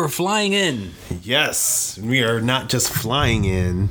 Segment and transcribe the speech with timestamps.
[0.00, 0.92] We're flying in.
[1.22, 3.90] Yes, we are not just flying in.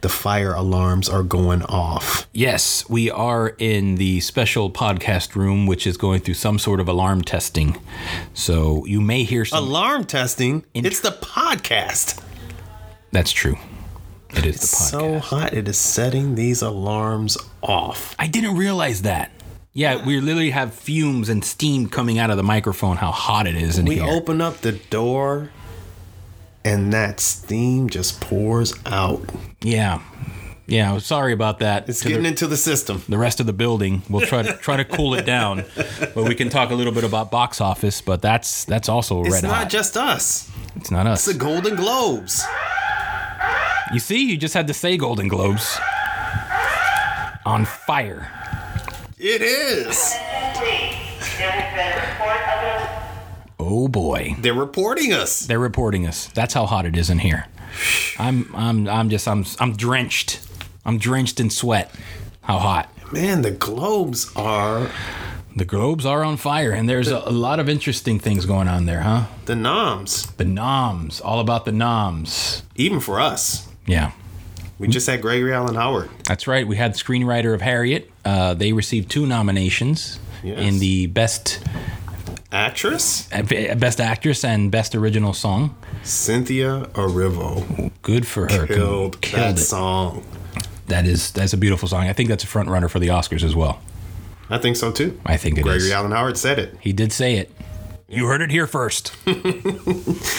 [0.00, 2.26] The fire alarms are going off.
[2.32, 6.88] Yes, we are in the special podcast room, which is going through some sort of
[6.88, 7.80] alarm testing.
[8.34, 9.62] So you may hear some.
[9.62, 10.64] Alarm testing.
[10.74, 12.20] it's the podcast.
[13.12, 13.58] That's true.
[14.30, 15.12] It is It's the podcast.
[15.12, 15.54] so hot.
[15.54, 18.16] It is setting these alarms off.
[18.18, 19.30] I didn't realize that.
[19.72, 22.96] Yeah, we literally have fumes and steam coming out of the microphone.
[22.96, 24.04] How hot it is in We here.
[24.10, 25.50] open up the door,
[26.64, 29.22] and that steam just pours out.
[29.62, 30.00] yeah,
[30.66, 30.98] yeah.
[30.98, 31.88] Sorry about that.
[31.88, 33.02] It's to getting the, into the system.
[33.08, 34.02] the rest of the building.
[34.10, 37.04] We'll try to try to cool it down, but we can talk a little bit
[37.04, 38.00] about box office.
[38.00, 40.50] But that's that's also It's red not just us.
[40.74, 41.28] it's not us.
[41.28, 42.44] It's the Golden Globes.
[43.92, 45.78] You see, you just had to say Golden Globes
[47.46, 48.28] on fire.
[49.22, 50.14] It is.
[50.14, 54.34] There has been a report of a Oh boy.
[54.38, 55.40] They're reporting us.
[55.40, 56.28] They're reporting us.
[56.28, 57.46] That's how hot it is in here.
[58.18, 60.40] I'm I'm I'm just I'm I'm drenched.
[60.86, 61.94] I'm drenched in sweat.
[62.42, 62.90] How hot.
[63.12, 64.90] Man, the Globes are
[65.54, 68.86] The globes are on fire and there's a, a lot of interesting things going on
[68.86, 69.26] there, huh?
[69.44, 72.62] the noms, The noms, all about the noms.
[72.76, 73.68] even for us.
[73.86, 74.12] Yeah.
[74.78, 76.08] We just had Gregory Allen Howard.
[76.24, 76.66] That's right.
[76.66, 78.09] We had screenwriter of Harriet.
[78.24, 80.58] Uh, they received two nominations Yes.
[80.58, 81.60] in the best
[82.52, 83.42] Actress uh,
[83.76, 85.76] best actress and best original song.
[86.02, 88.66] Cynthia Erivo Good for her.
[88.66, 89.62] killed, Killed that it.
[89.62, 90.24] song.
[90.88, 92.08] That is that's a beautiful song.
[92.08, 93.80] I think that's a front runner for the Oscars as well.
[94.48, 95.20] I think so too.
[95.24, 95.64] I think it is.
[95.64, 96.74] Gregory Allen Howard said it.
[96.80, 97.52] He did say it.
[98.08, 99.12] You heard it here first.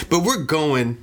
[0.09, 0.97] But we're going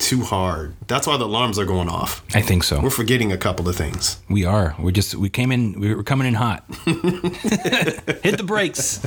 [0.00, 0.74] too hard.
[0.88, 2.24] That's why the alarms are going off.
[2.34, 2.80] I think so.
[2.80, 4.20] We're forgetting a couple of things.
[4.28, 4.74] We are.
[4.78, 5.78] We just we came in.
[5.78, 6.64] We were coming in hot.
[6.84, 9.00] Hit the brakes.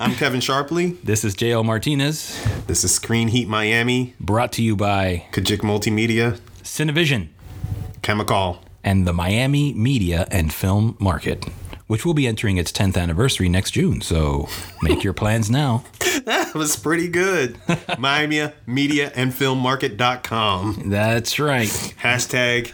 [0.00, 1.00] I'm Kevin Sharpley.
[1.02, 6.38] This is JL Martinez, This is Screen Heat Miami, brought to you by Kajik Multimedia,
[6.62, 7.28] Cinevision
[8.02, 8.62] Chemical.
[8.82, 11.46] and the Miami Media and Film Market,
[11.86, 14.00] which will be entering its 10th anniversary next June.
[14.00, 14.48] So
[14.82, 15.84] make your plans now.
[16.24, 17.58] That was pretty good.
[17.98, 20.84] Miami Media and Filmmarket.com.
[20.86, 21.66] That's right.
[22.00, 22.70] Hashtag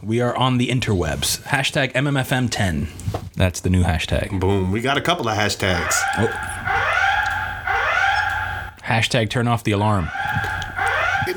[0.00, 1.40] We are on the interwebs.
[1.42, 3.32] Hashtag MMFM10.
[3.34, 4.38] That's the new hashtag.
[4.38, 4.70] boom.
[4.70, 5.94] We got a couple of hashtags.
[6.18, 6.28] Oh.
[8.84, 10.08] Hashtag turn off the alarm.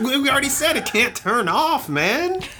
[0.03, 2.41] We we already said it can't turn off, man.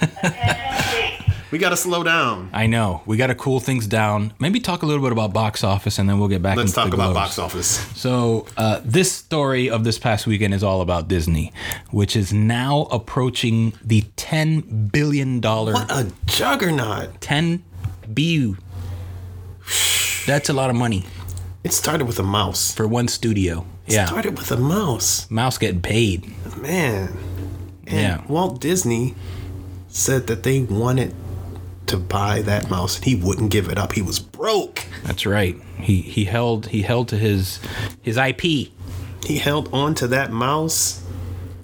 [1.50, 2.50] we got to slow down.
[2.52, 3.02] I know.
[3.06, 4.32] We got to cool things down.
[4.38, 6.88] Maybe talk a little bit about box office and then we'll get back Let's talk
[6.88, 7.66] the about box office.
[7.98, 11.52] So, uh, this story of this past weekend is all about Disney,
[11.90, 15.40] which is now approaching the $10 billion.
[15.40, 17.20] What a juggernaut.
[17.20, 17.64] 10
[18.12, 18.54] B.
[20.26, 21.06] That's a lot of money
[21.64, 22.72] It started with a mouse.
[22.74, 23.64] for one studio.
[23.86, 24.04] Yeah.
[24.06, 25.30] Started with a mouse.
[25.30, 26.26] Mouse getting paid.
[26.58, 27.16] Man.
[27.86, 28.24] And Yeah.
[28.28, 29.14] Walt Disney
[29.88, 31.14] said that they wanted
[31.88, 33.92] to buy that mouse and he wouldn't give it up.
[33.92, 34.84] He was broke.
[35.04, 35.56] That's right.
[35.78, 37.60] He he held he held to his
[38.02, 38.42] his IP.
[38.42, 41.04] He held on to that mouse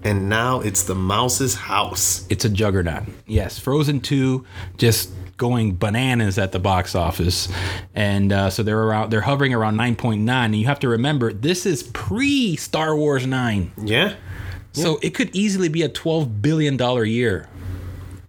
[0.03, 2.27] and now it's the mouse's house.
[2.29, 3.05] It's a juggernaut.
[3.27, 4.45] Yes, Frozen 2
[4.77, 7.49] just going bananas at the box office.
[7.95, 11.67] And uh, so they're around they're hovering around 9.9 and you have to remember this
[11.67, 13.73] is pre Star Wars 9.
[13.83, 14.15] Yeah.
[14.73, 17.49] So it could easily be a 12 billion dollar year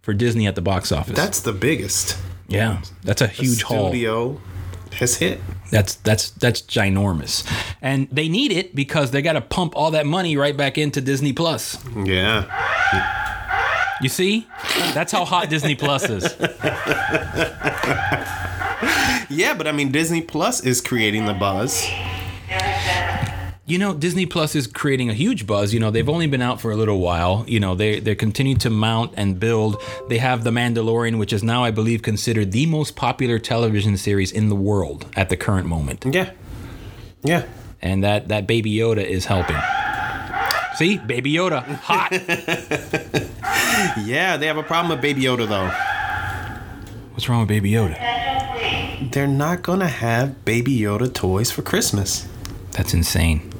[0.05, 1.17] for Disney at the box office.
[1.17, 2.15] That's the biggest
[2.47, 3.89] yeah, that's a huge haul.
[3.89, 4.39] studio
[4.93, 5.41] has hit.
[5.71, 7.43] That's that's that's ginormous.
[7.81, 11.01] And they need it because they got to pump all that money right back into
[11.01, 11.83] Disney Plus.
[11.95, 12.45] Yeah.
[14.01, 14.47] You see?
[14.93, 16.23] That's how hot Disney Plus is.
[19.27, 21.89] Yeah, but I mean Disney Plus is creating the buzz.
[23.67, 25.73] You know, Disney Plus is creating a huge buzz.
[25.73, 27.43] You know, they've only been out for a little while.
[27.47, 29.81] You know, they they continue to mount and build.
[30.07, 34.31] They have The Mandalorian, which is now, I believe, considered the most popular television series
[34.31, 36.05] in the world at the current moment.
[36.05, 36.31] Yeah.
[37.23, 37.45] Yeah.
[37.81, 39.57] And that that Baby Yoda is helping.
[40.75, 42.11] See, Baby Yoda, hot.
[44.05, 45.67] Yeah, they have a problem with Baby Yoda though.
[47.11, 49.11] What's wrong with Baby Yoda?
[49.11, 52.27] They're not gonna have Baby Yoda toys for Christmas.
[52.71, 53.51] That's insane.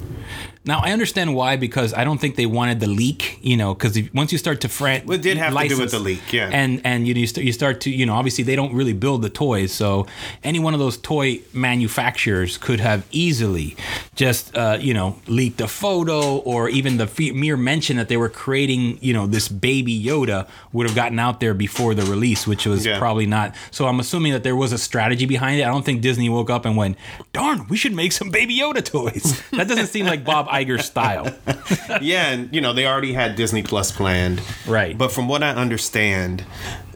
[0.65, 3.39] Now I understand why because I don't think they wanted the leak.
[3.41, 5.91] You know, because once you start to fran- Well, it did have to do with
[5.91, 6.50] the leak, yeah.
[6.51, 9.21] And and you you start, you start to you know obviously they don't really build
[9.21, 10.07] the toys, so
[10.44, 11.41] any one of those toy
[11.79, 13.75] manufacturers could have easily
[14.15, 18.17] just uh, you know leaked a photo or even the fe- mere mention that they
[18.17, 22.47] were creating you know this baby Yoda would have gotten out there before the release,
[22.47, 22.97] which was Yeah.
[22.97, 23.53] probably not.
[23.71, 25.63] So I'm assuming that there was a strategy behind it.
[25.63, 26.97] I don't think Disney woke up and went,
[27.33, 31.28] "Darn, we should make some baby Yoda toys." that doesn't seem like Bob Iger style.
[32.02, 34.98] yeah, and you know they already had Disney Plus planned, Right.
[34.98, 36.44] But from what I understand,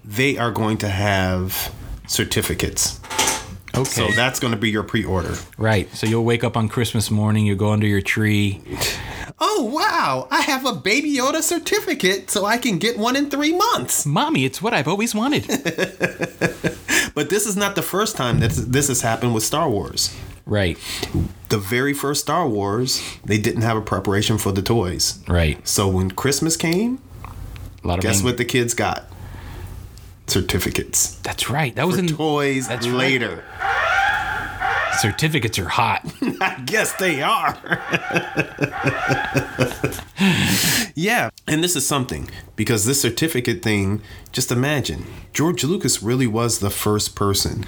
[0.03, 1.73] they are going to have
[2.07, 2.99] certificates.
[3.75, 3.83] Okay.
[3.83, 5.35] So that's going to be your pre-order.
[5.57, 5.87] right.
[5.95, 8.61] So you'll wake up on Christmas morning, you go under your tree.
[9.39, 10.27] Oh wow!
[10.31, 14.05] I have a Baby Yoda certificate, so I can get one in three months.
[14.05, 15.45] Mommy, it's what I've always wanted.
[17.15, 20.15] But this is not the first time that this has happened with Star Wars.
[20.49, 20.77] Right.
[21.49, 25.19] The very first Star Wars, they didn't have a preparation for the toys.
[25.27, 25.65] Right.
[25.67, 26.99] So when Christmas came,
[27.83, 29.05] A lot of guess what the kids got?
[30.27, 31.15] Certificates.
[31.23, 31.73] That's right.
[31.75, 32.95] That was in toys That's right.
[32.97, 33.43] later.
[34.99, 36.05] certificates are hot.
[36.41, 37.55] I guess they are.
[40.95, 46.59] yeah, and this is something because this certificate thing, just imagine, George Lucas really was
[46.59, 47.65] the first person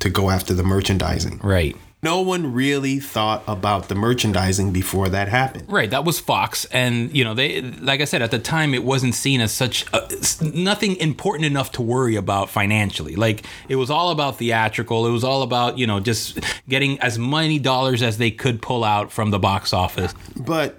[0.00, 1.38] to go after the merchandising.
[1.42, 1.76] right.
[2.04, 5.66] No one really thought about the merchandising before that happened.
[5.68, 8.82] Right, that was Fox, and you know they, like I said, at the time it
[8.82, 10.08] wasn't seen as such a,
[10.42, 13.14] nothing important enough to worry about financially.
[13.14, 15.06] Like it was all about theatrical.
[15.06, 18.82] It was all about you know just getting as many dollars as they could pull
[18.82, 20.12] out from the box office.
[20.36, 20.76] But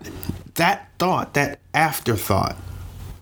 [0.56, 2.58] that thought, that afterthought,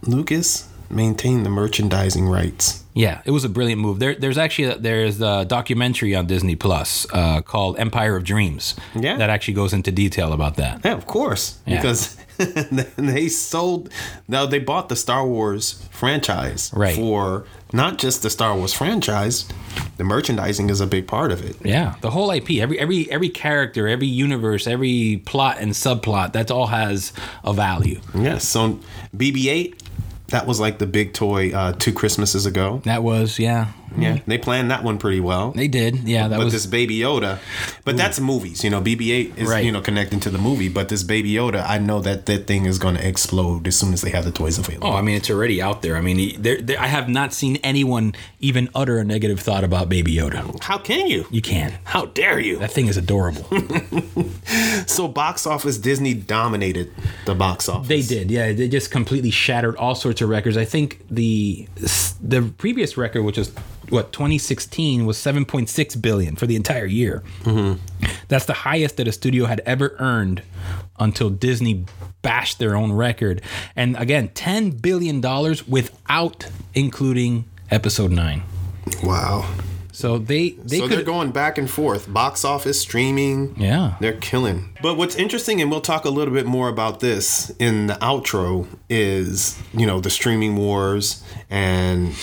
[0.01, 2.83] Lucas maintained the merchandising rights.
[2.93, 3.99] Yeah, it was a brilliant move.
[3.99, 8.75] There, there's actually a, there's a documentary on Disney Plus uh, called Empire of Dreams.
[8.95, 9.15] Yeah.
[9.17, 10.81] that actually goes into detail about that.
[10.83, 11.57] Yeah, of course.
[11.65, 11.77] Yeah.
[11.77, 12.17] Because
[12.97, 13.89] they sold
[14.27, 16.95] now they bought the Star Wars franchise Right.
[16.95, 19.47] for not just the Star Wars franchise,
[19.95, 21.55] the merchandising is a big part of it.
[21.63, 26.51] Yeah, the whole IP, every every every character, every universe, every plot and subplot, that
[26.51, 27.13] all has
[27.45, 28.01] a value.
[28.13, 28.45] Yes.
[28.47, 28.79] So
[29.15, 29.79] BB-8,
[30.31, 32.81] that was like the big toy uh, two Christmases ago.
[32.83, 33.71] That was yeah.
[33.97, 34.29] Yeah, mm-hmm.
[34.29, 35.51] they planned that one pretty well.
[35.51, 36.07] They did.
[36.07, 37.39] Yeah, that but was this Baby Yoda,
[37.83, 38.63] but that's movies.
[38.63, 39.65] You know, BB-8 is Right.
[39.65, 42.65] you know connecting to the movie, but this Baby Yoda, I know that that thing
[42.65, 44.87] is going to explode as soon as they have the toys available.
[44.87, 45.97] Oh, I mean, it's already out there.
[45.97, 49.89] I mean, there, there, I have not seen anyone even utter a negative thought about
[49.89, 50.61] Baby Yoda.
[50.63, 51.25] How can you?
[51.29, 51.73] You can.
[51.83, 52.57] How dare you?
[52.59, 53.45] That thing is adorable.
[54.87, 56.91] So box office, Disney dominated
[57.25, 57.87] the box office.
[57.87, 58.29] they did.
[58.31, 60.57] Yeah, they just completely shattered all sorts of records.
[60.57, 61.67] I think the
[62.21, 63.51] the previous record, which was
[63.91, 67.23] what 2016, was 7.6 billion for the entire year.
[68.27, 70.43] That's the highest that a studio had ever earned
[70.99, 71.85] until Disney
[72.21, 73.41] bashed their own record.
[73.75, 78.43] And again, 10 billion dollars without including Episode Nine.
[79.03, 79.49] Wow.
[79.93, 82.11] So they they so they're going back and forth.
[82.11, 83.55] Box office, streaming.
[83.57, 83.95] Yeah.
[83.99, 84.75] They're killing.
[84.81, 88.67] But what's interesting, and we'll talk a little bit more about this in the outro,
[88.89, 92.13] is, you know, the streaming wars and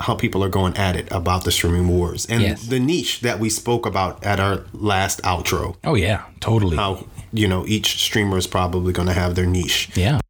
[0.00, 2.66] how people are going at it about the streaming wars and Yes.
[2.66, 5.76] the niche that we spoke about at our last outro.
[5.84, 6.76] Oh yeah, totally.
[6.76, 9.88] How, you know, each streamer is probably going to have their niche.
[9.94, 10.20] Yeah.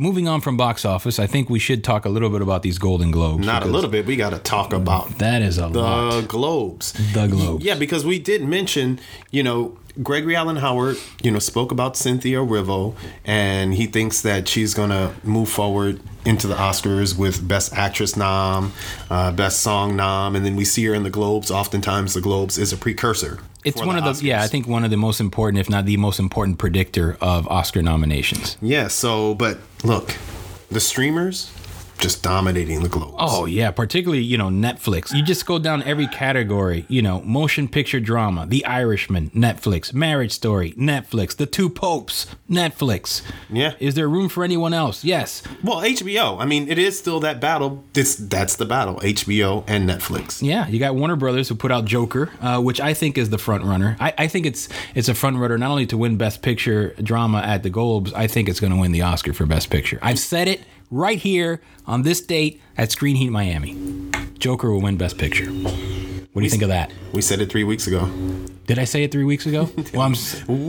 [0.00, 2.78] Moving on from box office, I think we should talk a little bit about these
[2.78, 3.44] Golden Globes.
[3.44, 4.06] Not a little bit.
[4.06, 6.28] We got to talk about That is a the lot.
[6.28, 6.92] Globes.
[7.14, 7.64] The Globes.
[7.64, 9.00] Yeah, because we did mention,
[9.32, 14.46] you know, Gregory Allen Howard, you know, spoke about Cynthia Erivo, and he thinks that
[14.46, 18.72] she's gonna move forward into the Oscars with Best Actress nom,
[19.10, 21.50] uh, Best Song nom, and then we see her in the Globes.
[21.50, 23.40] Oftentimes, the Globes is a precursor.
[23.64, 25.96] It's one of the yeah, I think one of the most important, if not the
[25.96, 28.56] most important predictor of Oscar nominations.
[28.62, 28.88] Yeah.
[28.88, 30.14] So, but look,
[30.70, 31.52] the streamers
[31.98, 33.14] just dominating the Globes.
[33.18, 35.14] Oh yeah, particularly you know Netflix.
[35.14, 36.86] You just go down every category.
[36.88, 43.22] You know, motion picture drama, The Irishman, Netflix, Marriage Story, Netflix, The Two Popes, Netflix.
[43.50, 43.74] Yeah.
[43.78, 45.04] Is there room for anyone else?
[45.04, 45.42] Yes.
[45.62, 46.40] Well, HBO.
[46.40, 47.84] I mean, it is still that battle.
[47.92, 48.96] This that's the battle.
[48.96, 50.42] HBO and Netflix.
[50.42, 53.38] Yeah, you got Warner Brothers who put out Joker, uh, which I think is the
[53.38, 53.96] front runner.
[54.00, 57.38] I, I think it's it's a front runner not only to win Best Picture drama
[57.38, 58.12] at the Globes.
[58.12, 59.98] I think it's going to win the Oscar for Best Picture.
[60.02, 63.76] I've said it right here on this date at Screen Heat Miami.
[64.38, 65.46] Joker will win Best Picture.
[65.46, 66.92] What do you think of that?
[67.12, 68.06] We said it three weeks ago.
[68.66, 69.70] Did I say it three weeks ago?
[69.94, 70.14] Well, I'm,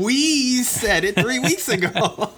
[0.01, 2.31] We said it three weeks ago.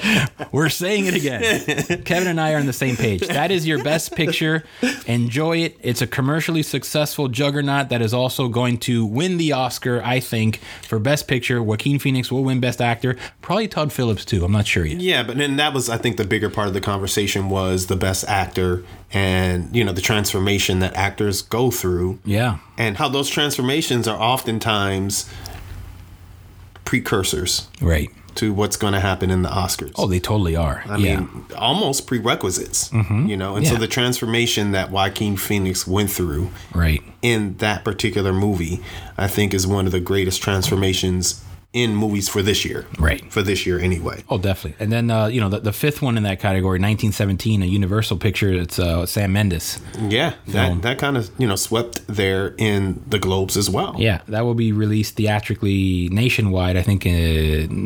[0.52, 2.02] we're saying it again.
[2.04, 3.26] Kevin and I are on the same page.
[3.26, 4.64] That is your best picture.
[5.06, 5.76] Enjoy it.
[5.82, 10.60] It's a commercially successful juggernaut that is also going to win the Oscar, I think,
[10.88, 11.62] for best picture.
[11.62, 13.16] Joaquin Phoenix will win best actor.
[13.40, 14.44] Probably Todd Phillips, too.
[14.44, 15.00] I'm not sure yet.
[15.00, 17.96] yeah, but then that was, I think, the bigger part of the conversation was the
[17.96, 18.84] best actor
[19.14, 22.58] and you know the transformation that actors go through, Yeah.
[22.78, 25.28] and how those transformations are oftentimes
[26.84, 28.10] precursors Right.
[28.36, 29.92] To what's going to happen in the Oscars.
[29.96, 30.82] Oh, they totally are.
[30.86, 31.20] I yeah.
[31.20, 33.26] mean, almost prerequisites, mm-hmm.
[33.26, 33.56] you know.
[33.56, 37.02] And so the transformation that Joaquin Phoenix went through right.
[37.20, 38.80] in that particular movie,
[39.18, 42.86] I think, is one of the greatest transformations in movies for this year.
[42.98, 43.30] Right.
[43.32, 44.22] For this year anyway.
[44.28, 44.82] Oh, definitely.
[44.82, 48.18] And then uh, you know the, the fifth one in that category, 1917, a Universal
[48.18, 48.52] picture.
[48.52, 49.80] It's uh, Sam Mendes.
[50.00, 50.80] Yeah, Film.
[50.80, 53.94] that that kind of you know swept there in the globes as well.
[53.98, 56.76] Yeah, that will be released theatrically nationwide.
[56.76, 57.10] I think uh,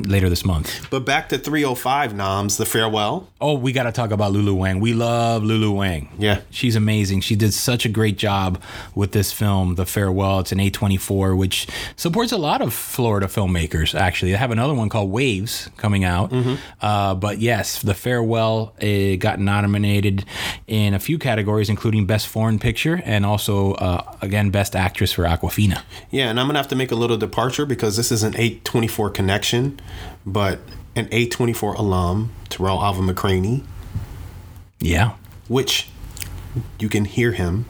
[0.08, 0.90] later this month.
[0.90, 3.28] But back to 305 noms, the farewell.
[3.40, 4.80] Oh, we got to talk about Lulu Wang.
[4.80, 6.08] We love Lulu Wang.
[6.18, 6.40] Yeah.
[6.50, 7.20] She's amazing.
[7.20, 8.60] She did such a great job
[8.94, 10.40] with this film, The Farewell.
[10.40, 11.66] It's an A24, which
[11.96, 14.30] supports a lot of Florida filmmakers, actually.
[14.32, 16.32] They have another one called Waves coming out.
[16.80, 20.24] Uh, but yes, The Farewell uh, got nominated
[20.66, 25.24] in a few categories, including Best Foreign Picture and also, uh, again, Best Actress for
[25.24, 25.82] Awkwafina.
[26.10, 29.12] Yeah, and I'm gonna have to make a little departure because this is an A24
[29.12, 29.78] connection,
[30.24, 30.60] but
[30.94, 33.62] an A24 alum, Tarell Alvin McCraney,
[34.80, 35.12] Yeah.
[35.48, 35.88] which
[36.78, 37.66] you can hear him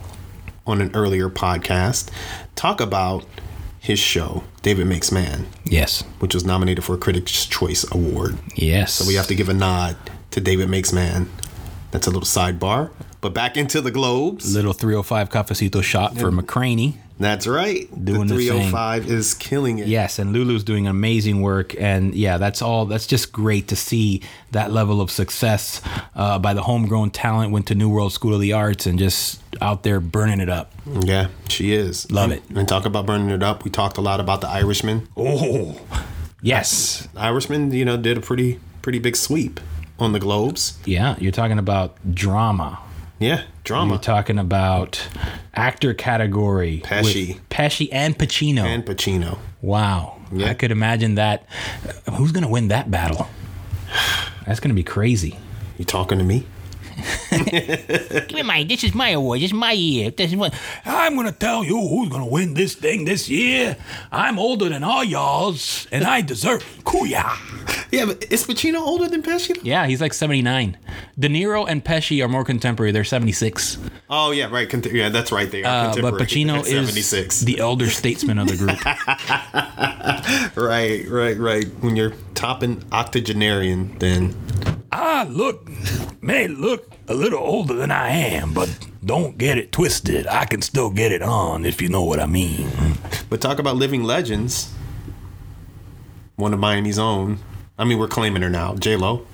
[0.66, 2.08] on an earlier podcast
[2.54, 3.24] talk about
[3.86, 6.02] his show, David Makes Man, Yes.
[6.18, 8.38] which was nominated for a Critics' Choice Award.
[8.54, 8.92] Yes.
[8.94, 9.96] So we have to give a nod
[10.32, 11.28] to David Makes Man.
[11.90, 12.90] That's a little sidebar.
[13.20, 14.54] But back into the globes.
[14.54, 16.94] Little 305 cafecito shot for McCraney.
[17.18, 17.88] That's right.
[18.04, 19.86] Doing the the 305 is killing it.
[19.86, 22.84] Yes, and Lulu's doing amazing work, and yeah, that's all.
[22.84, 25.80] That's just great to see that level of success
[26.14, 27.52] uh, by the homegrown talent.
[27.52, 30.72] Went to New World School of the Arts and just out there burning it up.
[30.86, 32.10] Yeah, she is.
[32.10, 32.56] Love and, it.
[32.56, 33.64] And talk about burning it up.
[33.64, 35.08] We talked a lot about the Irishman.
[35.16, 35.80] Oh,
[36.42, 39.58] yes, The Irishman, you know, did a pretty pretty big sweep
[39.98, 40.78] on the globes.
[40.84, 41.16] yeah.
[41.18, 42.78] You're talking about drama.
[43.18, 43.98] Yeah, You're drama.
[43.98, 45.08] talking about
[45.54, 46.82] actor category.
[46.84, 47.40] Pesci.
[47.50, 48.62] Pesci and Pacino.
[48.64, 49.38] and Pacino.
[49.62, 50.50] wow, Yeah.
[50.50, 51.44] I could imagine that.
[52.16, 53.26] Who's gonna win that battle?
[54.46, 55.38] That's gonna be crazy.
[55.78, 56.46] You talking to me?
[57.30, 58.64] Give me my.
[58.64, 59.40] This is my award.
[59.40, 60.10] This is my year.
[60.10, 63.76] This is what I'm gonna tell you who's gonna win this thing this year.
[64.10, 66.62] I'm older than all y'all's, and I deserve.
[66.84, 67.24] Kuya.
[67.92, 69.58] Yeah, but is Pacino older than Pesci?
[69.62, 70.76] Yeah, he's like 79.
[71.18, 72.92] De Niro and Pesci are more contemporary.
[72.92, 73.78] They're 76.
[74.10, 74.68] Oh yeah, right.
[74.68, 75.50] Cont- yeah, that's right.
[75.50, 76.14] They are Uh, but.
[76.14, 77.40] Pacino is 76.
[77.40, 78.84] the elder statesman of the group.
[80.56, 81.66] right, right, right.
[81.80, 84.34] When you're topping octogenarian, then
[84.98, 85.68] I look,
[86.22, 88.70] may look a little older than I am, but
[89.04, 90.26] don't get it twisted.
[90.26, 92.66] I can still get it on if you know what I mean.
[93.28, 94.72] But talk about living legends.
[96.36, 97.40] One of Miami's own.
[97.78, 98.74] I mean, we're claiming her now.
[98.76, 99.26] J Lo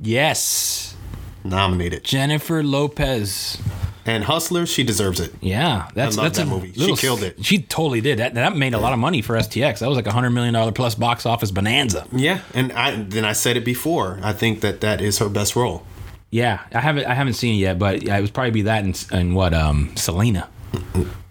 [0.00, 0.94] Yes,
[1.42, 3.58] nominated, Jennifer Lopez.
[4.06, 4.66] And Hustler.
[4.66, 5.32] She deserves it.
[5.40, 6.72] Yeah, that's love that's that a movie.
[6.72, 7.44] She killed it.
[7.44, 8.18] She totally did.
[8.18, 9.78] That that made a lot of money for STX.
[9.80, 12.06] That was like a hundred million dollar plus box office bonanza.
[12.12, 14.18] Yeah, and I then I said it before.
[14.22, 15.84] I think that that is her best role.
[16.30, 19.06] Yeah, I haven't I haven't seen it yet, but it would probably be that and,
[19.12, 20.48] and what um Selena.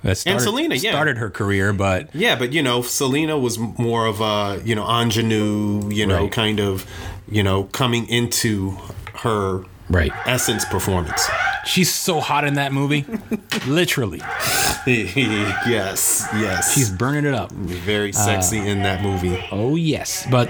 [0.03, 0.91] That started, Selena, yeah.
[0.91, 4.83] started her career, but Yeah, but you know, Selena was more of a you know
[4.87, 6.31] ingenue, you know, Right.
[6.31, 6.85] kind of
[7.27, 8.77] you know coming into
[9.15, 11.27] her right, essence performance.
[11.65, 13.05] she's so hot in that movie,
[13.67, 14.19] literally.
[14.87, 17.51] yes, yes, She's burning it up.
[17.51, 19.37] very uh, sexy in that movie.
[19.51, 20.49] Oh yes, but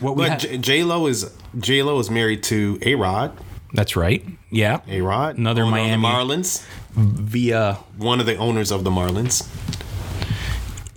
[0.00, 3.36] what we But ha- J- J Lo is J Lo is married to A Rod.
[3.72, 4.24] that's right.
[4.50, 9.46] Yeah, A Rod, Another Miami- Marlins, via one of the owners of the Marlins.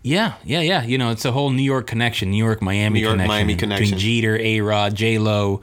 [0.08, 0.84] Yeah, yeah, yeah.
[0.84, 3.28] You know, it's a whole New York connection, New York Miami New York, connection.
[3.28, 3.98] Miami between connection.
[3.98, 5.62] Jeter, A Rod, J Lo.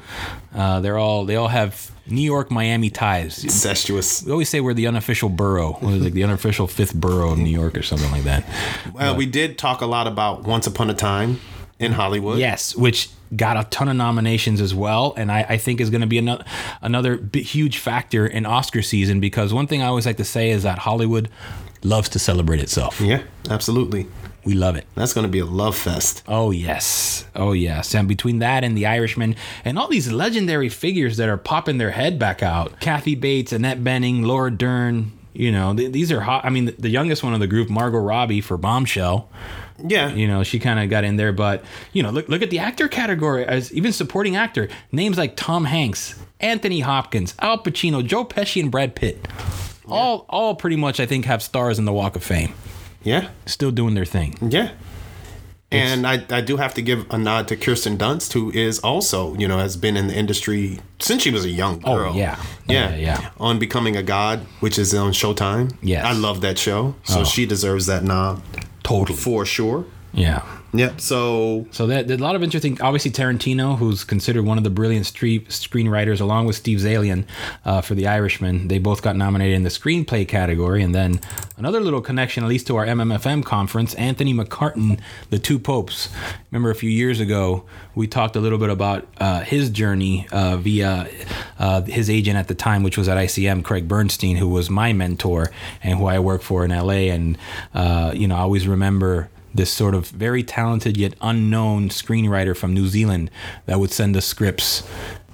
[0.54, 3.42] Uh, they're all they all have New York Miami ties.
[3.42, 4.22] Incestuous.
[4.22, 7.50] We always say we're the unofficial borough, we're like the unofficial fifth borough of New
[7.50, 8.44] York or something like that.
[8.92, 11.40] Well, we did talk a lot about Once Upon a Time
[11.78, 12.38] in Hollywood.
[12.38, 16.02] Yes, which got a ton of nominations as well, and I, I think is going
[16.02, 16.44] to be another
[16.82, 20.64] another huge factor in Oscar season because one thing I always like to say is
[20.64, 21.30] that Hollywood
[21.82, 23.00] loves to celebrate itself.
[23.00, 24.06] Yeah, absolutely.
[24.44, 24.86] We love it.
[24.94, 26.22] That's going to be a love fest.
[26.28, 27.94] Oh yes, oh yes.
[27.94, 31.90] And between that and the Irishman and all these legendary figures that are popping their
[31.90, 35.12] head back out, Kathy Bates, Annette Bening, Laura Dern.
[35.32, 36.44] You know, th- these are hot.
[36.44, 39.28] I mean, the, the youngest one of the group, Margot Robbie for Bombshell.
[39.84, 40.14] Yeah.
[40.14, 42.60] You know, she kind of got in there, but you know, look look at the
[42.60, 48.24] actor category as even supporting actor names like Tom Hanks, Anthony Hopkins, Al Pacino, Joe
[48.24, 49.26] Pesci, and Brad Pitt.
[49.88, 52.54] All all pretty much, I think, have stars in the Walk of Fame.
[53.04, 53.28] Yeah.
[53.46, 54.36] Still doing their thing.
[54.40, 54.70] Yeah.
[55.70, 59.34] And I, I do have to give a nod to Kirsten Dunst, who is also,
[59.34, 62.14] you know, has been in the industry since she was a young Oh, girl.
[62.14, 62.36] yeah.
[62.38, 62.90] Oh, yeah.
[62.90, 63.30] Yeah, yeah.
[63.40, 65.76] On Becoming a God, which is on Showtime.
[65.82, 66.04] Yes.
[66.04, 66.94] I love that show.
[67.02, 67.24] So Oh.
[67.24, 68.40] she deserves that nod
[68.84, 69.18] Totally.
[69.18, 69.84] for sure.
[70.12, 70.42] Yeah.
[70.74, 71.00] Yep.
[71.00, 72.80] So So that a lot of interesting.
[72.80, 77.26] Obviously, Tarantino, who's considered one of the brilliant street screenwriters, along with Steve Zaillian
[77.64, 80.82] uh, for The Irishman, they both got nominated in the screenplay category.
[80.82, 81.20] And then
[81.56, 85.00] another little connection, at least to our MMFM conference, Anthony McCarten,
[85.30, 86.08] The Two Popes.
[86.50, 87.64] Remember a few years ago,
[87.94, 91.08] we talked a little bit about uh, his journey uh, via
[91.60, 94.92] uh, his agent at the time, which was at ICM, Craig Bernstein, who was my
[94.92, 95.52] mentor
[95.84, 97.12] and who I work for in LA.
[97.14, 97.38] And
[97.74, 102.74] uh, you know, I always remember this sort of very talented yet unknown screenwriter from
[102.74, 103.30] New Zealand
[103.66, 104.82] that would send us scripts.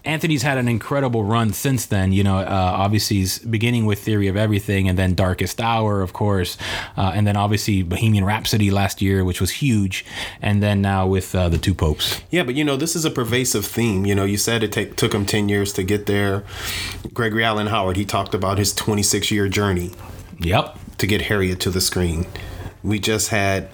[0.03, 2.11] Anthony's had an incredible run since then.
[2.12, 6.15] You know, uh, obviously he's beginning with Theory of Everything, and then Darkest Hour, of
[6.15, 6.57] course,
[6.97, 10.07] uh, and then obviously Bohemian Rhapsody last year, which was huge,
[10.41, 12.23] and then now with uh, the Two Popes.
[12.31, 14.07] yeah, but you know this is a pervasive theme.
[14.07, 16.45] You know, you said it take, took him ten years to get there.
[17.12, 19.91] Gregory Allen Howard he talked about his 26 year journey
[20.39, 20.79] Yep.
[20.97, 22.25] to get Harriet to the screen.
[22.83, 23.69] We just had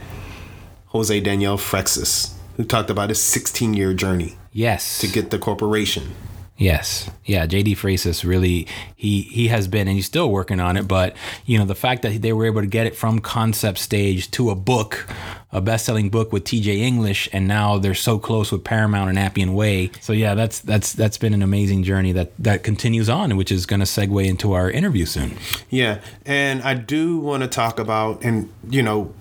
[0.97, 4.99] Jose Daniel Freitas who talked about his 16 year journey Yes.
[5.01, 6.15] to get the corporation.
[6.59, 7.47] Yes, yeah.
[7.47, 10.89] JD Freitas really he he has been and he's still working on it.
[10.89, 14.31] But you know the fact that they were able to get it from concept stage
[14.31, 15.07] to a book,
[15.53, 16.81] a best-selling book with T.J.
[16.81, 19.91] English, and now they're so close with Paramount and Appian Way.
[20.01, 23.67] So yeah, that's that's that's been an amazing journey that that continues on, which is
[23.67, 25.37] going to segue into our interview soon.
[25.69, 29.13] Yeah, and I do want to talk about, and you know,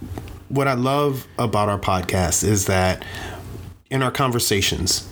[0.49, 3.03] what I love about our podcast is that
[3.89, 5.07] in our conversations,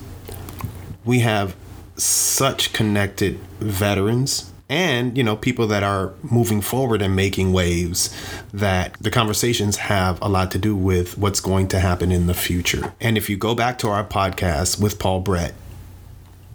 [1.05, 1.55] we have
[1.95, 8.09] such connected veterans and you know people that are moving forward and making waves
[8.51, 12.33] that the conversations have a lot to do with what's going to happen in the
[12.33, 15.53] future and if you go back to our podcast with paul brett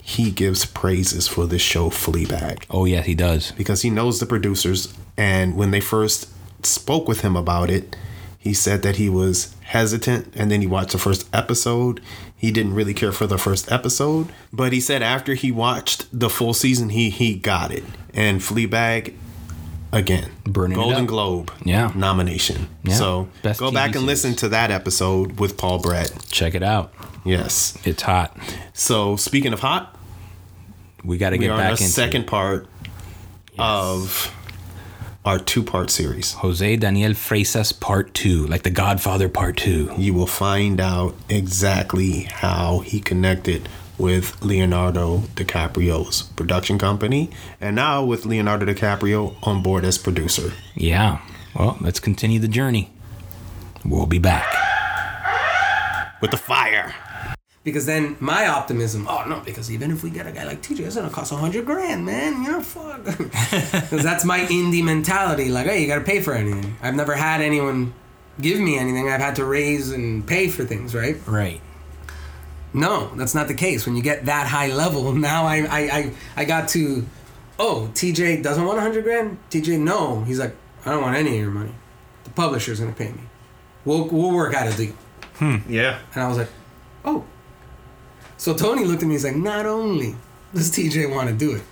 [0.02, 3.52] he gives praises for this show fleabag Oh yeah, he does.
[3.52, 4.92] because he knows the producers.
[5.18, 6.28] And when they first
[6.64, 7.94] spoke with him about it,
[8.38, 10.32] he said that he was hesitant.
[10.36, 12.00] And then he watched the first episode.
[12.36, 16.30] He didn't really care for the first episode, but he said after he watched the
[16.30, 17.82] full season, he he got it.
[18.14, 19.14] And Fleabag,
[19.92, 21.04] again, Burning Golden.
[21.06, 21.90] Globe, Yeah.
[21.96, 22.68] nomination.
[22.84, 22.94] Yeah.
[22.94, 24.06] So Best go TV back and series.
[24.06, 26.12] listen to that episode with Paul Brett.
[26.30, 26.92] Check it out.
[27.24, 27.76] Yes.
[27.84, 28.36] It's hot.
[28.72, 29.96] So speaking of hot,
[31.04, 32.68] We got to get are in our back into second part
[33.58, 34.32] of
[35.28, 36.32] our two-part series.
[36.32, 39.92] Jose Daniel Freitas Part Two, like The Godfather Part Two.
[39.98, 47.28] you will find out exactly how he connected with Leonardo DiCaprio's production company
[47.60, 50.52] and now with Leonardo DiCaprio on board as producer.
[50.74, 51.20] Yeah.
[51.54, 52.90] Well, let's continue the journey.
[53.84, 54.46] We'll be back.
[56.22, 56.94] With the fire.
[57.68, 60.80] Because then my optimism, oh no, because even if we get a guy like TJ,
[60.80, 62.42] it's gonna cost a hundred grand, man.
[62.42, 63.04] You know, fuck.
[63.04, 65.50] Because that's my indie mentality.
[65.50, 66.76] Like, hey, you gotta pay for anything.
[66.82, 67.92] I've never had anyone
[68.40, 69.10] give me anything.
[69.10, 71.16] I've had to raise and pay for things, right?
[71.26, 71.60] Right.
[72.72, 73.84] No, that's not the case.
[73.84, 77.06] When you get that high level, now I I I, I got to,
[77.58, 79.36] oh, TJ doesn't want a hundred grand.
[79.50, 80.54] TJ, no, he's like,
[80.86, 81.74] I don't want any of your money.
[82.24, 83.20] The publisher's gonna pay me.
[83.84, 84.94] We'll we'll work out a deal.
[85.34, 85.58] Hmm.
[85.68, 85.98] Yeah.
[86.14, 86.48] And I was like,
[87.04, 87.24] oh.
[88.38, 89.14] So Tony looked at me.
[89.16, 90.16] And he's like, not only
[90.54, 91.62] does TJ want to do it,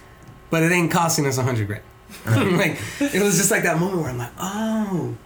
[0.51, 1.83] but it ain't costing us a hundred grand.
[2.59, 5.17] like it was just like that moment where I'm like, oh,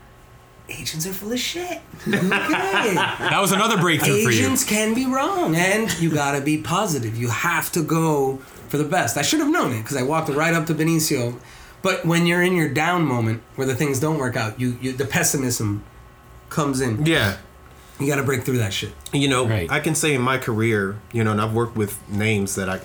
[0.68, 1.80] agents are full of shit.
[2.06, 2.94] Okay.
[3.30, 7.16] That was another breakthrough agents can be wrong, and you gotta be positive.
[7.16, 8.36] You have to go
[8.68, 9.16] for the best.
[9.16, 11.38] I should have known it because I walked right up to Benicio.
[11.82, 14.92] But when you're in your down moment where the things don't work out, you, you
[14.92, 15.84] the pessimism
[16.50, 17.06] comes in.
[17.06, 17.38] Yeah.
[18.00, 18.92] You gotta break through that shit.
[19.12, 19.70] You know, Right.
[19.70, 22.80] I can say in my career, you know, and I've worked with names that I,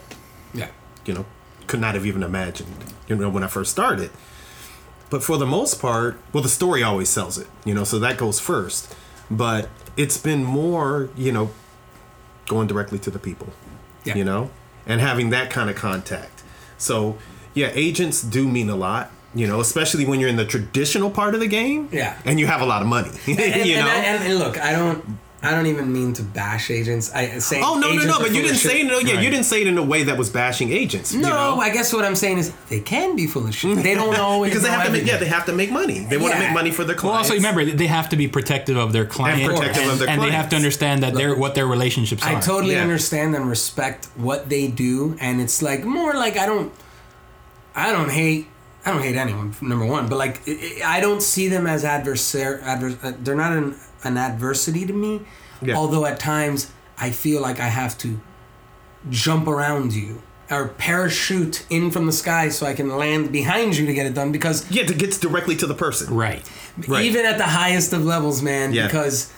[0.53, 0.67] Yeah.
[1.05, 1.25] you know,
[1.67, 2.75] could not have even imagined,
[3.07, 4.11] you know, when I first started.
[5.09, 8.17] But for the most part, well, the story always sells it, you know, so that
[8.17, 8.93] goes first.
[9.31, 11.51] But it's been more, you know,
[12.47, 13.53] going directly to the people,
[14.03, 14.15] Yeah.
[14.15, 14.49] you know,
[14.85, 16.43] and having that kind of contact.
[16.77, 17.17] So,
[17.53, 21.33] yeah, agents do mean a lot, you know, especially when you're in the traditional part
[21.35, 21.89] of the game.
[21.91, 22.17] Yeah.
[22.25, 23.91] And you have a lot of money, you and, know.
[23.91, 25.03] and, and, and look, I don't,
[25.43, 27.13] I don't even mean to bash agents.
[27.13, 27.61] I uh, say.
[27.61, 28.17] Oh no no no!
[28.17, 28.87] But you didn't say shit.
[28.87, 28.99] it.
[29.01, 29.23] In, yeah, Right.
[29.23, 31.13] you didn't say it in a way that was bashing agents.
[31.13, 31.59] No, you know?
[31.59, 33.77] I guess what I'm saying is they can be full of shit.
[33.83, 35.05] They don't always because they know have to make.
[35.05, 35.99] Yeah, they have to make money.
[36.05, 37.29] They want to make money for their clients.
[37.29, 37.47] Well, clients.
[37.47, 40.19] also remember they have to be protective of their client And protective of their and
[40.23, 42.37] they have to understand that they're what their relationships are.
[42.37, 42.81] I totally Yeah.
[42.81, 46.73] understand and respect what they do, and it's like more like I don't,
[47.75, 48.47] I don't hate,
[48.85, 49.55] I don't hate anyone.
[49.61, 50.41] Number one, but like
[50.85, 52.61] I- don't see them as adversar.
[52.63, 55.21] Adver- uh, they're not an, an adversity to me.
[55.61, 55.75] Yeah.
[55.75, 58.19] Although at times I feel like I have to
[59.09, 60.21] jump around you
[60.51, 64.13] or parachute in from the sky so I can land behind you to get it
[64.13, 66.13] done because yeah, it gets directly to the person.
[66.13, 66.47] right.
[66.87, 67.05] Right.
[67.05, 68.85] even at the highest of levels, man, Yeah.
[68.85, 69.31] because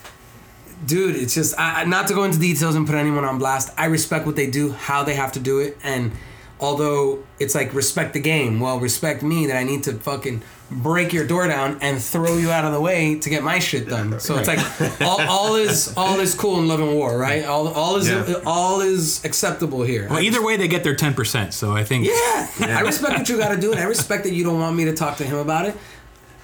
[0.85, 3.85] dude it's just I- not to go into details and put anyone on blast i
[3.85, 6.11] respect what they do how they have to do it and
[6.59, 11.13] although it's like respect the game well respect me that i need to fucking break
[11.13, 14.19] your door down and throw you out of the way to get my shit done
[14.19, 14.59] so it's like
[15.01, 18.41] all, all is all is cool in love and war right all, all is Yeah.
[18.45, 21.53] all is acceptable here Well, either way, they get their ten percent.
[21.53, 22.05] So I think.
[22.05, 24.75] yeah, I respect what you got to do, and I respect that you don't want
[24.75, 25.75] me to talk to him about it.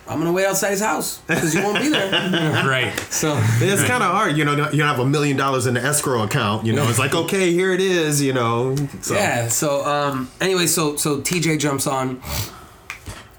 [0.08, 2.12] I'm gonna wait outside his house because you won't be there.
[2.68, 2.94] Right.
[3.10, 4.52] So It's kind of hard, you know.
[4.52, 6.88] You don't have a million dollars in the escrow account, you know.
[6.90, 8.76] It's like, okay, here it is, you know.
[9.02, 9.48] So, yeah.
[9.48, 10.30] So um.
[10.42, 12.22] Anyway, so so TJ jumps on,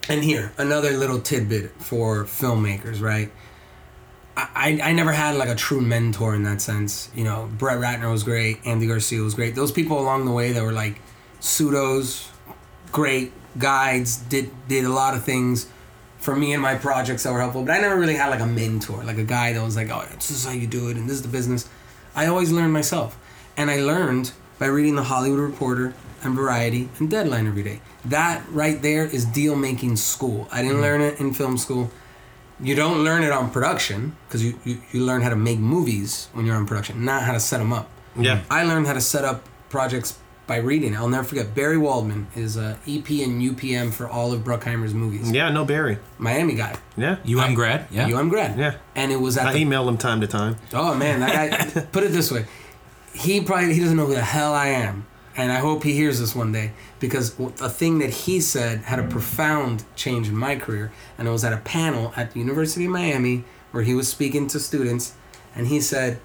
[0.08, 3.30] and here another little tidbit for filmmakers, right?
[4.36, 4.48] I,
[4.82, 7.10] I I never had like a true mentor in that sense.
[7.14, 9.54] You know, Brett Ratner was great, Andy Garcia was great.
[9.54, 10.98] Those people along the way that were like
[11.40, 12.28] pseudos,
[12.90, 15.68] great guides, did did a lot of things
[16.24, 17.62] for me and my projects that were helpful.
[17.62, 20.06] But I never really had like a mentor, like a guy that was like, oh,
[20.14, 21.68] this is how you do it, and this is the business.
[22.16, 23.18] I always learned myself,
[23.56, 27.80] and I learned by reading the Hollywood Reporter and Variety and Deadline every day.
[28.06, 30.48] That right there is deal making school.
[30.50, 30.82] I didn't mm-hmm.
[30.82, 31.90] learn it in film school.
[32.58, 36.28] You don't learn it on production because you, you, you learn how to make movies
[36.32, 37.90] when you're on production, not how to set them up.
[38.16, 38.42] Yeah.
[38.50, 40.96] I learned how to set up projects by reading.
[40.96, 41.54] I'll never forget.
[41.54, 45.30] Barry Waldman is a EP and UPM for all of Bruckheimer's movies.
[45.30, 45.98] Yeah, no Barry.
[46.18, 46.76] Miami guy.
[46.96, 47.16] Yeah.
[47.26, 47.86] UM grad.
[47.90, 48.06] Yeah.
[48.14, 48.58] UM grad.
[48.58, 48.76] Yeah.
[48.94, 50.56] And it was at I the email him time to time.
[50.72, 51.80] Oh man, that guy.
[51.92, 52.46] put it this way,
[53.14, 56.20] he probably he doesn't know who the hell I am, and I hope he hears
[56.20, 60.56] this one day because a thing that he said had a profound change in my
[60.56, 64.06] career, and it was at a panel at the University of Miami where he was
[64.08, 65.14] speaking to students,
[65.54, 66.20] and he said,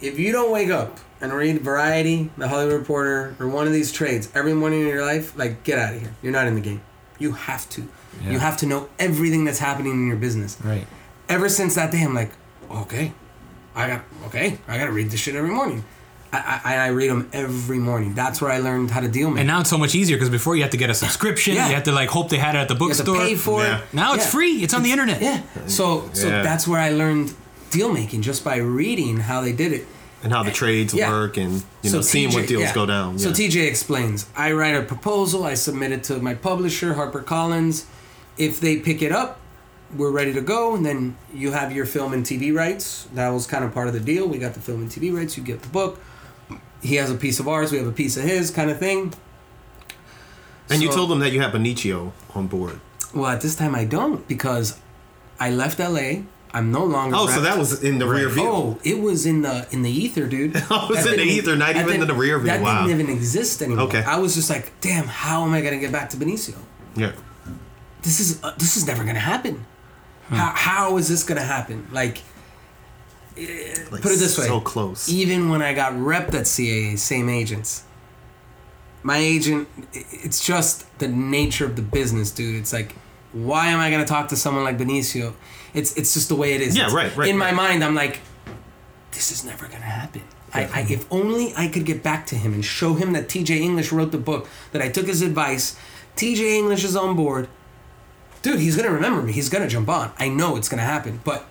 [0.00, 3.90] if you don't wake up and read Variety, The Hollywood Reporter, or one of these
[3.92, 6.12] trades every morning in your life, like get out of here.
[6.22, 6.82] You're not in the game.
[7.18, 7.88] You have to.
[8.22, 8.32] Yeah.
[8.32, 10.86] You have to know everything that's happening in your business Right.
[11.28, 12.32] ever since that day, I'm like,
[12.70, 13.12] okay,
[13.74, 15.84] I got okay, I gotta read this shit every morning.
[16.32, 18.14] I I, I read them every morning.
[18.14, 19.38] That's where I learned how to deal with.
[19.38, 21.68] And now it's so much easier because before you had to get a subscription, Yeah.
[21.68, 23.26] you had to like hope they had it at the you have to bookstore.
[23.26, 23.78] pay for Yeah.
[23.78, 23.84] it.
[23.94, 24.30] Now it's Yeah.
[24.30, 24.54] free.
[24.64, 25.22] It's on the internet.
[25.22, 25.40] Yeah.
[25.66, 26.42] So so Yeah.
[26.42, 27.32] that's where I learned
[27.70, 29.86] deal making just by reading how they did it.
[30.22, 31.10] And how the trades Yeah.
[31.10, 32.74] work and, you know, seeing what deals yeah.
[32.74, 33.18] go down.
[33.18, 33.30] So.
[33.32, 34.26] TJ explains.
[34.36, 35.42] I write a proposal.
[35.44, 37.84] I submit it to my publisher, HarperCollins.
[38.38, 39.40] If they pick it up,
[39.96, 40.74] we're ready to go.
[40.76, 43.08] And then you have your film and TV rights.
[43.14, 44.28] That was kind of part of the deal.
[44.28, 45.36] We got the film and TV rights.
[45.36, 46.00] You get the book.
[46.82, 47.72] He has a piece of ours.
[47.72, 49.12] We have a piece of his, kind of thing.
[50.70, 52.80] and you told them that you have Benicio on board.
[53.14, 54.78] Well, at this time I don't because
[55.38, 56.22] I left LA.
[56.54, 57.16] I'm no longer.
[57.18, 58.42] Oh, so that was in the rear view.
[58.46, 60.54] Oh, it was in the in the ether, dude.
[60.70, 62.48] Oh, it was That in the ether, not even in the rear view.
[62.48, 62.86] That Wow.
[62.86, 63.84] didn't even exist anymore.
[63.86, 64.02] Okay.
[64.02, 66.56] I was just like, damn, how am I gonna get back to Benicio?
[66.94, 67.12] Yeah.
[68.02, 69.64] This is uh, this is never gonna happen.
[70.28, 71.86] How how is this gonna happen?
[71.92, 72.18] Like,
[73.36, 74.46] eh, Like, put it this way.
[74.46, 75.08] So close.
[75.08, 77.84] Even when I got repped at CAA, same agents.
[79.04, 82.56] My agent, it's just the nature of the business, dude.
[82.60, 82.94] It's like,
[83.32, 85.32] why am I gonna talk to someone like Benicio?
[85.74, 86.76] It's it's just the way it is.
[86.76, 88.20] Yeah, It's- right, right, In my mind, I'm like,
[89.12, 90.22] this is never gonna happen.
[90.54, 93.60] I, I, if only I could get back to him and show him that TJ
[93.60, 95.76] English wrote the book, that I took his advice.
[96.14, 97.48] TJ English is on board.
[98.42, 99.32] Dude, he's gonna remember me.
[99.32, 100.12] He's gonna jump on.
[100.18, 101.20] I know it's gonna happen.
[101.24, 101.46] But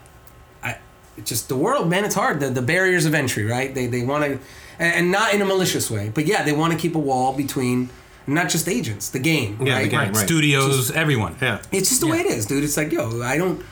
[0.61, 0.77] I
[1.17, 2.39] it's just the world, man, it's hard.
[2.39, 3.73] The, the barriers of entry, right?
[3.73, 4.39] They they wanna
[4.77, 7.89] and, and not in a malicious way, but yeah, they wanna keep a wall between
[8.27, 9.57] not just agents, the game.
[9.59, 9.89] Yeah, the right?
[9.89, 9.99] game.
[9.99, 10.15] Right.
[10.15, 10.25] Right.
[10.25, 11.37] Studios, everyone.
[11.41, 11.61] Yeah.
[11.71, 12.63] It's just the way it is, dude.
[12.63, 13.63] It's like, yo, I don't.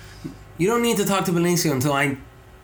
[0.59, 2.17] You don't need to talk to Benicio until I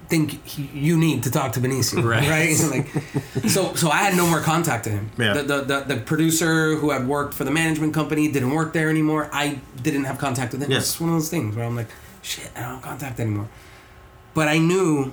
[0.08, 2.30] think he- you need to talk to Benicio, Right.
[2.30, 2.56] right?
[2.76, 5.10] like, so so I had no more contact to him.
[5.18, 5.34] Yeah.
[5.34, 8.90] The, the, the the producer who had worked for the management company didn't work there
[8.90, 9.30] anymore.
[9.34, 10.70] I didn't have contact with him.
[10.72, 10.78] Yeah.
[10.78, 11.90] It's one of those things where I'm like,
[12.22, 13.48] shit, I don't have contact anymore.
[14.36, 15.12] But I knew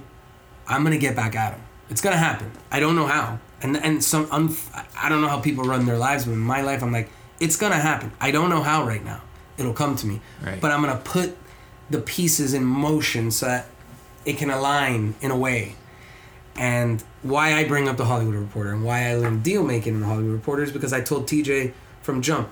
[0.68, 1.62] I'm gonna get back at him.
[1.88, 2.50] It's gonna happen.
[2.70, 3.38] I don't know how.
[3.62, 4.54] And and some un,
[5.00, 7.08] I don't know how people run their lives, but in my life, I'm like,
[7.40, 8.10] it's gonna happen.
[8.20, 9.20] I don't know how right now.
[9.58, 10.20] It'll come to me.
[10.44, 10.60] Right.
[10.60, 11.36] But I'm gonna put
[11.92, 13.66] the pieces in motion so that
[14.24, 15.76] it can align in a way.
[16.56, 20.00] And why I bring up the Hollywood Reporter and why I learned deal making in
[20.00, 22.50] the Hollywood Reporter is because I told TJ from jump,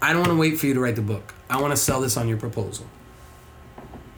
[0.00, 1.34] I don't want to wait for you to write the book.
[1.50, 2.86] I want to sell this on your proposal.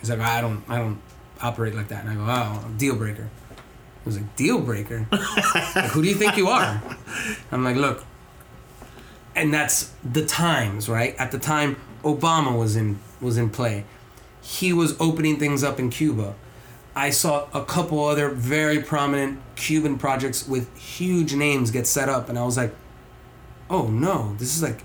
[0.00, 1.00] He's like, I don't, I don't
[1.40, 2.04] operate like that.
[2.04, 3.28] And I go, oh, deal breaker.
[3.50, 5.06] He was like, deal breaker.
[5.10, 6.82] like, who do you think you are?
[7.52, 8.04] I'm like, look.
[9.34, 11.16] And that's the times, right?
[11.16, 13.84] At the time, Obama was in was in play.
[14.46, 16.34] He was opening things up in Cuba.
[16.94, 22.28] I saw a couple other very prominent Cuban projects with huge names get set up,
[22.28, 22.74] and I was like,
[23.70, 24.80] "Oh no, this is like,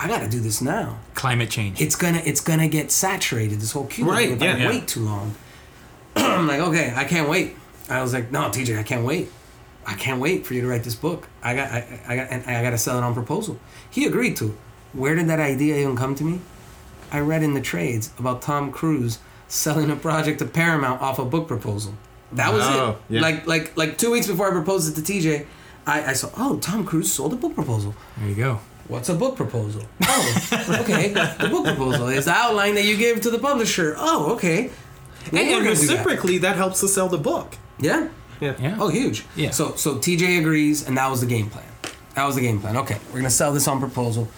[0.00, 0.98] I got to do this now.
[1.14, 1.80] Climate change.
[1.80, 3.60] It's gonna, it's gonna get saturated.
[3.60, 4.68] This whole Cuba Right, thing if yeah, I yeah.
[4.70, 5.34] wait too long."
[6.16, 7.56] I'm like, "Okay, I can't wait.
[7.88, 9.30] I was like, no, TJ, I can't wait.
[9.86, 11.28] I can't wait for you to write this book.
[11.42, 13.58] I got, I, I got, and I got to sell it on proposal.
[13.90, 14.46] He agreed to.
[14.50, 14.54] it.
[14.94, 16.40] Where did that idea even come to me?
[17.12, 21.24] I read in the trades about Tom Cruise selling a project to Paramount off a
[21.24, 21.94] book proposal.
[22.32, 23.14] That was Oh, it.
[23.16, 23.20] yeah.
[23.20, 25.46] Like, like, like two weeks before I proposed it to TJ,
[25.86, 27.94] I, I saw, oh, Tom Cruise sold a book proposal.
[28.16, 28.60] There you go.
[28.88, 29.82] What's a book proposal?
[30.04, 31.08] Oh, okay.
[31.12, 33.94] The book proposal is the outline that you give to the publisher.
[33.98, 34.70] Oh, okay.
[35.26, 35.70] And, and gonna that.
[35.70, 36.56] reciprocally, that.
[36.56, 37.56] helps to sell the book.
[37.78, 38.08] Yeah.
[38.40, 38.56] Yeah.
[38.60, 38.76] Yeah.
[38.80, 39.24] Oh, huge.
[39.36, 39.50] Yeah.
[39.50, 41.64] So so TJ agrees, and that was the game plan.
[42.16, 42.76] That was the game plan.
[42.78, 44.28] Okay, we're gonna sell this on proposal.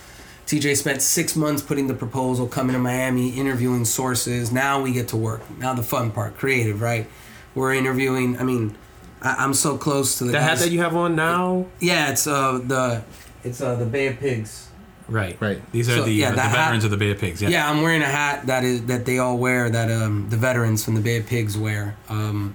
[0.46, 4.52] TJ spent six months putting the proposal, coming to Miami, interviewing sources.
[4.52, 5.40] Now we get to work.
[5.58, 7.06] Now the fun part, creative, right?
[7.54, 8.38] We're interviewing.
[8.38, 8.76] I mean,
[9.22, 11.66] I, I'm so close to the The hat that you have on now.
[11.80, 13.02] yeah, it's uh the
[13.42, 14.68] it's uh the Bay of Pigs.
[15.08, 15.38] Right.
[15.40, 15.60] Right.
[15.72, 17.40] These are So, the, yeah, uh, the that hat- veterans of the Bay of Pigs.
[17.42, 17.50] Yeah.
[17.50, 20.82] Yeah, I'm wearing a hat that is that they all wear that um, the veterans
[20.84, 21.96] from the Bay of Pigs wear.
[22.08, 22.54] Um,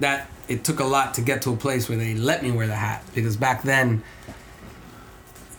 [0.00, 2.66] that it took a lot to get to a place where they let me wear
[2.66, 4.02] the hat because back then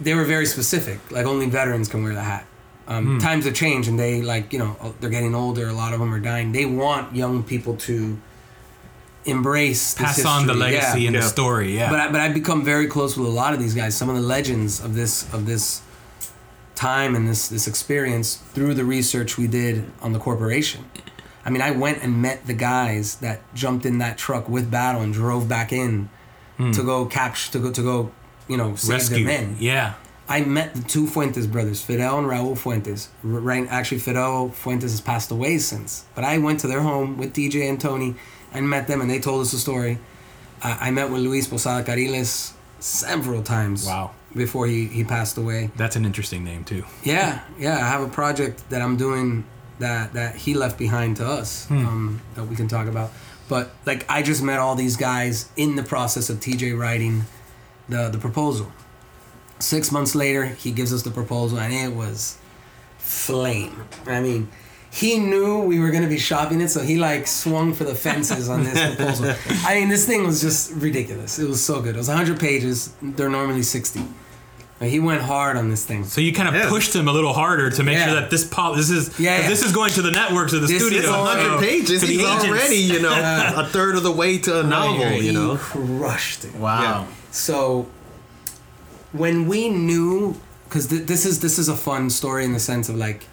[0.04, 1.00] they were very specific.
[1.12, 2.46] Like only veterans can wear the hat.
[2.88, 5.68] Um, Times have changed, and they like you know they're getting older.
[5.70, 6.52] A lot of them are dying.
[6.52, 8.18] They want young people to
[9.26, 11.08] embrace this Pass on the legacy Yeah.
[11.08, 11.22] and Yeah.
[11.22, 11.76] the story.
[11.78, 11.90] Yeah.
[11.90, 13.96] But I, but I've become very close with a lot of these guys.
[13.96, 15.82] Some of the legends of this of this
[16.76, 20.84] time and this this experience through the research we did on the corporation.
[21.46, 25.02] I mean, I went and met the guys that jumped in that truck with battle
[25.02, 26.10] and drove back in
[26.72, 28.12] to go capture to go to go,
[28.48, 28.92] you know, save Hmm.
[28.94, 29.26] Rescue.
[29.26, 29.58] their men.
[29.60, 29.94] Yeah.
[30.30, 33.10] I met the two Fuentes brothers, Fidel and Raul Fuentes.
[33.24, 36.06] Right, actually, Fidel Fuentes has passed away since.
[36.16, 38.16] But I went to their home with TJ and Tony
[38.54, 39.98] and met them, and they told us a story.
[40.64, 43.86] I, I met with Luis Posada Carriles several times.
[43.86, 44.12] Wow.
[44.36, 45.70] Before he, he passed away.
[45.76, 46.84] That's an interesting name too.
[47.04, 47.76] Yeah, yeah.
[47.76, 49.44] I have a project that I'm doing
[49.80, 53.12] that that he left behind to us um, that we can talk about.
[53.50, 57.26] But like, I just met all these guys in the process of TJ writing
[57.94, 58.68] the the proposal.
[59.60, 62.38] Six months later, he gives us the proposal, and it was
[62.98, 63.86] flame.
[64.08, 64.50] I mean.
[64.96, 68.48] He knew we were gonna be shopping it, so he like swung for the fences
[68.48, 69.34] on this proposal.
[69.66, 71.40] I mean, this thing was just ridiculous.
[71.40, 71.96] It was so good.
[71.96, 72.94] It was 100 pages.
[73.02, 74.02] They're normally 60.
[74.78, 76.04] But he went hard on this thing.
[76.04, 76.70] So you kind of Yeah.
[76.70, 78.06] pushed him a little harder to make Yeah.
[78.06, 79.50] sure that this pop this is Yeah, 'cause yeah.
[79.50, 81.00] this is going to the networks to the This studio.
[81.00, 82.02] is It's Oh, 100 So, pages.
[82.04, 82.46] He's agents.
[82.46, 83.14] already, you know,
[83.64, 85.08] a third of the way to a novel.
[85.08, 85.56] He You know.
[85.58, 86.54] crushed it.
[86.56, 87.08] Wow.
[87.34, 87.88] So
[89.12, 92.90] when we knew, because th- this is this is a fun story in the sense
[92.90, 93.26] of like,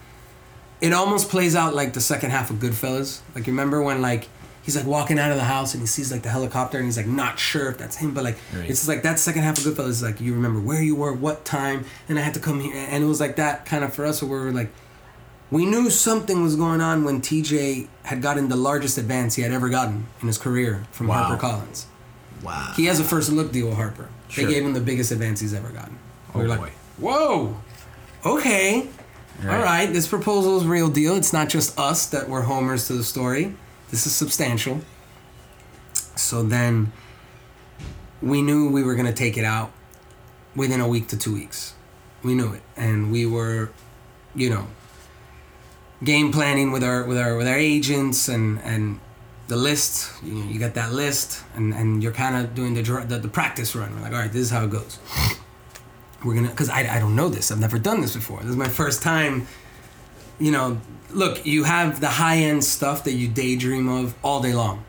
[0.80, 3.20] it almost plays out like the second half of Goodfellas.
[3.34, 4.28] Like you remember when like
[4.62, 6.96] he's like walking out of the house and he sees like the helicopter and he's
[6.96, 8.70] like not sure if that's him, but like Right.
[8.70, 11.44] it's like that second half of Goodfellas is like you remember where you were, what
[11.44, 14.06] time, and I had to come here, and it was like that kind of for
[14.06, 14.70] us where we were like.
[15.52, 19.50] We knew something was going on when TJ had gotten the largest advance he had
[19.50, 21.36] ever gotten in his career from Wow.
[21.36, 21.86] HarperCollins.
[22.42, 22.72] Wow.
[22.76, 24.08] He has a first look deal with Harper.
[24.28, 24.44] Sure.
[24.46, 25.98] They gave him the biggest advance he's ever gotten.
[26.34, 26.50] Oh, we boy.
[26.56, 27.56] like, whoa,
[28.24, 28.88] okay,
[29.42, 29.56] Right.
[29.56, 31.16] all right, this proposal is real deal.
[31.16, 33.54] It's not just us that were homers to the story.
[33.90, 34.80] This is substantial.
[36.16, 36.92] So then
[38.22, 39.72] we knew we were going to take it out
[40.54, 41.74] within a week to two weeks.
[42.22, 42.62] We knew it.
[42.76, 43.70] And we were,
[44.34, 44.66] you know,
[46.04, 49.00] game planning with our with our with our agents and and
[49.50, 52.82] the list you, know, you got that list and and you're kind of doing the,
[52.82, 53.92] the the practice run.
[53.94, 54.98] We're like all right this is how it goes.
[56.24, 57.50] We're gonna because I, I don't know this.
[57.50, 58.38] I've never done this before.
[58.40, 59.46] This is my first time
[60.38, 64.84] you know look you have the high-end stuff that you daydream of all day long.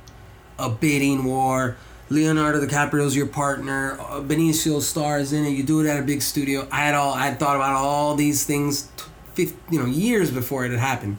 [0.60, 1.76] A bidding war
[2.10, 6.22] leonardo dicaprio's your partner uh, benicio stars in it you do it at a big
[6.22, 6.68] studio.
[6.72, 10.30] I had all i had thought about all these things t- fif- you know years
[10.30, 11.18] before it had happened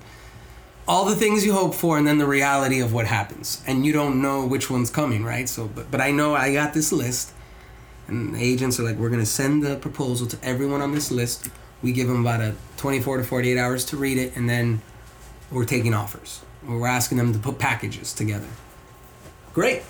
[0.86, 3.62] all the things you hope for and then the reality of what happens.
[3.66, 5.48] And you don't know which one's coming right?
[5.48, 7.32] So but, but i know i got this list.
[8.08, 11.48] And agents are like we're going to send the proposal to everyone on this list.
[11.82, 14.82] We give them about a 24 to 48 hours to read it and then
[15.50, 16.42] we're taking offers.
[16.66, 18.48] We're asking them to put packages together.
[19.52, 19.82] Great.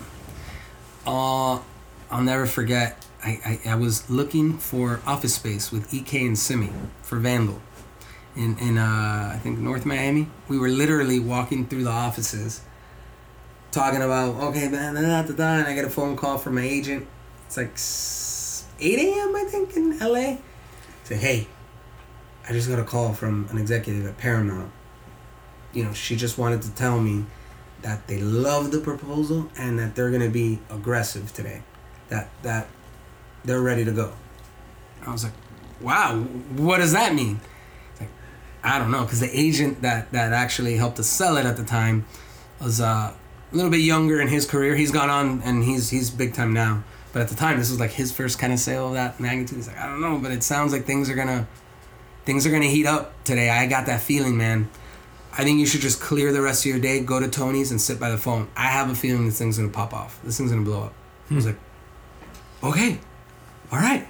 [1.05, 1.59] Uh,
[2.11, 6.71] i'll never forget I, I, I was looking for office space with ek and simi
[7.01, 7.61] for vandal
[8.35, 10.27] in in uh, I think North Miami.
[10.47, 12.61] We were literally walking through the offices,
[13.71, 16.63] talking about okay, man, da, da, da, and I get a phone call from my
[16.63, 17.07] agent.
[17.45, 17.77] It's like
[18.79, 19.35] 8 a.m.
[19.35, 20.37] I think in LA.
[21.03, 21.47] Say, hey,
[22.47, 24.71] I just got a call from an executive at Paramount.
[25.73, 27.25] You know, she just wanted to tell me
[27.81, 31.61] that they love the proposal and that they're gonna be aggressive today.
[32.09, 32.67] That that
[33.43, 34.13] they're ready to go.
[35.05, 35.33] I was like,
[35.81, 36.21] wow,
[36.55, 37.41] what does that mean?
[38.63, 41.63] I don't know, because the agent that that actually helped us sell it at the
[41.63, 42.05] time
[42.61, 43.13] was uh
[43.51, 44.75] a little bit younger in his career.
[44.75, 46.83] He's gone on and he's he's big time now.
[47.11, 49.57] But at the time, this was like his first kind of sale of that magnitude.
[49.57, 51.47] He's like, I don't know, but it sounds like things are gonna
[52.25, 53.49] things are gonna heat up today.
[53.49, 54.69] I got that feeling, man.
[55.35, 57.81] I think you should just clear the rest of your day, go to Tony's, and
[57.81, 58.47] sit by the phone.
[58.55, 60.19] I have a feeling this thing's gonna pop off.
[60.23, 60.93] This thing's gonna blow up.
[61.29, 61.57] I was like,
[62.63, 62.99] okay,
[63.71, 64.07] all right.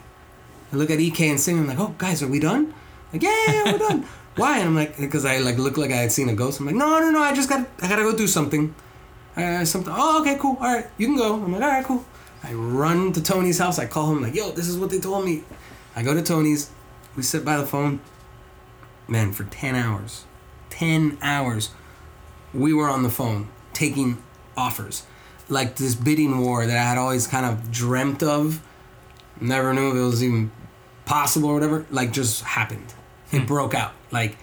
[0.72, 1.60] I look at EK and Sing.
[1.60, 2.74] I'm like, oh, guys, are we done?
[3.14, 4.06] Like, yeah, yeah, we're done.
[4.36, 4.58] Why?
[4.58, 6.60] And I'm like, because I like look like I had seen a ghost.
[6.60, 7.22] I'm like, no, no, no.
[7.22, 8.74] I just got, I gotta go do something.
[9.38, 9.94] Uh, something.
[9.96, 10.58] Oh, okay, cool.
[10.60, 11.36] All right, you can go.
[11.36, 12.04] I'm like, all right, cool.
[12.44, 13.80] I run to Tony's house.
[13.80, 15.44] I call him like, yo, this is what they told me.
[15.96, 16.72] I go to Tony's.
[17.16, 18.00] We sit by the phone.
[19.08, 20.26] Man, for ten hours,
[20.70, 21.70] ten hours,
[22.54, 24.22] we were on the phone taking
[24.56, 25.04] offers,
[25.50, 28.62] like this bidding war that I had always kind of dreamt of.
[29.40, 30.52] Never knew if it was even
[31.06, 31.86] possible or whatever.
[31.92, 32.94] Like, just happened.
[33.34, 33.94] It broke out.
[34.12, 34.38] Like,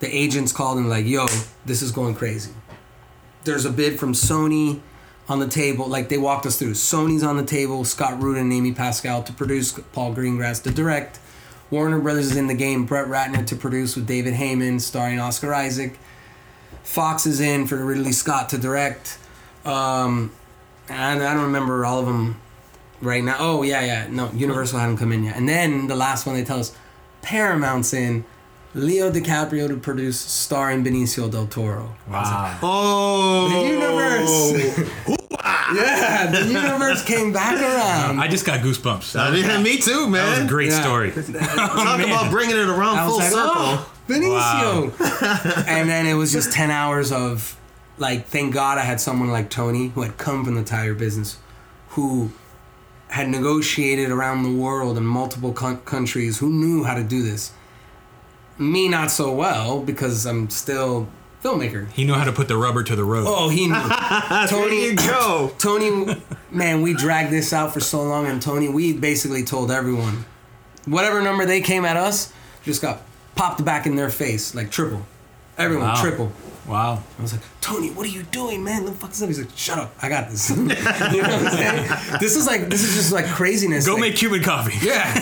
[0.00, 1.26] the agents called and like, yo,
[1.64, 2.52] this is going crazy.
[3.44, 4.80] There's a bid from Sony
[5.28, 5.86] on the table.
[5.86, 6.72] Like they walked us through.
[6.72, 7.84] Sony's on the table.
[7.84, 9.72] Scott Rudin and Amy Pascal to produce.
[9.92, 11.20] Paul Greengrass to direct.
[11.70, 12.84] Warner Brothers is in the game.
[12.84, 15.98] Brett Ratner to produce with David Heyman, starring Oscar Isaac.
[16.82, 19.18] Fox is in for Ridley Scott to direct.
[19.64, 20.32] Um,
[20.88, 22.40] and I don't remember all of them
[23.00, 23.36] right now.
[23.38, 24.08] Oh yeah, yeah.
[24.10, 25.36] No, Universal hadn't come in yet.
[25.36, 26.74] And then the last one they tell us,
[27.22, 28.24] Paramount's in.
[28.72, 31.92] Leo DiCaprio to produce, starring Benicio del Toro.
[32.08, 32.56] Wow.
[32.62, 34.88] Oh, The universe.
[35.08, 35.16] Oh.
[35.74, 38.20] yeah, the universe came back around.
[38.20, 39.18] I just got goosebumps.
[39.18, 40.24] I mean, me too, man.
[40.24, 40.82] That was a great Yeah.
[40.82, 41.10] story.
[41.10, 44.22] Talk oh, about bringing it around I was full like, oh, circle.
[44.22, 45.64] oh, Benicio.
[45.68, 47.56] and then it was just 10 hours of,
[47.98, 51.38] like, thank God I had someone like Tony who had come from the tire business,
[51.90, 52.30] who
[53.10, 57.52] had negotiated around the world in multiple coun- countries, who knew how to do this.
[58.58, 61.08] Me, not so well, because I'm still
[61.42, 61.90] filmmaker.
[61.92, 63.24] He knew how to put the rubber to the road.
[63.28, 63.74] Oh, he knew.
[64.30, 65.50] There Tony, you go.
[65.58, 66.16] Tony,
[66.50, 70.24] man, we dragged this out for so long, and Tony, we basically told everyone,
[70.86, 73.02] whatever number they came at us, just got
[73.34, 75.02] popped back in their face, like triple.
[75.58, 76.00] Everyone, Wow.
[76.00, 76.32] triple.
[76.70, 77.02] Wow.
[77.18, 78.84] I was like, Tony, what are you doing, man?
[78.84, 79.26] The fuck is that?
[79.26, 80.50] He's like, shut up, I got this.
[80.56, 82.18] you know what I'm saying?
[82.20, 83.84] This is like, this is just like craziness.
[83.86, 84.78] Go like, make Cuban coffee.
[84.86, 85.12] yeah.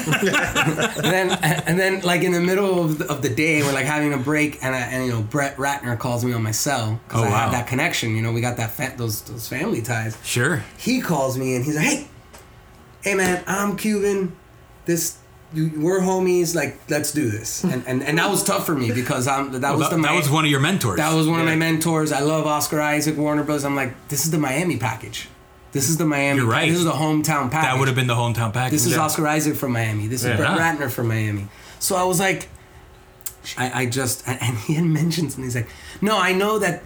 [0.97, 3.87] and then and then like in the middle of the, of the day, we're like
[3.87, 7.01] having a break, and I, and you know Brett Ratner calls me on my cell
[7.09, 7.37] because Oh, I wow.
[7.39, 8.15] have that connection.
[8.15, 10.19] You know, we got that fa- those those family ties.
[10.23, 10.63] Sure.
[10.77, 12.07] He calls me and he's like, hey,
[13.03, 14.37] hey man, I'm Cuban.
[14.85, 15.17] This.
[15.55, 16.55] You, we're homies.
[16.55, 19.63] Like, let's do this, and and, and that was tough for me because I'm that
[19.63, 20.99] Well, was that, the that was one of your mentors.
[20.99, 22.13] that was one of my mentors.
[22.13, 23.65] I love Oscar Isaac, Warner Bros.
[23.65, 25.29] I'm like, this is the Miami package.
[25.73, 26.41] This is the Miami.
[26.41, 26.69] You're right.
[26.69, 27.71] This is the hometown package.
[27.71, 28.73] That would have been the hometown package.
[28.73, 29.01] This is Yeah.
[29.01, 30.07] Oscar Isaac from Miami.
[30.07, 30.37] This is Yeah.
[30.37, 31.49] Brett Ratner from Miami.
[31.79, 32.49] So I was like,
[33.57, 35.45] I, I just, and he had mentioned something.
[35.45, 35.69] He's like,
[36.01, 36.83] no, I know that,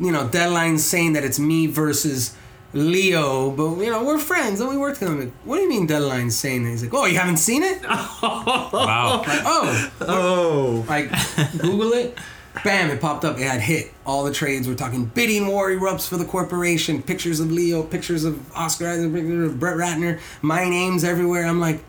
[0.00, 2.34] you know, Deadline's saying that it's me versus
[2.74, 5.16] Leo, but, you know, we're friends and we work together.
[5.16, 6.70] Like, what do you mean Deadline's saying that?
[6.70, 7.82] He's like, oh, you haven't seen it?
[7.88, 9.22] wow.
[9.26, 11.10] Like, oh, Oh, like,
[11.58, 12.18] Google it.
[12.64, 13.38] Bam, it popped up.
[13.38, 13.92] It had hit.
[14.04, 17.02] All the trades were talking bidding war erupts for the corporation.
[17.02, 20.18] Pictures of Leo, pictures of Oscar Isaac, pictures of Brett Ratner.
[20.42, 21.46] My name's everywhere.
[21.46, 21.82] I'm like,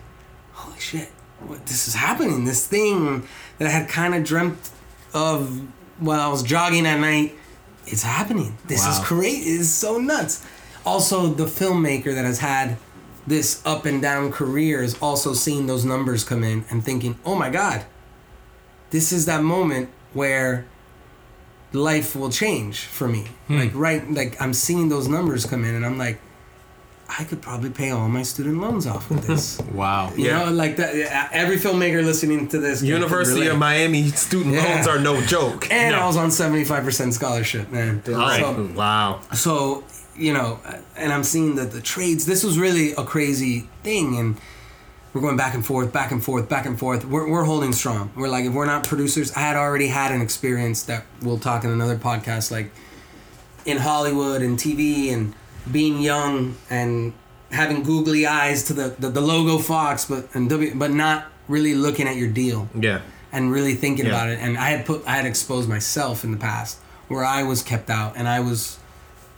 [0.53, 2.45] holy shit, what, this is happening.
[2.45, 4.69] This thing that I had kind of dreamt
[5.13, 5.59] of
[5.99, 7.35] while I was jogging at night,
[7.87, 8.55] it's happening.
[8.67, 9.49] This is crazy.
[9.49, 10.45] It's so nuts.
[10.85, 12.77] Also, the filmmaker that has had
[13.27, 17.35] this up and down career is also seeing those numbers come in and thinking, oh
[17.35, 17.85] my God,
[18.89, 20.65] this is that moment where
[21.73, 23.27] life will change for me.
[23.47, 23.59] Hmm.
[23.59, 26.19] Like right like I'm seeing those numbers come in and I'm like
[27.07, 29.59] I could probably pay all my student loans off with this.
[29.73, 30.11] Wow.
[30.15, 30.45] You Yeah.
[30.45, 30.95] know, like that
[31.31, 34.63] every filmmaker listening to this University of Miami student Yeah.
[34.63, 35.71] loans are no joke.
[35.71, 36.01] and No.
[36.01, 38.01] I was on 75% scholarship, man.
[38.07, 38.39] Right.
[38.41, 39.19] So, wow.
[39.35, 39.83] so
[40.19, 40.59] you know
[40.97, 44.37] and i'm seeing that the trades this was really a crazy thing and
[45.13, 48.11] we're going back and forth back and forth back and forth we're, we're holding strong
[48.15, 51.63] we're like if we're not producers i had already had an experience that we'll talk
[51.63, 52.71] in another podcast like
[53.65, 55.33] in hollywood and tv and
[55.71, 57.13] being young and
[57.51, 61.73] having googly eyes to the, the, the logo fox but and w, but not really
[61.75, 63.01] looking at your deal Yeah.
[63.31, 64.11] and really thinking Yeah.
[64.11, 64.37] about it.
[64.39, 66.77] And I had put, I had exposed myself in the past
[67.07, 68.77] where I was kept out and I was,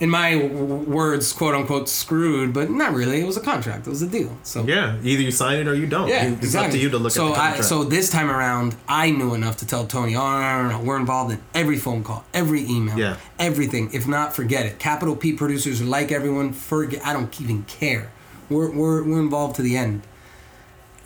[0.01, 3.21] in my words, quote unquote, screwed, but not really.
[3.21, 3.85] It was a contract.
[3.85, 4.35] It was a deal.
[4.43, 4.97] So Yeah.
[5.03, 6.09] Either you sign it or you don't.
[6.09, 6.65] yeah, it's exactly.
[6.69, 7.59] up to you to look so at the contract.
[7.59, 10.83] I, so this time around, I knew enough to tell Tony, oh no, no, no,
[10.83, 13.17] we're involved in every phone call, every email, Yeah.
[13.37, 13.91] everything.
[13.93, 14.79] If not, forget it.
[14.79, 16.51] Capital P producers like everyone.
[16.53, 17.05] Forget.
[17.05, 18.11] I don't even care.
[18.49, 20.01] We're we're, we're involved to the end,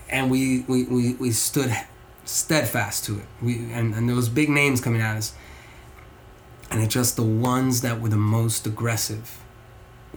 [0.09, 1.75] and we we, we, we stood
[2.23, 3.25] steadfast to it.
[3.41, 5.33] We and, and there was big names coming at us.
[6.71, 9.39] And it just the ones that were the most aggressive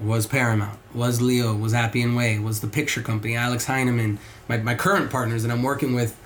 [0.00, 4.18] was Paramount, was Leo, was Appian Way, was the picture company, Alex Heineman,
[4.48, 6.16] my, my current partners that I'm working with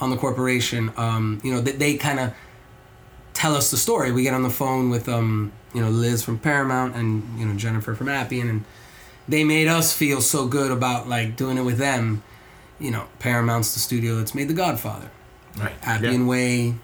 [0.00, 0.92] on the corporation.
[0.96, 2.34] Um, you know, they, they kind of
[3.34, 4.12] tell us the story.
[4.12, 7.54] We get on the phone with um, you know Liz from Paramount and you know
[7.54, 8.64] Jennifer from Appian, and
[9.28, 12.22] they made us feel so good about like doing it with them.
[12.80, 15.10] You know, Paramount's the studio that's made The Godfather.
[15.56, 15.74] Right.
[15.82, 16.28] Appian Yeah.
[16.28, 16.74] Way,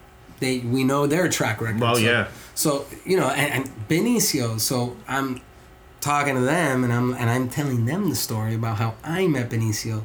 [0.40, 1.80] they we know their track record.
[1.80, 2.28] Well, so, yeah.
[2.54, 4.58] So you know, and, and Benicio.
[4.60, 5.40] So I'm
[6.00, 9.50] talking to them, and I'm and I'm telling them the story about how I met
[9.50, 10.04] Benicio,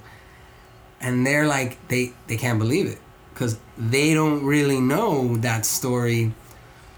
[0.99, 2.99] and they're like they they can't believe it
[3.33, 6.33] because they don't really know that story,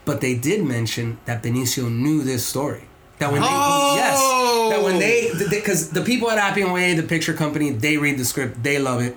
[0.05, 2.83] but they did mention that Benicio knew this story.
[3.19, 3.93] That when they Oh!
[3.95, 5.49] yes, that when they oh!
[5.49, 9.01] because the people at Appian Way, the picture company, they read the script, they love
[9.01, 9.15] it,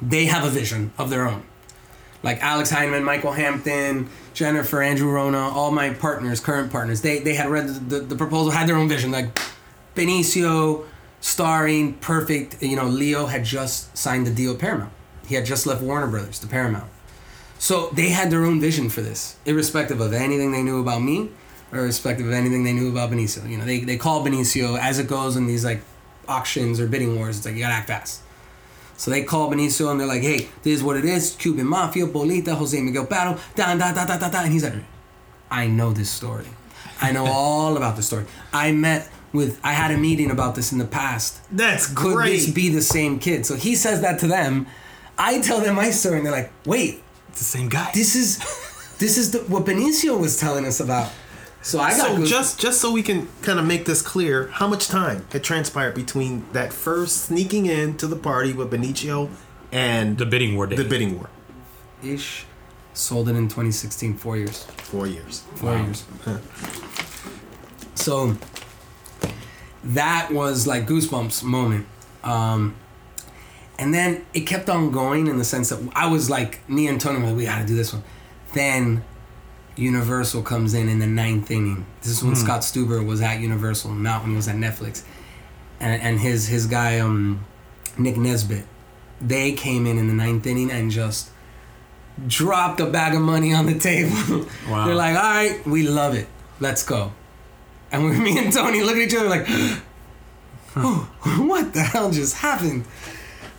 [0.00, 1.42] they have a vision of their own
[2.22, 7.34] like Alex Heineman, Michael Hampton, Jennifer, Andrew Rona, all my partners, current partners, they they
[7.34, 9.10] had read the, the, the proposal, had their own vision.
[9.10, 9.36] Like
[9.96, 10.86] Benicio,
[11.20, 12.62] starring, perfect.
[12.62, 14.92] You know, Leo had just signed the deal with Paramount.
[15.26, 16.88] He had just left Warner Brothers to Paramount.
[17.58, 21.30] So they had their own vision for this, irrespective of anything they knew about me,
[21.72, 23.48] or irrespective of anything they knew about Benicio.
[23.50, 25.82] You know, they, they call Benicio as it goes in these like
[26.28, 27.38] auctions or bidding wars.
[27.38, 28.22] It's like you gotta act fast.
[28.98, 32.06] So they call Benicio and they're like, "Hey, this is what it is: Cuban Mafia,
[32.06, 34.74] Bolita, Jose Miguel Battle, da da da da da da." And he's like,
[35.50, 36.46] "I know this story.
[37.00, 38.26] I know all about the story.
[38.52, 39.58] I met with.
[39.62, 41.40] I had a meeting about this in the past.
[41.56, 42.30] That's Could great.
[42.32, 44.66] this be the same kid?" So he says that to them.
[45.16, 47.90] I tell them my story, and they're like, "Wait, It's the same guy.
[47.94, 48.38] this is,
[48.98, 51.10] this is the, what Benicio was telling us about."
[51.60, 54.48] So I got so goose- just just so we can kind of make this clear,
[54.52, 59.28] how much time had transpired between that first sneaking in to the party with Benicio
[59.72, 60.76] and the bidding war day.
[60.76, 61.28] the bidding war?
[62.02, 62.46] ish
[62.94, 64.64] sold it in 2016, four years.
[64.78, 65.44] Four years.
[65.56, 66.04] four years.
[67.94, 68.36] So
[69.84, 71.86] that was like goosebumps moment.
[72.24, 72.74] Um,
[73.78, 77.00] and then it kept on going in the sense that I was like, me and
[77.00, 78.02] Tony were like, we gotta do this one.
[78.54, 79.04] Then
[79.78, 81.86] Universal comes in in the ninth inning.
[82.00, 85.04] This is when Scott Stuber was at Universal, not when he was at Netflix.
[85.80, 87.44] And, and his his guy, um,
[87.96, 88.64] Nick Nesbitt,
[89.20, 91.30] they came in in the ninth inning and just
[92.26, 94.46] dropped a bag of money on the table.
[94.68, 94.84] Wow.
[94.86, 96.26] They're like, all right, we love it.
[96.60, 97.12] Let's go.
[97.90, 99.46] And we, me and Tony look at each other like,
[100.76, 102.84] oh, what the hell just happened?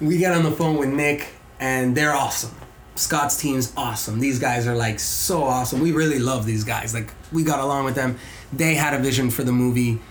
[0.01, 2.55] We get on the phone with Nick, and they're awesome.
[2.99, 4.19] Scott's team's awesome.
[4.19, 5.79] These guys are like so awesome.
[5.79, 6.93] We really love these guys.
[6.93, 8.17] Like we got along with them.
[8.51, 10.01] They had a vision for the movie.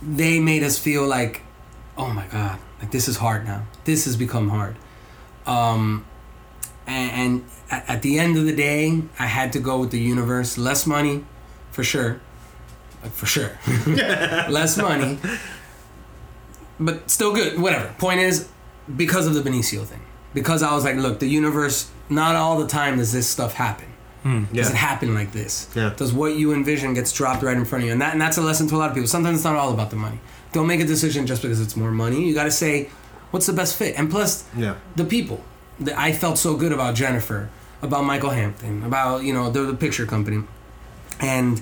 [0.00, 1.42] They made us feel like,
[1.98, 3.66] oh my god, like this is hard now.
[3.84, 4.76] This has become hard.
[5.46, 6.06] Um,
[6.86, 10.56] and, and at, the end of the day, I had to go with the universe.
[10.56, 11.26] Less money,
[11.72, 12.22] for sure.
[13.12, 13.50] For sure.
[13.86, 15.18] Less money.
[16.80, 17.60] But still good.
[17.60, 17.94] Whatever.
[17.98, 18.48] Point is,
[18.96, 20.00] because of the Benicio thing.
[20.32, 23.86] Because I was like, look, the universe, not all the time does this stuff happen.
[24.22, 24.44] Hmm.
[24.52, 25.68] Does it happen like this?
[25.74, 25.92] Yeah.
[25.96, 27.92] Does what you envision gets dropped right in front of you?
[27.92, 29.06] And, that, and that's a lesson to a lot of people.
[29.08, 30.18] Sometimes it's not all about the money.
[30.52, 32.26] Don't make a decision just because it's more money.
[32.26, 32.88] You got to say,
[33.32, 33.98] what's the best fit?
[33.98, 34.76] And plus, Yeah.
[34.96, 35.44] the people.
[35.78, 37.50] The, I felt so good about Jennifer,
[37.82, 40.44] about Michael Hampton, about you know the, the picture company,
[41.20, 41.60] and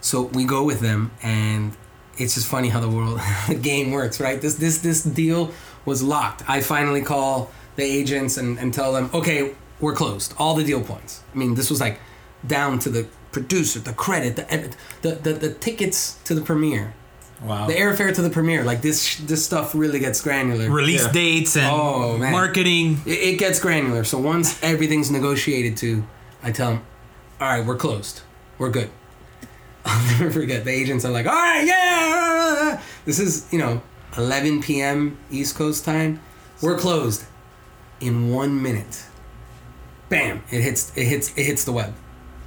[0.00, 1.76] so we go with them, and
[2.16, 4.40] it's just funny how the world, the game works, right?
[4.40, 5.50] This this this deal
[5.84, 6.42] was locked.
[6.48, 10.32] I finally call the agents and, and tell them, okay, we're closed.
[10.38, 11.22] All the deal points.
[11.34, 12.00] I mean, this was like
[12.46, 16.94] down to the producer, the credit, the the the, the tickets to the premiere,
[17.42, 17.66] wow.
[17.66, 18.62] the airfare to the premiere.
[18.64, 20.70] Like this this stuff really gets granular.
[20.70, 21.12] Release Yeah.
[21.12, 22.32] dates and Oh, man.
[22.32, 23.00] marketing.
[23.04, 24.04] It, it gets granular.
[24.04, 26.04] So once everything's negotiated to,
[26.42, 26.82] I tell them,
[27.40, 28.22] all right, we're closed.
[28.58, 28.90] We're good.
[29.84, 30.64] I'll never forget.
[30.64, 32.80] The agents are like, all right, yeah.
[33.04, 33.82] This is, you know,
[34.16, 35.18] 11 p.m.
[35.30, 36.20] East Coast time.
[36.60, 37.24] We're closed.
[38.00, 39.04] In one minute,
[40.12, 40.44] bam!
[40.50, 40.92] It hits.
[40.96, 41.36] It hits.
[41.36, 41.94] It hits the web.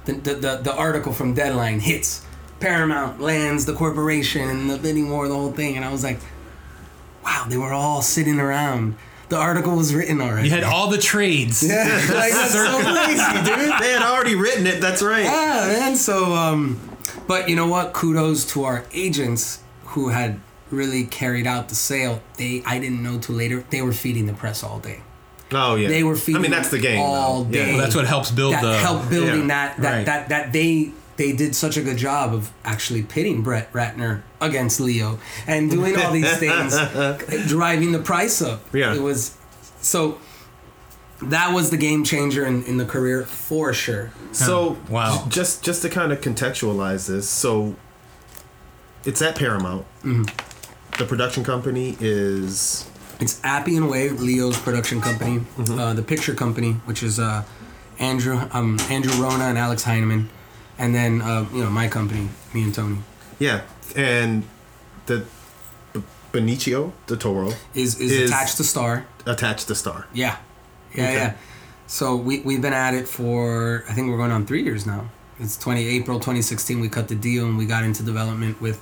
[0.06, 2.24] The the the, the article from Deadline hits.
[2.60, 6.18] Paramount lands the corporation and the bidding war, the whole thing, and I was like,
[7.22, 8.96] wow, they were all sitting around.
[9.28, 10.48] The article was written already.
[10.48, 11.62] You had all the trades.
[11.62, 13.80] Yeah, like that's so crazy, dude.
[13.80, 14.80] They had already written it.
[14.80, 15.24] That's right.
[15.24, 15.96] Yeah, man.
[15.96, 16.80] So, um,
[17.26, 17.92] but you know what?
[17.92, 20.40] Kudos to our agents who had
[20.70, 22.22] really carried out the sale.
[22.38, 23.64] They, I didn't know till later.
[23.68, 25.02] They were feeding the press all day.
[25.52, 25.88] Oh yeah.
[25.88, 26.40] They were feeding.
[26.40, 27.00] I mean, that's the game.
[27.00, 27.52] all though.
[27.52, 27.58] day.
[27.58, 27.72] Yeah.
[27.72, 28.76] Well, that's what helps build that the.
[28.78, 30.06] helped building yeah, that that, right.
[30.06, 34.80] that that they they did such a good job of actually pitting Brett Ratner against
[34.80, 36.74] Leo and doing all these things,
[37.48, 38.62] driving the price up.
[38.74, 38.94] Yeah.
[38.94, 39.36] it was
[39.80, 40.18] so.
[41.22, 44.10] that was the game changer in, in the career for sure.
[44.32, 45.22] So Wow.
[45.24, 47.76] j- just just to kind of contextualize this, so
[49.04, 49.86] it's at Paramount.
[50.04, 50.24] Mm-hmm.
[50.98, 52.86] The production company is
[53.18, 55.78] It's Appian Way, Leo's production company, Mm-hmm.
[55.78, 57.44] uh, the picture company, which is uh,
[57.98, 60.28] Andrew um, Andrew Rona and Alex Heineman,
[60.78, 62.98] and then uh, you know my company, me and Tony,
[63.38, 63.62] yeah,
[63.96, 64.44] and
[65.06, 65.24] the
[65.94, 66.02] B-
[66.32, 69.06] Benicio del Toro is is, Is- attached to Star.
[69.24, 70.06] attached to Star.
[70.12, 70.36] Yeah,
[70.94, 71.14] yeah, Okay.
[71.14, 71.34] yeah.
[71.86, 75.08] So we we've been at it for I think we're going on three years now.
[75.40, 76.80] It's twenty April twenty sixteen.
[76.80, 78.78] We cut the deal and we got into development with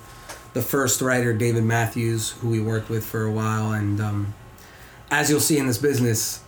[0.55, 3.73] the first writer David Matthews, who we worked with for a while.
[3.73, 4.35] And um,
[5.11, 6.43] as you'll see in this business,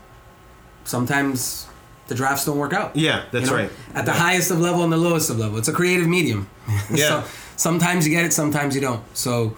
[0.84, 1.66] sometimes
[2.06, 2.96] the drafts don't work out.
[2.96, 3.62] Yeah, that's you know?
[3.64, 3.70] right.
[3.94, 6.48] At the highest of level and the lowest of level, it's a creative medium.
[6.90, 7.22] Yeah.
[7.22, 9.02] so sometimes you get it, sometimes you don't.
[9.16, 9.56] So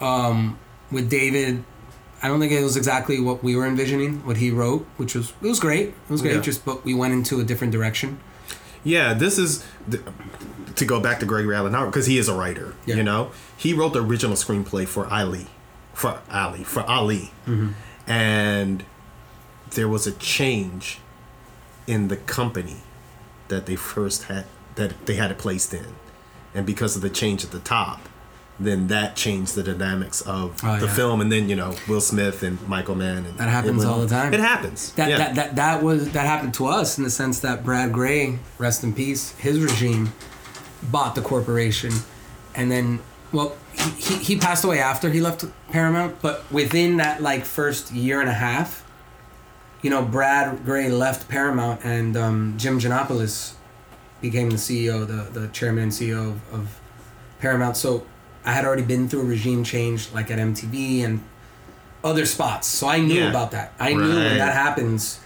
[0.00, 0.58] um,
[0.90, 1.62] with David,
[2.22, 5.30] I don't think it was exactly what we were envisioning, what he wrote, which was
[5.42, 5.88] it was great.
[5.88, 6.36] It was great.
[6.36, 6.40] Yeah.
[6.40, 8.18] Just but we went into a different direction.
[8.82, 9.64] Yeah, this is
[10.76, 12.74] to go back to Gregory Allen Howard because he is a writer.
[12.86, 12.96] Yeah.
[12.96, 15.46] You know, he wrote the original screenplay for Ali,
[15.92, 17.70] for Ali, for Ali, Mm-hmm.
[18.10, 18.84] and
[19.70, 20.98] there was a change
[21.86, 22.76] in the company
[23.48, 24.44] that they first had
[24.76, 25.86] that they had it placed in,
[26.54, 28.00] and because of the change at the top.
[28.60, 30.94] Then that changed the dynamics of Oh, the yeah.
[30.94, 33.26] film, and then you know Will Smith and Michael Mann.
[33.26, 34.32] And That happens went all the time.
[34.32, 34.92] It happens.
[34.92, 35.18] That, yeah.
[35.18, 38.84] that that that was that happened to us in the sense that Brad Grey, rest
[38.84, 40.12] in peace, his regime
[40.84, 41.92] bought the corporation,
[42.54, 43.00] and then
[43.34, 47.92] well he, he, he passed away after he left Paramount, but within that like first
[47.92, 48.82] year and a half,
[49.82, 53.54] you know Brad Grey left Paramount and um, Jim Gianopulos
[54.22, 56.80] became the CEO, the the chairman and CEO of, of
[57.40, 57.76] Paramount.
[57.76, 58.06] So
[58.44, 61.20] I had already been through a regime change like at MTV and
[62.02, 63.30] other spots, so I knew Yeah.
[63.30, 63.72] about that.
[63.80, 65.20] I knew when that happens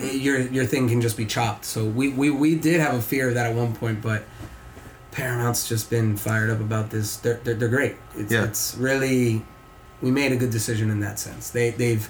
[0.00, 1.64] eh, your your thing can just be chopped.
[1.64, 4.22] So we, we, we did have a fear of that at one point, but
[5.14, 7.16] Paramount's just been fired up about this.
[7.18, 7.96] They're they're, they're great.
[8.16, 8.44] It's, Yeah.
[8.44, 9.42] it's really
[10.02, 11.50] we made a good decision in that sense.
[11.50, 12.08] They they've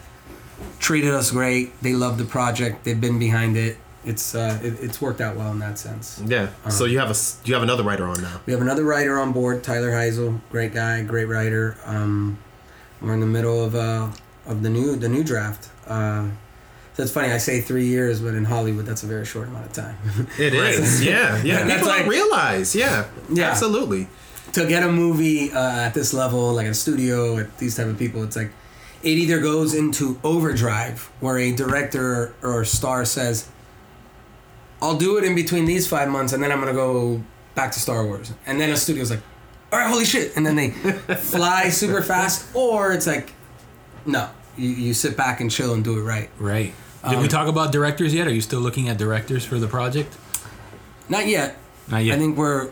[0.80, 1.80] treated us great.
[1.82, 2.84] They love the project.
[2.84, 3.76] They've been behind it.
[4.06, 6.20] It's uh it, it's worked out well in that sense.
[6.26, 6.48] yeah.
[6.70, 8.40] so you have a you have another writer on now.
[8.46, 11.76] We have another writer on board, Tyler Heisel, great guy, great writer.
[11.84, 12.38] Um,
[13.02, 14.10] we're in the middle of uh,
[14.46, 15.68] of the new the new draft.
[15.86, 16.28] Uh,
[16.94, 19.66] so it's funny I say three years, but in Hollywood that's a very short amount
[19.66, 19.96] of time.
[20.38, 21.64] It is, yeah, yeah.
[21.64, 23.50] That's People like- don't realize, yeah, Yeah.
[23.50, 24.08] absolutely.
[24.52, 27.98] to get a movie uh, at this level, like a studio, at these type of
[27.98, 28.52] people, it's like
[29.02, 33.48] it either goes into overdrive, where a director or star says,
[34.80, 37.22] "I'll do it in between these five months, and then I'm gonna go
[37.54, 39.20] back to Star Wars," and then a studio's like,
[39.72, 40.70] "All right, holy shit!" and then they
[41.34, 43.32] fly super fast, or it's like,
[44.06, 46.30] no, you, you sit back and chill and do it right.
[46.38, 46.74] Right.
[47.08, 48.26] Did we talk about directors yet?
[48.26, 50.16] Are you still looking at directors for the project?
[51.08, 51.58] Not yet.
[51.88, 52.14] Not yet.
[52.14, 52.70] I think we're,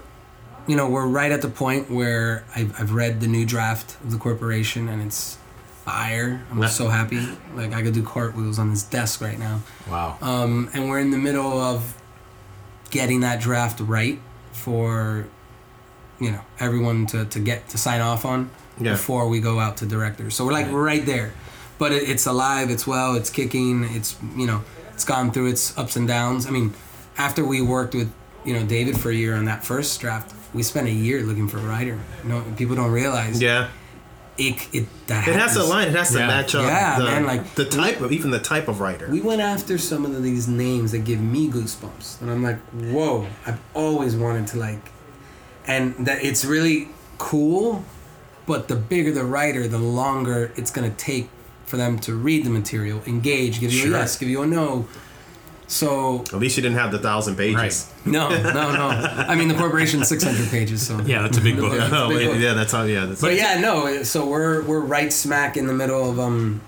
[0.67, 4.11] you know, we're right at the point where I've, I've read the new draft of
[4.11, 5.37] the corporation and it's
[5.85, 6.43] fire.
[6.51, 7.21] I'm so happy.
[7.55, 9.61] Like I could do cartwheels on this desk right now.
[9.91, 10.17] wow.
[10.23, 11.95] Um, and we're in the middle of
[12.91, 14.19] getting that draft right
[14.53, 15.27] for,
[16.21, 18.49] you know, everyone to, to get to sign off on
[18.81, 18.93] Yeah.
[18.93, 20.35] before we go out to directors.
[20.35, 21.35] So we're like right there,
[21.83, 22.67] but it, it's alive.
[22.75, 23.11] It's well.
[23.21, 23.75] It's kicking.
[23.99, 24.11] It's
[24.41, 24.61] you know,
[24.95, 26.47] it's gone through its ups and downs.
[26.47, 26.69] I mean,
[27.27, 28.11] after we worked with
[28.49, 31.49] you know David for a year on that first draft, we spent a year looking
[31.53, 31.99] for a writer.
[32.23, 33.37] You know, people don't realize.
[33.43, 33.69] Yeah,
[34.39, 35.57] It it that it has to happens.
[35.71, 35.89] align.
[35.89, 36.27] It has to Yeah.
[36.35, 36.65] match up.
[36.67, 39.07] Yeah, the, man, like- the type of even the type of writer.
[39.19, 42.61] We went after some of these names that give me goosebumps, and I'm like,
[42.95, 43.27] whoa!
[43.47, 44.85] I've always wanted to like,
[45.67, 46.79] and that it's really
[47.19, 47.85] cool,
[48.51, 51.27] but the bigger the writer, the longer it's gonna take
[51.73, 53.97] for them to read the material, engage, give you Sure.
[53.97, 54.87] a yes, give you a no.
[55.67, 57.91] So At least you didn't have the thousand pages.
[58.05, 58.89] no, no, no.
[59.33, 61.73] I mean, the corporation's 600 pages, so yeah, that's a big book.
[61.79, 61.89] Yeah.
[61.91, 62.39] Oh, Big book.
[62.39, 62.83] yeah, that's how.
[62.83, 63.23] Yeah, that's.
[63.23, 64.03] But yeah, no.
[64.03, 66.61] So we're we're right smack in the middle of um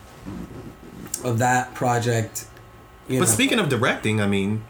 [1.22, 2.46] of that project.
[3.06, 3.30] You But know.
[3.30, 4.64] speaking of directing, I mean,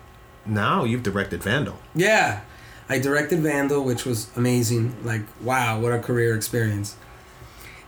[0.45, 1.79] now you've directed Vandal.
[1.95, 2.41] Yeah,
[2.89, 4.97] I directed Vandal, which was amazing.
[5.05, 6.97] Like, wow, what a career experience!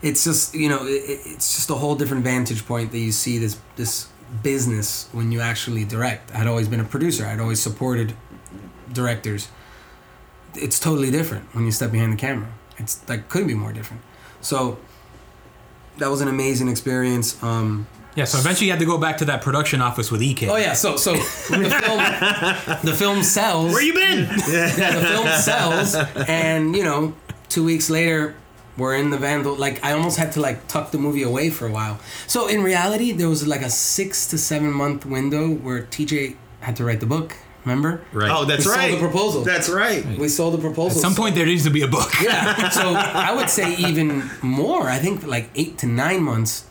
[0.01, 3.11] It's just you know, it, it- it's just a whole different vantage point that you
[3.11, 4.07] see this this
[4.43, 6.33] business when you actually direct.
[6.35, 7.25] I'd always been a producer.
[7.25, 8.13] I'd always supported
[8.93, 9.47] directors.
[10.55, 12.49] It's totally different when you step behind the camera.
[12.77, 14.01] It's like couldn't be more different.
[14.41, 14.77] So
[15.97, 17.41] that was an amazing experience.
[17.41, 20.47] Um, Yeah, so eventually you had to go back to that production office with EK.
[20.49, 21.99] oh yeah, so so the film
[22.83, 23.71] the film sells.
[23.73, 24.19] Where you been?
[24.49, 25.95] yeah, the film sells,
[26.27, 27.13] and you know,
[27.49, 28.33] two weeks later,
[28.77, 29.55] were in the Vandal.
[29.55, 31.99] Like I almost had to like tuck the movie away for a while.
[32.27, 36.75] So in reality, there was like a six to seven month window where TJ had
[36.77, 37.35] to write the book.
[37.65, 38.01] Remember?
[38.13, 38.31] Right.
[38.31, 38.91] Oh, that's We sold right.
[38.91, 39.41] the proposal.
[39.43, 40.05] That's right.
[40.17, 40.97] We sold the proposal.
[40.99, 42.09] At some point, there needs to be a book.
[42.21, 42.69] yeah.
[42.79, 44.83] So I would say even more.
[44.83, 46.65] I think like eight to nine months.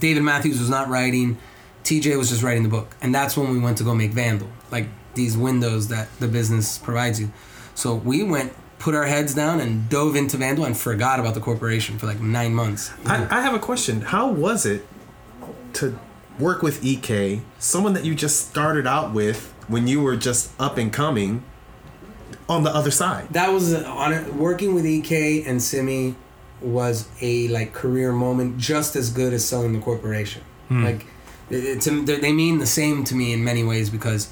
[0.00, 1.38] David Matthews was not writing.
[1.84, 4.48] TJ was just writing the book, and that's when we went to go make Vandal,
[4.70, 7.30] like these windows that the business provides you.
[7.74, 8.52] So we went,
[8.84, 12.20] put our heads down, and dove into Vandal, and forgot about the corporation for like
[12.20, 12.92] nine months.
[13.06, 14.02] I, I have a question.
[14.02, 14.86] How was it
[15.74, 15.98] to
[16.38, 20.76] work with EK, someone that you just started out with when you were just up
[20.76, 21.42] and coming,
[22.46, 23.26] on the other side?
[23.30, 26.14] that was on working with EK and Simi
[26.60, 30.42] was a like career moment just as good as selling the corporation.
[30.68, 30.84] Hmm.
[30.84, 31.06] Like
[31.48, 34.30] it, it, they they mean the same to me in many ways because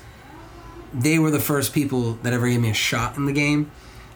[0.93, 3.71] they were the first people that ever gave me a shot in the game.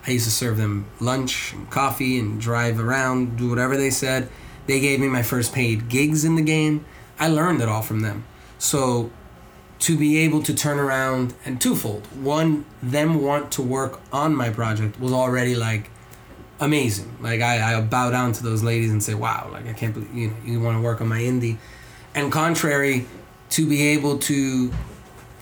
[0.05, 4.29] I used to serve them lunch and coffee and drive around, do whatever they said.
[4.65, 6.85] They gave me my first paid gigs in the game.
[7.19, 8.25] I learned it all from them.
[8.57, 9.11] So
[9.79, 14.49] to be able to turn around and twofold one them want to work on my
[14.49, 15.89] project was already like
[16.59, 19.93] amazing like I, I bow down to those ladies and say wow like i can't
[19.93, 21.57] believe you know you want to work on my indie
[22.15, 23.05] and contrary
[23.51, 24.73] to be able to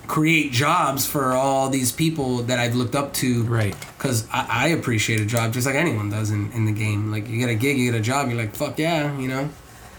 [0.08, 3.76] create jobs for all these people that i've looked up to Right.
[3.98, 7.28] because I, I appreciate a job just like anyone does in, in the game like
[7.28, 9.50] you get a gig you get a job you're like fuck yeah you know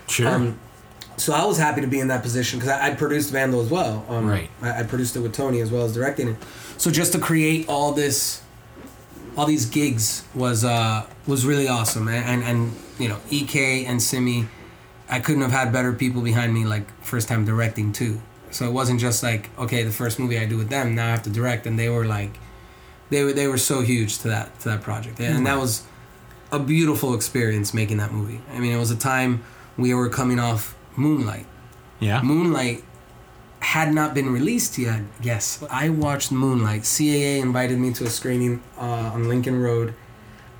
[0.08, 0.28] Sure.
[0.28, 0.58] um,
[1.16, 3.70] so I was happy to be in that position because I, I produced Vandal as
[3.70, 4.04] well.
[4.08, 4.50] Um, Right.
[4.60, 6.36] I, I produced it with Tony as well as directing it.
[6.76, 8.42] So just to create all this,
[9.36, 12.06] all these gigs was uh, was really awesome.
[12.08, 13.56] And, and and you know Ek
[13.88, 14.46] and Simi,
[15.08, 16.64] I couldn't have had better people behind me.
[16.66, 18.20] Like first time directing too.
[18.56, 21.10] So it wasn't just like okay, the first movie I do with them, now I
[21.10, 22.30] have to direct, and they were like,
[23.10, 25.84] they were they were so huge to that to that project, and that was
[26.50, 28.40] a beautiful experience making that movie.
[28.54, 29.42] I mean, it was a time
[29.76, 31.46] we were coming off Moonlight.
[32.00, 32.22] yeah.
[32.22, 32.82] Moonlight
[33.60, 35.02] had not been released yet.
[35.20, 36.82] Yes, I watched Moonlight.
[36.82, 39.92] CAA invited me to a screening uh, on Lincoln Road.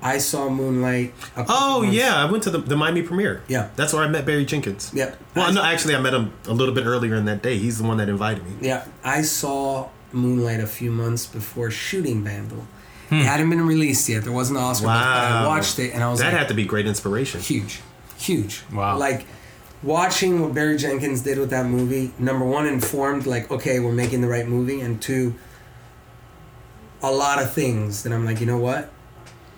[0.03, 1.15] I saw Moonlight.
[1.37, 3.43] Oh months- yeah, I went to the, the Miami premiere.
[3.49, 3.71] Yeah.
[3.77, 4.93] that's where I met Barry Jenkins.
[4.95, 5.15] Yeah.
[5.35, 7.59] Well, no, actually, I met him a little bit earlier in that day.
[7.59, 8.69] He's the one that invited me.
[8.69, 12.67] Yeah, I saw Moonlight a few months before shooting Vandal.
[13.09, 13.17] Hmm.
[13.17, 14.23] It hadn't been released yet.
[14.25, 14.87] There wasn't an Oscar.
[14.87, 17.41] buzz, but I watched it and I was That like, had to be great inspiration.
[17.41, 17.81] huge,
[18.19, 18.65] huge.
[18.73, 18.99] Wow.
[18.99, 19.27] Like
[19.83, 22.13] watching what Barry Jenkins did with that movie.
[22.19, 25.35] Number one, informed like, okay, we're making the right movie, and two,
[27.03, 28.91] a lot of things that I'm like, you know what,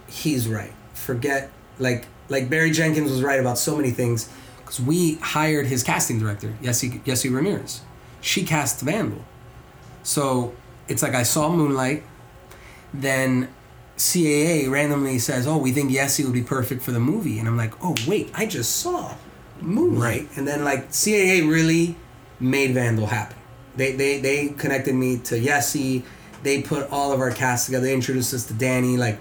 [0.09, 0.73] he's right.
[0.95, 4.29] Forget like like Barry Jenkins was right about so many things
[4.59, 7.83] because we hired his casting director, Yesi Yesi Ramirez.
[8.21, 9.25] She cast Vandal,
[10.03, 10.55] so
[10.89, 12.03] it's like I saw Moonlight,
[12.93, 13.49] then
[13.97, 17.57] CAA randomly says, "Oh, we think Yesi would be perfect for the movie," and I'm
[17.57, 19.15] like, "Oh, wait, I just saw
[19.61, 21.97] Moonlight," and then like CAA really
[22.41, 23.37] made Vandal happen.
[23.77, 26.03] They they they connected me to Yesi.
[26.43, 27.87] They put all of our cast together.
[27.87, 28.97] They introduced us to Danny.
[28.97, 29.21] Like,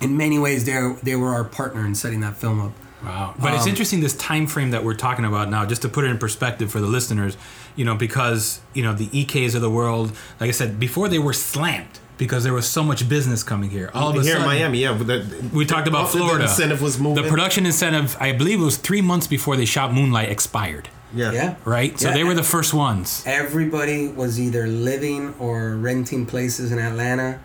[0.00, 2.72] in many ways, they they were our partner in setting that film up.
[3.04, 3.34] Wow.
[3.40, 6.04] But it's Um, interesting this time frame that we're talking about now, just to put
[6.04, 7.36] it in perspective for the listeners,
[7.76, 11.20] you know, because, you know, the EKs of the world, like I said, before they
[11.20, 13.88] were slammed because there was so much business coming here.
[13.94, 14.94] All of a Here sudden, in Miami, yeah.
[14.94, 16.44] The, We talked about also the Florida.
[16.46, 17.22] incentive was moving.
[17.22, 21.30] The production incentive, I believe it was three months before they shot Moonlight expired, yeah.
[21.30, 21.54] Yeah.
[21.64, 21.96] right?
[22.00, 23.22] So they were the first ones.
[23.26, 27.38] everybody was either living or renting places in Atlanta,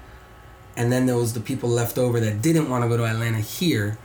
[0.76, 3.40] and then there was the people left over that didn't want to go to Atlanta
[3.40, 3.98] here,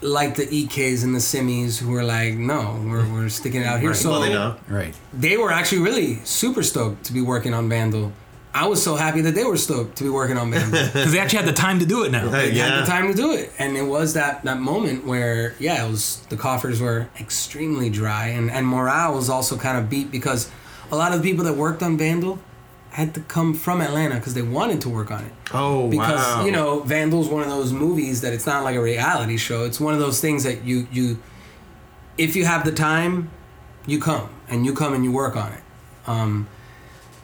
[0.00, 3.80] like the EKs and the Simmies who were like, no, we're, we're sticking it out
[3.80, 3.90] here.
[3.90, 3.96] Right.
[3.98, 4.56] So well, they know.
[4.68, 4.94] Right.
[5.12, 8.12] they were actually really super stoked to be working on Vandal.
[8.56, 10.80] I was so happy that they were stoked to be working on Vandal.
[10.92, 12.28] Because they actually had the time to do it now.
[12.30, 12.68] Hey, They yeah.
[12.68, 15.90] had the time to do it, and it was that that moment where yeah, it
[15.90, 20.48] was the coffers were extremely dry, and and morale was also kind of beat because
[20.92, 22.38] a lot of the people that worked on Vandal
[22.94, 25.32] had to come from Atlanta because they wanted to work on it.
[25.52, 26.44] Oh Because wow.
[26.44, 29.64] you know, Vandal's one of those movies that it's not like a reality show.
[29.64, 31.20] It's one of those things that you you,
[32.16, 33.30] if you have the time,
[33.84, 35.62] you come and you come and you work on it.
[36.06, 36.46] Um,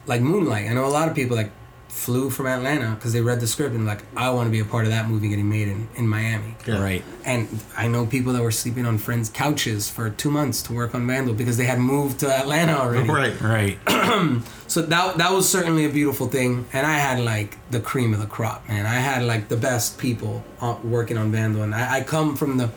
[0.06, 1.52] like Moonlight, I know a lot of people like
[1.90, 4.64] flew from Atlanta because they read the script and like I want to be a
[4.64, 6.56] part of that movie getting made in in Miami.
[6.66, 6.80] Yeah.
[6.82, 7.04] Right.
[7.24, 10.94] And I know people that were sleeping on friends' couches for two months to work
[10.94, 13.08] on Vandal because they had moved to Atlanta already.
[13.08, 13.40] Right.
[13.40, 13.78] Right.
[14.70, 18.20] So that that was certainly a beautiful thing, and I had like the cream of
[18.20, 18.86] the crop, man.
[18.86, 22.56] I had like the best people uh, working on Vandal, and I, I come from
[22.56, 22.70] the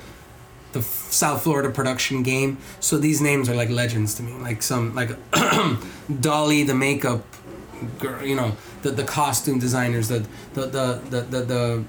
[0.71, 4.33] the South Florida production game, so these names are like legends to me.
[4.41, 5.11] Like some like
[6.19, 7.23] Dolly, the makeup
[7.99, 10.19] girl, you know, the the costume designers, the
[10.53, 11.83] the the the the, the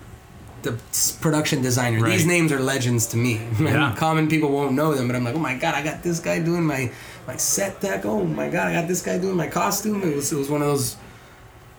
[0.63, 0.73] the
[1.21, 2.01] production designer.
[2.01, 2.13] Right.
[2.13, 3.35] These names are legends to me.
[3.61, 3.95] Yeah.
[3.97, 6.41] Common people won't know them, but I'm like, oh my god, I got this guy
[6.41, 6.91] doing my
[7.27, 8.05] my set deck.
[8.07, 10.03] Oh my god, I got this guy doing my costume.
[10.03, 10.97] It was it was one of those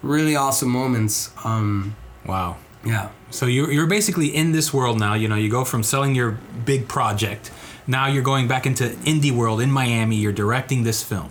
[0.03, 1.31] really awesome moments.
[1.43, 1.95] Um,
[2.25, 2.57] Wow.
[2.83, 3.09] yeah.
[3.31, 5.13] So you're, you're basically in this world now.
[5.15, 7.51] You know, you go from selling your big project.
[7.87, 10.15] Now you're going back into indie world in Miami.
[10.15, 11.29] You're directing this film,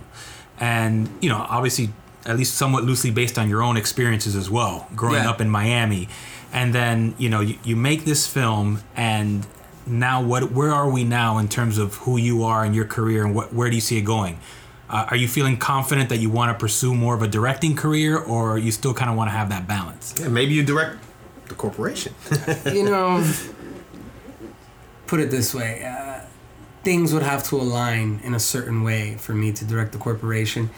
[0.60, 1.90] and you know, obviously,
[2.26, 5.30] at least somewhat loosely based on your own experiences as well, growing Yeah.
[5.30, 6.08] up in Miami.
[6.52, 9.46] And then you know, you, you make this film, and
[9.86, 10.52] now what?
[10.52, 13.52] Where are we now in terms of who you are and your career, and what?
[13.52, 14.38] Where do you see it going?
[14.88, 18.16] Uh, are you feeling confident that you want to pursue more of a directing career,
[18.18, 20.14] or you still kind of want to have that balance?
[20.20, 20.98] Yeah, maybe you direct
[21.48, 22.14] the corporation.
[22.72, 23.24] you know,
[25.06, 26.20] put it this way, uh,
[26.82, 30.70] things would have to align in a certain way for me to direct the corporation.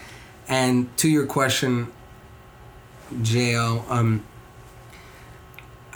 [0.49, 1.93] And to your question,
[3.23, 4.25] Jo, um,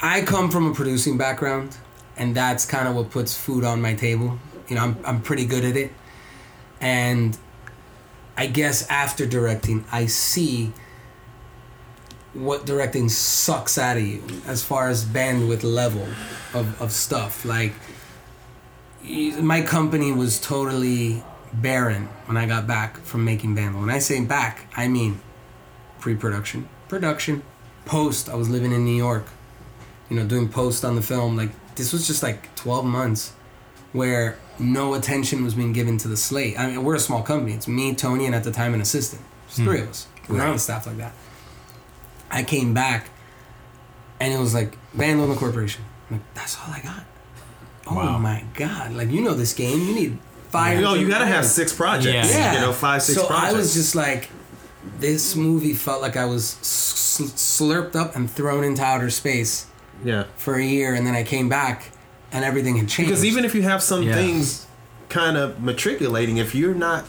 [0.02, 1.76] I come from a producing background,
[2.16, 4.38] and that's kind of what puts food on my table.
[4.68, 5.92] You know, I'm I'm pretty good at it,
[6.80, 7.36] and
[8.36, 10.72] I guess after directing, I see
[12.32, 16.06] what directing sucks out of you as far as bandwidth level
[16.54, 17.44] of, of stuff.
[17.44, 17.72] Like,
[19.02, 21.22] my company was totally
[21.52, 23.80] barren when I got back from making Vandal.
[23.80, 25.20] When I say back, I mean
[25.98, 27.42] pre production, production,
[27.84, 28.28] post.
[28.28, 29.26] I was living in New York,
[30.08, 31.36] you know, doing post on the film.
[31.36, 33.32] Like, this was just like 12 months
[33.92, 36.58] where no attention was being given to the slate.
[36.58, 37.54] I mean, we're a small company.
[37.54, 39.22] It's me, Tony, and at the time an assistant.
[39.48, 39.64] It's hmm.
[39.64, 40.06] three of us.
[40.28, 41.12] We're on staff like that.
[42.30, 43.10] I came back,
[44.20, 45.84] and it was like Vandal and the Corporation.
[46.08, 47.04] I'm like, that's all I got.
[47.88, 48.18] Oh Wow.
[48.18, 48.92] my god!
[48.92, 49.80] Like you know this game.
[49.80, 50.18] You need
[50.50, 50.76] five.
[50.76, 52.34] you know, you gotta have six projects.
[52.34, 52.54] Yeah.
[52.54, 53.54] You know, five, six so projects.
[53.54, 54.30] I was just like,
[54.98, 59.66] this movie felt like I was sl- slurped up and thrown into outer space
[60.04, 60.24] yeah.
[60.36, 61.90] for a year, and then I came back,
[62.32, 63.10] and everything had changed.
[63.10, 64.14] Because even if you have some Yeah.
[64.14, 64.66] things
[65.08, 67.04] kind of matriculating, if you're not,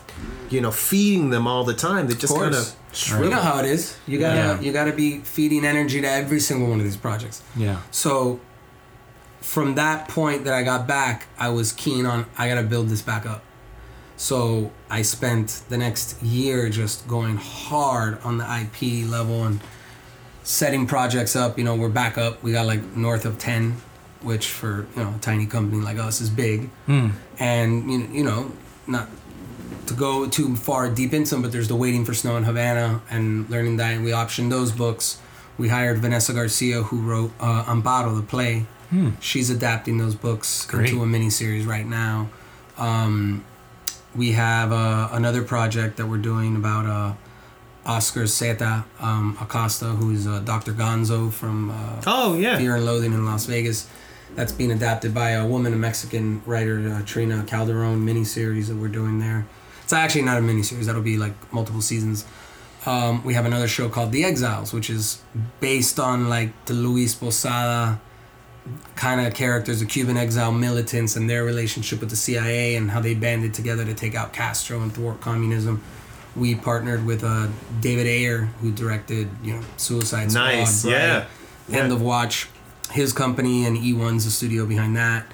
[0.50, 2.76] you know, feeding them all the time, they just kind course.
[3.14, 3.96] of you know how it is.
[4.06, 4.60] You gotta Yeah.
[4.60, 7.42] you gotta be feeding energy to every single one of these projects.
[7.56, 7.78] Yeah.
[7.92, 8.40] So
[9.42, 13.02] from that point that I got back, I was keen on I gotta build this
[13.02, 13.44] back up.
[14.16, 19.60] So I spent the next year just going hard on the IP level and
[20.44, 21.58] setting projects up.
[21.58, 22.44] You know, we're back up.
[22.44, 23.78] We got like north of ten,
[24.22, 26.70] which for you know a tiny company like us is big.
[27.40, 28.52] And you know, you know,
[28.88, 29.10] not
[29.88, 33.02] to go too far deep into them, but there's the Waiting for Snow in Havana
[33.10, 34.00] and Learning That.
[34.02, 35.20] We optioned those books.
[35.58, 38.66] We hired Vanessa Garcia, who wrote uh, Amparo, the play.
[39.20, 40.90] She's adapting those books Great.
[40.90, 42.30] into a miniseries right now.
[42.78, 43.46] Um,
[44.16, 47.14] we have uh, another project that we're doing about uh,
[47.86, 50.74] Oscar Zeta um, Acosta, who's uh, Dr.
[50.74, 52.58] Gonzo from uh, Oh yeah.
[52.58, 53.88] Fear and Loathing in Las Vegas.
[54.36, 58.88] That's being adapted by a woman, a Mexican writer, uh, Trina Calderon miniseries that we're
[58.88, 59.46] doing there.
[59.84, 60.86] It's actually not a miniseries.
[60.86, 62.26] That'll be like multiple seasons.
[62.86, 65.22] Um, we have another show called The Exiles, which is
[65.60, 68.00] based on like the Luis Posada
[68.96, 73.02] kind of characters, the Cuban exile militants, and their relationship with the CIA and how
[73.02, 75.82] they banded together to take out Castro and thwart communism.
[76.36, 77.48] We partnered with uh,
[77.82, 81.26] David Ayer, who directed, you know, Suicide Squad, Nice, Bright, yeah.
[81.70, 81.94] End Yeah.
[81.96, 82.48] of Watch,
[82.92, 85.26] his company, and E1's the studio behind that.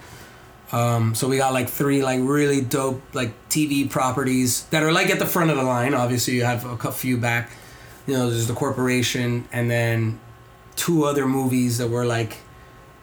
[0.72, 5.10] Um, so we got like three like really dope like TV properties that are like
[5.10, 5.94] at the front of the line.
[5.94, 7.52] Obviously, you have a few back.
[8.06, 10.20] You know, there's the corporation, and then
[10.76, 12.38] two other movies that were like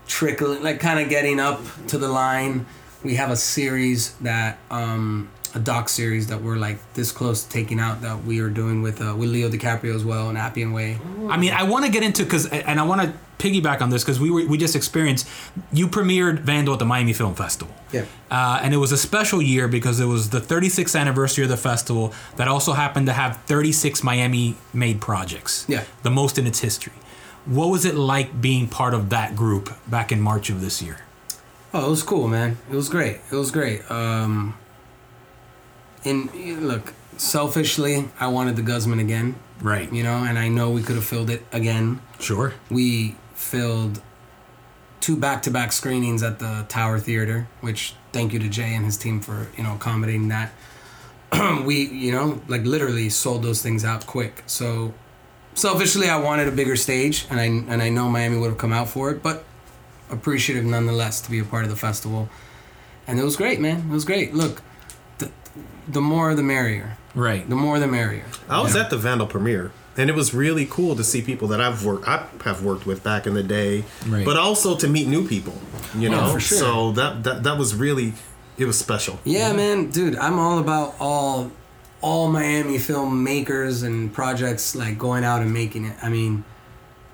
[0.07, 2.66] trickling, like kind of getting up to the line.
[3.02, 7.50] We have a series that, um, a doc series that we're like this close to
[7.50, 10.72] taking out that we are doing with uh, with Leo DiCaprio as well and Appian
[10.72, 10.98] Way.
[11.28, 14.02] I mean, I want to get into because, and I want to piggyback on this
[14.02, 15.28] because we were we just experienced.
[15.72, 17.74] You premiered Vandal at the Miami Film Festival.
[17.92, 18.07] Yeah.
[18.30, 21.57] Uh, and it was a special year because it was the 36th anniversary of the
[21.57, 25.64] festival that also happened to have 36 Miami made projects.
[25.68, 25.84] Yeah.
[26.02, 26.92] The most in its history.
[27.47, 30.99] What was it like being part of that group back in March of this year?
[31.72, 32.57] Oh, it was cool, man.
[32.70, 33.20] It was great.
[33.30, 33.88] It was great.
[33.90, 34.57] Um,
[36.05, 36.32] and
[36.66, 39.34] look, selfishly, I wanted the Gusman again.
[39.61, 39.92] Right.
[39.92, 42.01] You know, and I know we could have filled it again.
[42.18, 42.55] Sure.
[42.70, 44.01] We filled
[45.01, 49.20] two back-to-back screenings at the Tower Theater, which thank you to Jay and his team
[49.20, 50.53] for you know accommodating that.
[51.64, 54.42] we you know like literally sold those things out quick.
[54.47, 54.95] So
[55.55, 58.72] selfishly, I wanted a bigger stage, and I and I know Miami would have come
[58.72, 59.44] out for it, but
[60.11, 62.28] appreciative nonetheless to be a part of the festival.
[63.07, 63.78] And it was great, man.
[63.80, 64.32] It was great.
[64.34, 64.62] Look,
[65.18, 65.30] the,
[65.88, 66.96] the more the merrier.
[67.14, 67.46] Right.
[67.48, 68.24] The more the merrier.
[68.48, 68.82] I was Yeah.
[68.82, 69.72] at the Vandal premiere.
[69.96, 73.05] and it was really cool to see people that I've worked I have worked with
[73.05, 74.24] back in the day, Right.
[74.24, 75.55] but also to meet new people.
[75.96, 76.59] You know, for sure.
[76.59, 78.14] so that that that was really
[78.59, 79.20] it was special.
[79.24, 81.50] Yeah, man, dude, I'm all about all
[82.05, 85.96] all Miami filmmakers and projects like going out and making it.
[86.02, 86.44] I mean,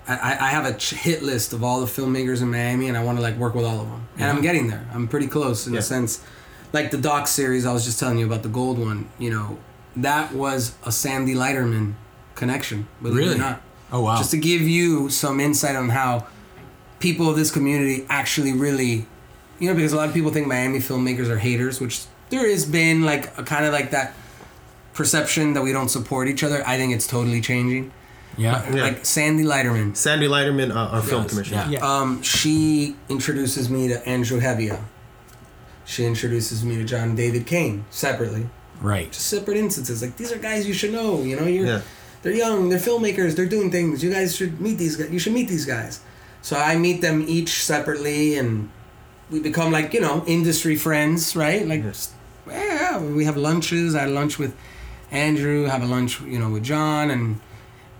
[0.05, 3.17] I, I have a hit list of all the filmmakers in Miami, and I want
[3.17, 4.05] to like work with all of them.
[4.17, 4.85] And I'm getting there.
[4.93, 5.79] I'm pretty close in Yeah.
[5.79, 6.21] the sense,
[6.73, 9.07] like the doc series I was just telling you about the gold one.
[9.17, 9.57] You know,
[9.95, 11.93] that was a Sandy Lighterman
[12.35, 12.87] connection.
[13.01, 13.35] Believe it Really?
[13.35, 13.61] or not.
[13.93, 14.17] Oh wow.
[14.17, 16.27] Just to give you some insight on how
[16.99, 19.05] people of this community actually really,
[19.59, 22.65] you know, because a lot of people think Miami filmmakers are haters, which there has
[22.65, 24.13] been like a kind of like that
[24.93, 26.63] perception that we don't support each other.
[26.67, 27.91] I think it's totally changing.
[28.37, 28.69] yeah.
[28.73, 28.83] Yeah.
[28.83, 31.31] Like Sandy Lighterman, Sandy Lighterman, uh, our film Yes.
[31.31, 31.67] commissioner.
[31.69, 31.79] Yeah.
[31.79, 34.79] um, she introduces me to Andrew Hevia.
[35.85, 38.47] She introduces me to John David Kane separately.
[38.81, 39.11] Right.
[39.11, 40.01] Just separate instances.
[40.01, 41.21] Like these are guys you should know.
[41.23, 41.81] You know, you're Yeah.
[42.21, 44.03] they're young, they're filmmakers, they're doing things.
[44.03, 45.09] You guys should meet these guys.
[45.11, 45.99] You should meet these guys.
[46.41, 48.69] So I meet them each separately, and
[49.29, 51.67] we become like you know industry friends, right?
[51.67, 52.11] Like, just,
[52.47, 53.93] yeah, we have lunches.
[53.93, 54.55] I had lunch with
[55.11, 55.65] Andrew.
[55.65, 57.39] Have a lunch, you know, with John, and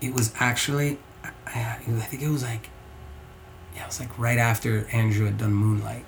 [0.00, 0.98] it was actually,
[1.46, 2.68] I, I think it was like,
[3.76, 6.04] yeah, it was like right after Andrew had done Moonlight,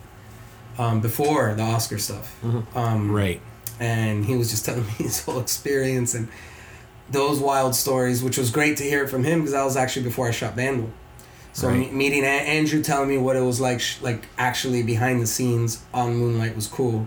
[0.78, 2.34] um, before the Oscar stuff.
[2.74, 3.40] Um, Right.
[3.80, 6.28] and he was just telling me his whole experience and
[7.10, 10.26] those wild stories, which was great to hear from him because that was actually before
[10.28, 10.90] I shot Vandal.
[11.52, 11.78] So Right.
[11.78, 15.26] me- meeting a- Andrew telling me what it was like, sh- like actually behind the
[15.26, 17.06] scenes on Moonlight was cool,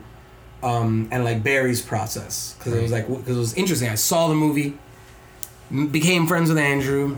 [0.64, 3.90] um, and like Barry's process because it was like because it was interesting.
[3.90, 4.78] I saw the movie,
[5.92, 7.18] became friends with Andrew,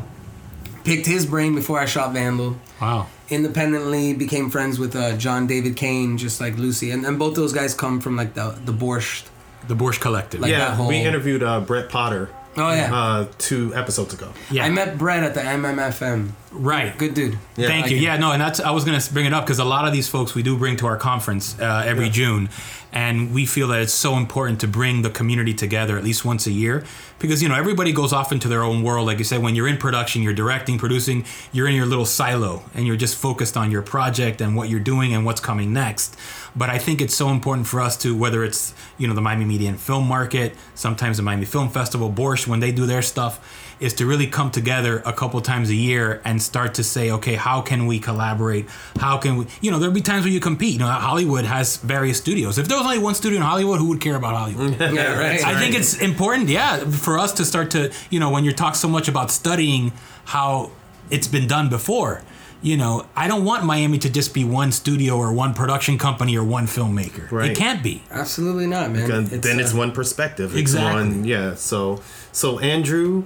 [0.83, 3.07] picked his brain before I shot Vandal Wow.
[3.29, 7.53] independently became friends with uh, John David Kane, just like Lucy, and, and both those
[7.53, 9.25] guys come from like the the Borscht.
[9.67, 10.39] The Borscht Collective.
[10.41, 12.29] Like- yeah, that whole- we interviewed uh, Brett Potter.
[12.59, 14.31] Oh yeah, uh, two episodes ago.
[14.51, 14.65] yeah.
[14.65, 16.31] I met Brett at the MMFM.
[16.51, 16.97] right.
[16.97, 17.37] Good dude.
[17.55, 17.67] Yeah.
[17.67, 17.97] Thank Like you.
[17.97, 18.03] him.
[18.03, 20.07] Yeah, no, and that's I was gonna bring it up because a lot of these
[20.07, 22.49] folks we do bring to our conference uh, every June,
[22.91, 26.47] and we feel that it's so important to bring the community together at least once
[26.47, 26.83] a year
[27.19, 29.05] because you know everybody goes off into their own world.
[29.07, 32.63] Like you said, when you're in production, you're directing, producing, you're in your little silo
[32.73, 36.15] and you're just focused on your project and what you're doing and what's coming next.
[36.55, 39.45] But I think it's so important for us to whether it's you know the Miami
[39.45, 43.39] Media and Film Market, sometimes the Miami Film Festival, Borscht, when they do their stuff,
[43.79, 47.35] is to really come together a couple times a year and start to say, okay,
[47.35, 48.67] how can we collaborate?
[48.99, 50.73] How can we, you know, there'll be times where you compete.
[50.73, 52.57] You know, Hollywood has various studios.
[52.57, 54.77] If there was only one studio in Hollywood, who would care about Hollywood?
[54.99, 55.45] Yeah, right.
[55.45, 58.75] I think it's important, yeah, for us to start to, you know, when you talk
[58.75, 59.93] so much about studying
[60.25, 60.71] how
[61.09, 62.21] it's been done before,
[62.61, 66.37] you know, I don't want Miami to just be one studio or one production company
[66.37, 67.31] or one filmmaker.
[67.31, 67.51] Right.
[67.51, 68.03] It can't be.
[68.11, 69.07] Absolutely not, man.
[69.07, 70.51] Then then it's uh, one perspective.
[70.51, 71.01] It's Exactly.
[71.01, 71.55] one, yeah.
[71.55, 72.01] So
[72.31, 73.23] so Andrew,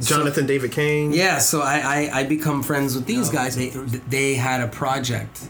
[0.00, 1.12] Jonathan David Kane.
[1.12, 1.78] Yeah, so I,
[2.12, 3.56] I, I become friends with these guys.
[3.56, 5.48] They they had a project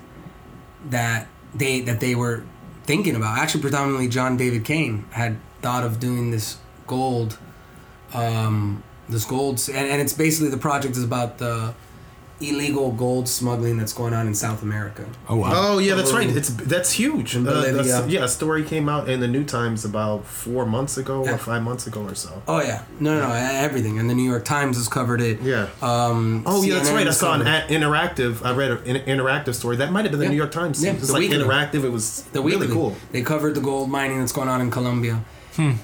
[0.90, 2.44] that they that they were
[2.84, 3.38] thinking about.
[3.38, 7.38] Actually, predominantly John David Kane had thought of doing this gold,
[8.14, 11.74] um, this gold, and, and it's basically the project is about the
[12.42, 15.04] illegal gold smuggling that's going on in South America.
[15.28, 15.50] Oh wow.
[15.54, 16.28] Oh yeah, that's right.
[16.28, 17.36] It's that's huge.
[17.36, 20.96] In Uh, that's- yeah, a story came out in the New Times about four months
[20.98, 21.34] ago Yeah.
[21.34, 22.42] or five months ago or so.
[22.48, 23.98] Oh yeah, no, no, no, everything.
[23.98, 25.40] And the New York Times has covered it.
[25.42, 25.68] Yeah.
[25.80, 27.06] Um, Oh yeah, that's right.
[27.06, 28.44] I saw an a- interactive.
[28.44, 30.30] I read an interactive story that might have been the Yeah.
[30.32, 30.82] New York Times.
[30.82, 31.38] Yeah, it was the like weekly.
[31.38, 31.84] interactive.
[31.84, 32.74] It was the really weekly.
[32.74, 32.96] cool.
[33.12, 35.22] They covered the gold mining that's going on in Colombia.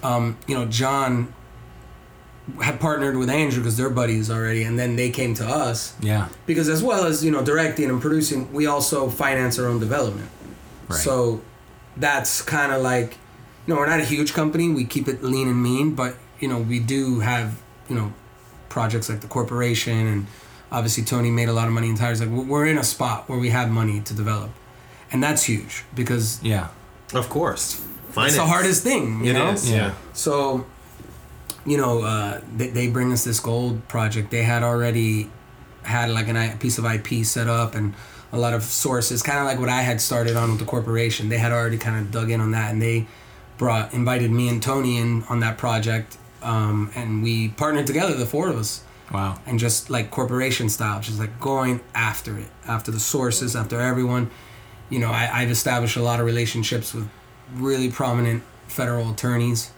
[0.03, 1.33] Um, you know, John
[2.63, 6.29] had partnered with Andrew because they're buddies already, and then they came to us Yeah.
[6.47, 10.31] because as well as you know directing and producing, we also finance our own development.
[10.89, 10.99] Right.
[10.99, 11.43] So
[11.97, 13.19] that's kind of like,
[13.67, 14.69] you know, we're not a huge company.
[14.71, 18.13] We keep it lean and mean, but you know, we do have you know
[18.69, 20.27] projects like the corporation, and
[20.73, 22.21] obviously Tony made a lot of money in tires.
[22.21, 24.51] Like we're in a spot where we have money to develop,
[25.13, 26.69] and that's huge because Yeah.
[27.15, 27.81] Of course,
[28.17, 29.25] it's the hardest thing.
[29.25, 29.77] You It know, is, Yeah.
[29.77, 29.93] yeah.
[30.13, 30.67] so,
[31.71, 34.31] you know, uh, they, they bring us this gold project.
[34.31, 35.31] They had already
[35.83, 37.95] had like an, I- a piece of IP set up and
[38.33, 41.29] a lot of sources, kind of like what I had started on with the corporation.
[41.29, 43.07] They had already kind of dug in on that, and they
[43.57, 48.27] brought invited me and Tony in on that project, um, and we partnered together, the
[48.27, 49.41] four of us, Wow.
[49.47, 54.31] and just like corporation style, just like going after it, after the sources, after everyone.
[54.91, 57.09] You know, I, I've established a lot of relationships with
[57.55, 59.71] really prominent federal attorneys.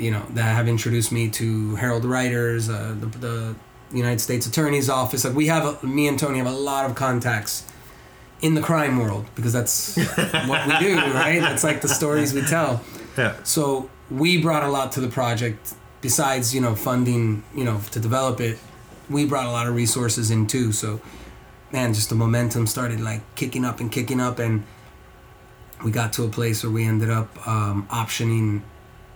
[0.00, 3.54] You know that have introduced me to Harold Writers, uh, the, the
[3.92, 5.24] United States Attorney's Office.
[5.24, 7.64] Like we have, a, me and Tony have a lot of contacts
[8.40, 9.96] in the crime world because that's
[10.46, 11.40] what we do, right?
[11.40, 12.82] That's like the stories we tell.
[13.18, 13.36] Yeah.
[13.42, 18.00] So we brought a lot to the project besides you know funding you know to
[18.00, 18.58] develop it,
[19.08, 20.72] we brought a lot of resources in too.
[20.72, 21.00] So,
[21.72, 24.64] man, just the momentum started like kicking up and kicking up, and
[25.84, 28.62] we got to a place where we ended up um, optioning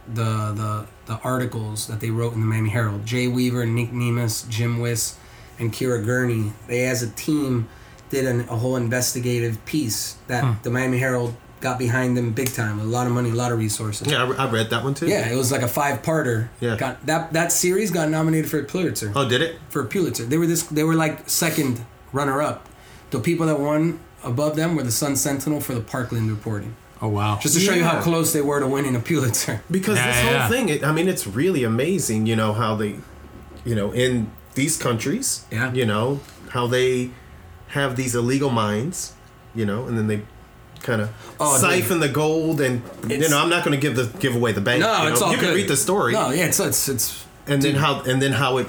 [0.06, 3.06] the the the articles that they wrote in the Miami Herald.
[3.06, 5.16] Jay Weaver, Nick Nehamas, Jim Wyss,
[5.58, 6.52] and Kyra Gurney.
[6.66, 7.68] They as a team
[8.10, 10.52] did an, a whole investigative piece that hmm.
[10.62, 12.78] the Miami Herald got behind them big time.
[12.78, 14.06] A lot of money, a lot of resources.
[14.06, 15.08] Yeah, I, I read that one too.
[15.08, 16.48] Yeah, it was like a five-parter.
[16.60, 16.76] Yeah.
[16.76, 19.12] Got that that series got nominated for a Pulitzer.
[19.16, 19.58] Oh, did it?
[19.70, 20.24] For a Pulitzer.
[20.24, 22.68] They were this they were like second runner-up.
[23.10, 26.76] The people that won above them were the Sun Sentinel for the Parkland reporting.
[27.02, 27.38] Oh wow.
[27.42, 29.62] Just to show you how close they were to winning a Pulitzer.
[29.70, 30.48] Because Yeah, this yeah, whole yeah.
[30.48, 32.96] thing, it, I mean, it's really amazing, you know, how they,
[33.64, 35.72] you know, in these countries, Yeah.
[35.72, 36.20] you know,
[36.50, 37.10] how they
[37.68, 39.12] have these illegal mines,
[39.54, 40.22] you know, and then they
[40.80, 44.06] kind of Oh, siphon the gold and you know i'm not going to give the
[44.20, 45.26] give away the bank No, you it's know?
[45.28, 45.46] all you good.
[45.46, 48.58] can read the story No, yeah, it's it's it's and then how and then how
[48.58, 48.66] it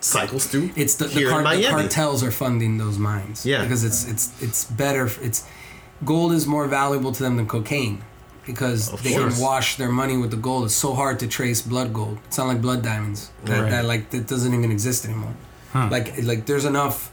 [0.00, 3.44] cycles through it's the, the, car- in the cartels are funding those mines.
[3.44, 3.62] Yeah.
[3.62, 5.10] because it's it's it's better.
[5.20, 5.42] It's
[6.04, 8.02] gold is more valuable to them than cocaine
[8.44, 9.34] because Of they course.
[9.34, 10.64] can wash their money with the gold.
[10.66, 12.18] It's so hard to trace blood gold.
[12.26, 13.70] It's not like blood diamonds that, Right.
[13.70, 15.34] that like that doesn't even exist anymore.
[15.74, 17.10] Like like there's enough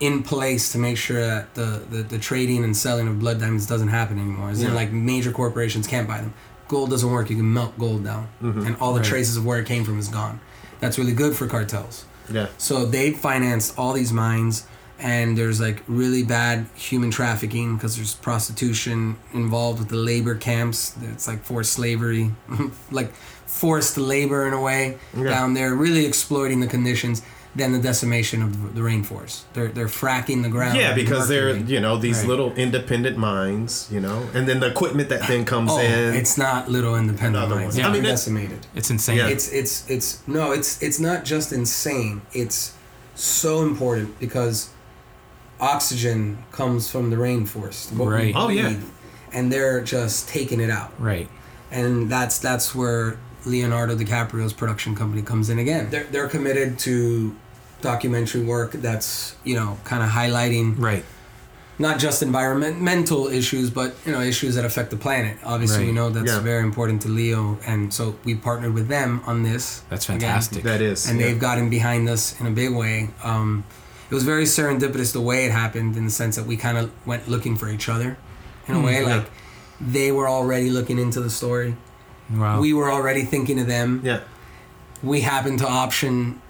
[0.00, 3.66] in place to make sure that the, the, the trading and selling of blood diamonds
[3.66, 4.50] doesn't happen anymore.
[4.50, 4.72] In Yeah.
[4.72, 6.32] like major corporations can't buy them.
[6.66, 7.30] Gold doesn't work.
[7.30, 8.66] You can melt gold down, Mm-hmm.
[8.66, 9.08] and all the Right.
[9.08, 10.40] traces of where it came from is gone.
[10.80, 12.04] That's really good for cartels.
[12.32, 14.64] yeah So they financed all these mines,
[14.98, 20.94] and there's like really bad human trafficking because there's prostitution involved with the labor camps.
[21.12, 22.30] It's like forced slavery,
[22.90, 23.12] like
[23.46, 25.24] forced labor in a way Yeah.
[25.24, 27.22] down there, really exploiting the conditions.
[27.56, 29.42] Then the decimation of the rainforest.
[29.52, 30.76] They're they're fracking the ground.
[30.76, 32.26] yeah because they're you know these Right.
[32.28, 36.36] little independent mines you know and then the equipment that then comes Oh, in it's
[36.36, 37.78] not little independent Another mines.
[37.78, 37.86] Yeah.
[37.86, 38.66] I mean, They're it's- decimated.
[38.74, 39.18] It's insane.
[39.18, 39.28] Yeah.
[39.28, 42.22] It's it's it's no, it's it's not just insane.
[42.32, 42.72] It's
[43.14, 44.70] so important because
[45.60, 47.92] oxygen comes from the rainforest.
[47.92, 48.32] what Right.
[48.36, 48.62] Oh, yeah.
[48.68, 48.84] breathe,
[49.32, 50.92] And they're just taking it out.
[50.98, 51.28] Right.
[51.70, 55.88] And that's that's where Leonardo DiCaprio's production company comes in again.
[55.90, 57.34] They're they're committed to
[57.80, 61.04] documentary work that's, you know, kind of highlighting Right.
[61.78, 65.36] not just environmental issues, but you know issues that affect the planet.
[65.44, 65.86] Obviously, Right.
[65.88, 66.38] we know that's Yeah.
[66.40, 69.82] very important to Leo, and so we partnered with them on this.
[69.90, 70.62] That's Again, fantastic.
[70.62, 71.26] that is and yeah.
[71.26, 73.10] they've gotten behind us in a big way.
[73.24, 73.64] Um,
[74.14, 76.90] it was very serendipitous the way it happened, in the sense that we kind of
[77.04, 78.16] went looking for each other,
[78.68, 79.02] in a way.
[79.02, 79.16] yeah.
[79.16, 79.26] Like
[79.80, 81.76] they were already looking into the story,
[82.32, 82.60] Wow.
[82.60, 84.00] we were already thinking of them.
[84.04, 84.20] yeah
[85.02, 86.40] We happened to option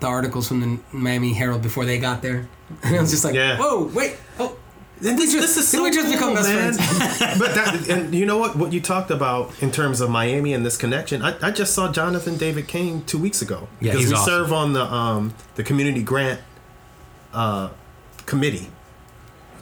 [0.00, 2.46] the articles from the Miami Herald before they got there,
[2.82, 3.56] and it was just like, Yeah.
[3.58, 4.56] whoa, wait, oh.
[5.00, 6.74] And this, just- this is so we just cool, become best man.
[6.74, 7.38] friends?
[7.38, 8.56] but that, and you know what?
[8.56, 11.90] What you talked about in terms of Miami and this connection, I, I just saw
[11.90, 14.26] Jonathan David Kane two weeks ago Yeah, because we awesome.
[14.26, 16.40] serve on the um the community grant
[17.42, 17.68] uh
[18.26, 18.68] committee,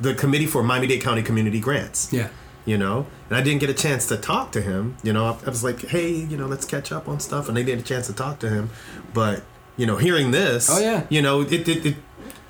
[0.00, 2.12] the committee for Miami Dade County community grants.
[2.12, 2.28] Yeah.
[2.64, 4.96] You know, and I didn't get a chance to talk to him.
[5.04, 7.56] You know, I, I was like, hey, you know, let's catch up on stuff, and
[7.56, 8.70] I didn't get a chance to talk to him.
[9.14, 9.44] But
[9.76, 11.04] you know, hearing this, Oh, yeah.
[11.08, 11.96] you know, it it, it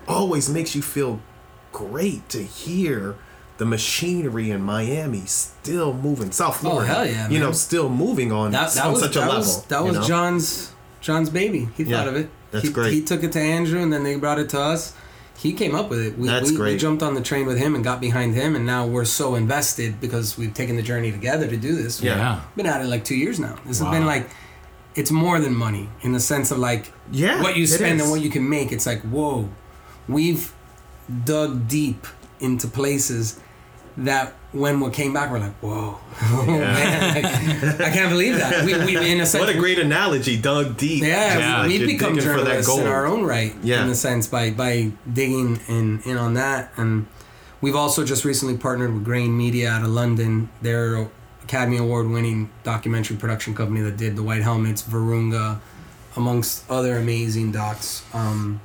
[0.08, 1.20] always makes you feel
[1.72, 3.16] great to hear
[3.58, 6.30] the machinery in Miami still moving.
[6.32, 9.16] South Florida, Oh, hell yeah, you know, still moving on, That, that on was such
[9.16, 9.38] a that level.
[9.40, 10.02] was that was know?
[10.06, 10.72] John's
[11.02, 11.68] John's baby.
[11.76, 12.30] He Yeah, thought of it.
[12.52, 12.92] that's he, great.
[12.94, 14.94] He took it to Andrew, and then they brought it to us.
[15.38, 16.18] He came up with it.
[16.18, 18.64] We, That's we, we jumped on the train with him and got behind him, and
[18.64, 22.02] now we're so invested because we've taken the journey together to do this.
[22.02, 22.16] Yeah.
[22.16, 22.40] Yeah.
[22.54, 23.56] We've been at it like two years now.
[23.66, 23.90] This Wow.
[23.90, 24.30] has been like,
[24.94, 28.22] it's more than money in the sense of like Yeah, what you spend and what
[28.22, 28.72] you can make.
[28.72, 29.50] It's like whoa,
[30.08, 30.52] we've
[31.24, 32.06] dug deep
[32.40, 33.38] into places
[33.98, 37.24] that when we came back we're like whoa, oh, like,
[37.80, 38.64] I can't believe that.
[38.64, 41.02] We we in a sense What a great analogy, dug deep.
[41.02, 41.58] yeah, Yeah.
[41.60, 43.84] like we've become digging for that journalists in our own right, Yeah.
[43.84, 46.72] in a sense, by by digging in in on that.
[46.76, 47.06] And
[47.60, 50.48] we've also just recently partnered with Grain Media out of London.
[50.62, 51.08] They're
[51.42, 55.60] Academy Award winning documentary production company that did The White Helmets, Virunga,
[56.16, 58.02] amongst other amazing docs.
[58.12, 58.60] Um,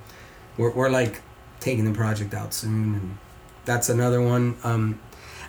[0.57, 1.21] we're, we're like
[1.59, 3.17] taking the project out soon, and
[3.65, 4.57] that's another one.
[4.63, 4.99] Um,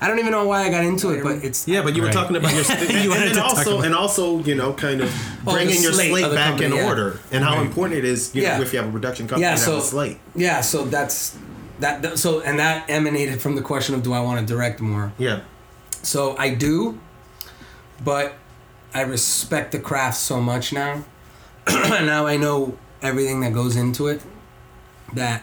[0.03, 2.09] I don't even know why I got into it, but it's Yeah, but you were
[2.09, 2.15] Right.
[2.15, 4.73] talking about your and, and, wanted then to talk also about- and also you know
[4.73, 5.15] kind of
[5.47, 6.87] Oh, bringing the your slate slate of the back in yeah.
[6.89, 7.67] order and how Right.
[7.67, 8.57] important it is you Yeah.
[8.57, 10.19] know if you have a production company Yeah, so- have a slate.
[10.35, 10.61] yeah.
[10.61, 11.37] So that's
[11.81, 12.03] that.
[12.03, 15.13] that- So and that emanated from the question of do I want to direct more.
[15.19, 15.41] Yeah,
[16.03, 16.99] So I do,
[18.05, 18.35] but
[18.95, 21.05] I respect the craft so much now.
[21.69, 24.21] now I know everything that goes into it.
[25.15, 25.43] That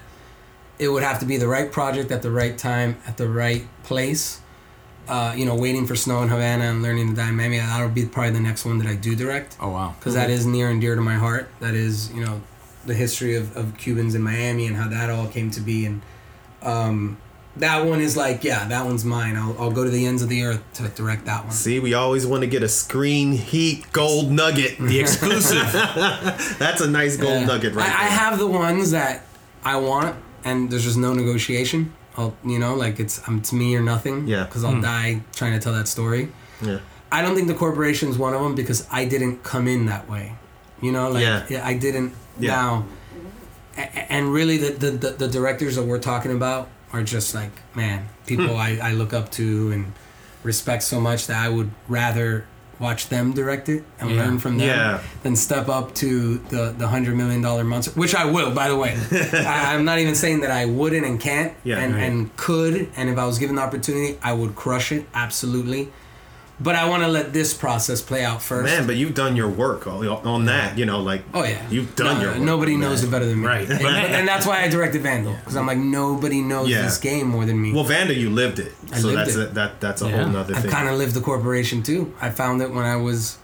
[0.80, 3.68] it would have to be the right project at the right time at the right
[3.84, 4.40] place,
[5.10, 7.58] uh, you know, waiting for Snow in Havana and learning to die in Miami.
[7.58, 9.96] That'll be probably the next one that I do direct Oh wow.
[10.00, 11.50] because that is near and dear to my heart.
[11.60, 12.42] That is, you know,
[12.86, 15.86] the history of, of Cubans in Miami and how that all came to be.
[15.86, 16.02] And
[16.62, 17.18] um,
[17.58, 19.36] that one is like, yeah, that one's mine.
[19.36, 21.52] I'll, I'll go to the ends of the earth to direct that one.
[21.54, 24.78] See, we always want to get a screen heat gold nugget.
[24.80, 25.72] The exclusive.
[26.60, 27.46] That's a nice gold Yeah.
[27.48, 29.26] nugget right I, I have the ones that
[29.64, 31.94] I want, and there's just no negotiation.
[32.20, 34.28] I'll, you know, like it's um, it's me or nothing.
[34.28, 34.44] Yeah.
[34.44, 36.30] Because I'll die trying to tell that story.
[36.62, 36.80] yeah.
[37.12, 40.36] I don't think the corporation's one of them because I didn't come in that way.
[40.82, 41.66] You know, like Yeah.
[41.66, 42.14] I didn't.
[42.38, 42.52] Yeah.
[42.56, 42.86] Now,
[43.78, 47.34] a- a- and really, the, the the the directors that we're talking about are just
[47.34, 48.68] like man, people Hmm.
[48.68, 49.94] I I look up to and
[50.44, 52.46] respect so much that I would rather
[52.80, 54.18] watch them direct it and Yeah.
[54.24, 55.00] learn from them Yeah.
[55.24, 58.76] than step up to the the hundred million dollar monster, which I will, by the
[58.76, 58.98] way.
[59.12, 62.04] I, I'm not even saying that I wouldn't and can't, Yeah, and right.
[62.04, 65.90] and could, and if I was given the opportunity, I would crush it absolutely.
[66.62, 68.66] But I want to let this process play out first.
[68.66, 71.96] Man, but you've done your work on, on that, you know, like Oh yeah, you've
[71.96, 73.08] done No, your work Nobody knows that.
[73.08, 73.70] it better than me, Right.
[73.70, 76.82] And, and that's why I directed Vandal because I'm like nobody knows Yeah.
[76.82, 77.72] this game more than me.
[77.72, 79.50] Well, Vanda, you lived it, I so lived that's it.
[79.52, 80.18] A, that that's a Yeah.
[80.24, 80.70] whole nother I thing.
[80.72, 82.14] kind of lived the corporation too.
[82.20, 83.38] I found it when I was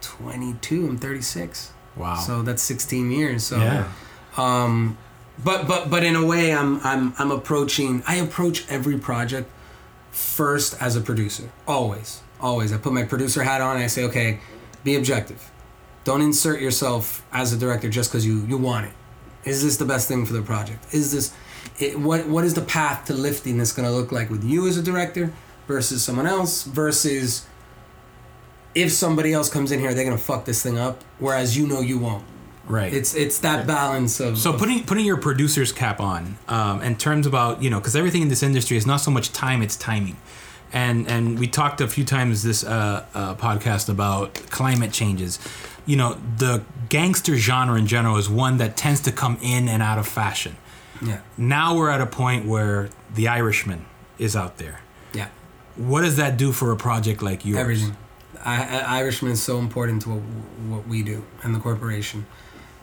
[0.00, 0.88] 22.
[0.88, 2.16] I'm 36, Wow.
[2.16, 3.44] so that's 16 years.
[3.44, 3.88] So yeah.
[4.36, 4.98] um
[5.44, 9.50] but but but in a way i'm i'm i'm approaching i approach every project
[10.14, 12.72] first as a producer always always.
[12.72, 14.40] I put my producer hat on and i say okay
[14.84, 15.50] be objective.
[16.04, 18.92] Don't insert yourself as a director just because you you want it.
[19.44, 20.92] Is this the best thing for the project?
[20.92, 21.34] Is this
[21.78, 24.68] it, what what is the path to lifting that's going to look like with you
[24.68, 25.32] as a director
[25.66, 27.46] versus someone else versus
[28.74, 31.80] if somebody else comes in here they're to fuck this thing up whereas you know
[31.80, 32.24] you won't
[32.66, 32.92] Right.
[32.94, 37.26] it's it's that balance of So putting putting your producer's cap on, um, in terms
[37.26, 40.16] about you know, because everything in this industry is not so much time; it's timing.
[40.72, 45.38] And and we talked a few times this uh, uh, podcast about climate changes.
[45.86, 49.82] You know, the gangster genre in general is one that tends to come in and
[49.82, 50.56] out of fashion.
[51.02, 53.84] yeah Now we're at a point where The Irishman
[54.18, 54.80] is out there.
[55.12, 55.28] yeah
[55.76, 57.58] What does that do for a project like yours?
[57.60, 57.96] Everything.
[58.44, 60.22] I, I, Irishman is so important to what,
[60.72, 62.24] what we do and the corporation.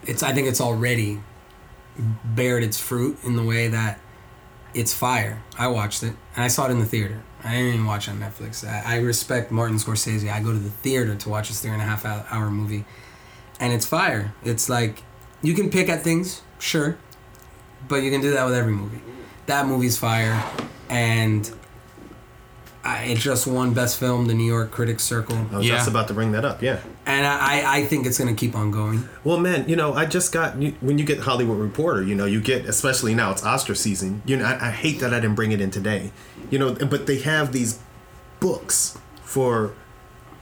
[0.06, 1.22] It's I think it's already
[2.24, 4.00] bared its fruit in the way that
[4.74, 5.42] it's fire.
[5.58, 7.22] I watched it and I saw it in the theater.
[7.44, 8.68] I didn't even watch it on Netflix.
[8.68, 10.32] I, I respect Martin Scorsese.
[10.32, 12.86] I go to the theater to watch this three and a half hour movie,
[13.60, 14.34] and it's fire.
[14.44, 15.04] It's like
[15.42, 16.98] you can pick at things, sure,
[17.88, 19.02] but you can do that with every movie.
[19.48, 20.44] That movie's fire,
[20.88, 21.52] and
[22.84, 25.76] I, it just won Best Film, the New York Critics Circle, I was Yeah.
[25.76, 26.62] just about to bring that up.
[26.64, 26.80] Yeah.
[27.06, 29.08] and I, I think it's gonna keep on going.
[29.24, 32.42] Well, man, you know, I just got when you get Hollywood Reporter, you know, you
[32.42, 34.24] get especially now it's Oscar season.
[34.26, 36.12] You know, I, I hate that I didn't bring it in today.
[36.50, 37.80] You know, but they have these
[38.40, 39.74] books for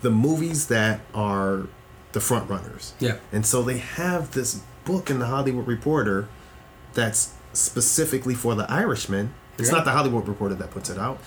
[0.02, 1.68] the movies that are
[2.14, 2.94] the front runners.
[3.00, 3.18] Yeah.
[3.34, 6.28] And so they have this book in the Hollywood Reporter
[6.94, 9.34] that's specifically for the Irishman.
[9.58, 9.76] It's Yeah.
[9.76, 11.20] not the Hollywood Reporter that puts it out.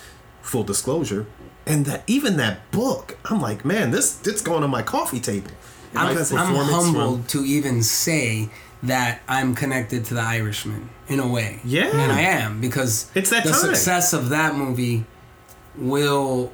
[0.42, 1.26] Full disclosure.
[1.66, 5.50] And that even that book, I'm like, man, this it's going on my coffee table.
[5.94, 8.50] I'm, I'm performance from- humbled to even say
[8.82, 11.60] that I'm connected to the Irishman in a way.
[11.64, 11.86] Yeah.
[11.96, 13.60] and I am because It's that the time.
[13.60, 15.04] success of that movie
[15.76, 16.52] will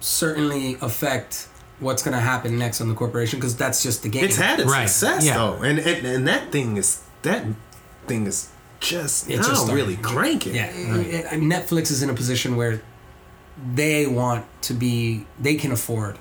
[0.00, 1.48] certainly affect
[1.80, 4.24] what's going to happen next on the corporation because that's just the game.
[4.24, 4.86] It's had its Right.
[4.88, 5.34] success Yeah.
[5.38, 7.44] though, and, and and that thing is that
[8.06, 8.48] thing is
[8.80, 9.74] just It now just started.
[9.74, 10.54] really cranking.
[10.54, 10.70] Yeah,
[11.32, 12.80] I mean, Netflix is in a position where
[13.74, 16.18] they want to be, they can afford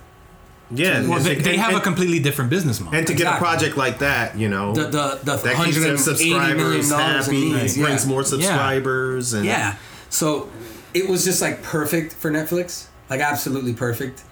[0.69, 1.01] yeah.
[1.01, 2.97] Well, and- they, they and- have a completely different business model.
[2.97, 5.93] and to get a project like that, you know, the the the that keeps their
[5.95, 7.77] 180 million subscribers dollars in happy, needs.
[7.77, 9.75] brings more subscribers, and Yeah.
[10.09, 10.49] So
[10.93, 14.23] it was just like perfect for Netflix, like absolutely perfect,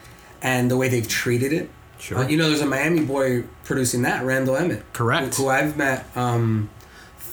[0.42, 1.70] and the way they've treated it.
[1.98, 2.20] Sure.
[2.20, 4.84] Uh, you know, there's a Miami boy producing that, Randall Emmett.
[4.92, 5.36] Correct.
[5.36, 6.70] Who, who I've met um,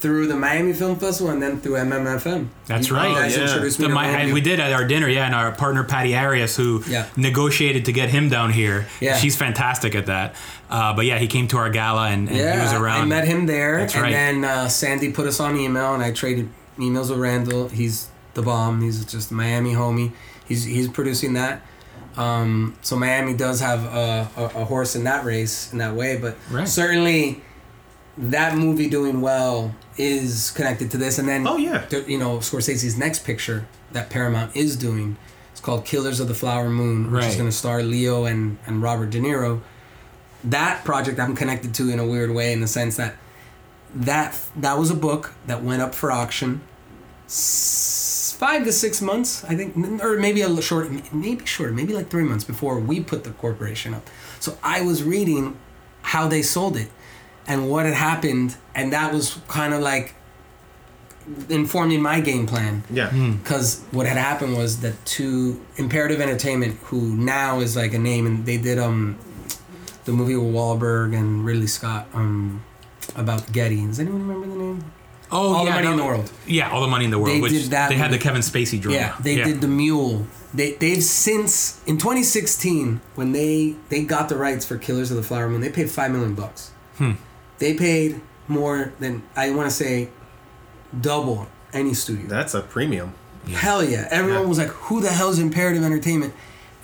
[0.02, 2.48] through the Miami Film Festival and then through MMFM.
[2.66, 3.14] That's You right.
[3.14, 3.42] guys Yeah.
[3.44, 6.56] introduced me The, my, we did at our dinner, yeah, and our partner Patty Arias,
[6.56, 7.06] who Yeah.
[7.16, 8.86] negotiated to get him down here.
[9.00, 9.16] Yeah.
[9.16, 10.34] she's fantastic at that.
[10.68, 13.02] Uh, but yeah, he came to our gala and, and Yeah, he was around.
[13.02, 14.12] I met him there, That's and right.
[14.12, 16.48] then uh, Sandy put us on email, and I traded
[16.78, 17.68] emails with Randall.
[17.68, 18.82] He's the bomb.
[18.82, 20.10] He's just a Miami homie.
[20.48, 21.62] He's he's producing that.
[22.16, 26.16] Um, so Miami does have a, a, a horse in that race in that way,
[26.16, 26.68] but Right.
[26.68, 27.40] certainly
[28.18, 31.18] that movie doing well is connected to this.
[31.18, 31.84] And then Oh, yeah.
[31.88, 35.16] there- you know Scorsese's next picture that Paramount is doing.
[35.52, 38.82] It's called Killers of the Flower Moon, which is going to star Leo and and
[38.82, 39.60] Robert De Niro
[40.44, 43.14] that project I'm connected to in a weird way in the sense that
[43.94, 46.62] that that was a book that went up for auction
[47.26, 51.94] s- five to six months, I think, or maybe a little short, maybe shorter, maybe
[51.94, 54.08] like three months before we put the corporation up.
[54.40, 55.56] So I was reading
[56.02, 56.90] how they sold it
[57.52, 60.14] and what had happened, and that was kind of like
[61.50, 62.82] informing my game plan.
[62.90, 63.10] Yeah.
[63.10, 68.26] Because what had happened was that to Imperative Entertainment, who now is like a name,
[68.26, 69.18] and they did um
[70.04, 72.64] the movie with Wahlberg and Ridley Scott um
[73.16, 73.84] about Getty.
[73.86, 74.84] Does anyone remember the name?
[75.30, 76.32] Oh, All the yeah, Money in the World.
[76.46, 77.34] Yeah, all the money in the world.
[77.34, 78.18] They which did that they had the.
[78.18, 78.98] Kevin Spacey drama.
[78.98, 80.26] Yeah, they did the Mule.
[80.54, 85.22] They they've since in 2016 when they they got the rights for Killers of the
[85.22, 86.70] Flower Moon, they paid five million bucks.
[86.98, 87.12] Hmm.
[87.62, 90.08] They paid more than I want to say
[91.00, 92.26] double any studio.
[92.26, 93.14] That's a premium.
[93.48, 94.08] Hell yeah!
[94.10, 94.48] Everyone Yeah.
[94.48, 96.34] was like, "Who the hell's Imperative Entertainment?"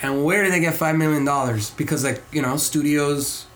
[0.00, 1.70] And where did they get five million dollars?
[1.70, 3.46] Because like you know, studios.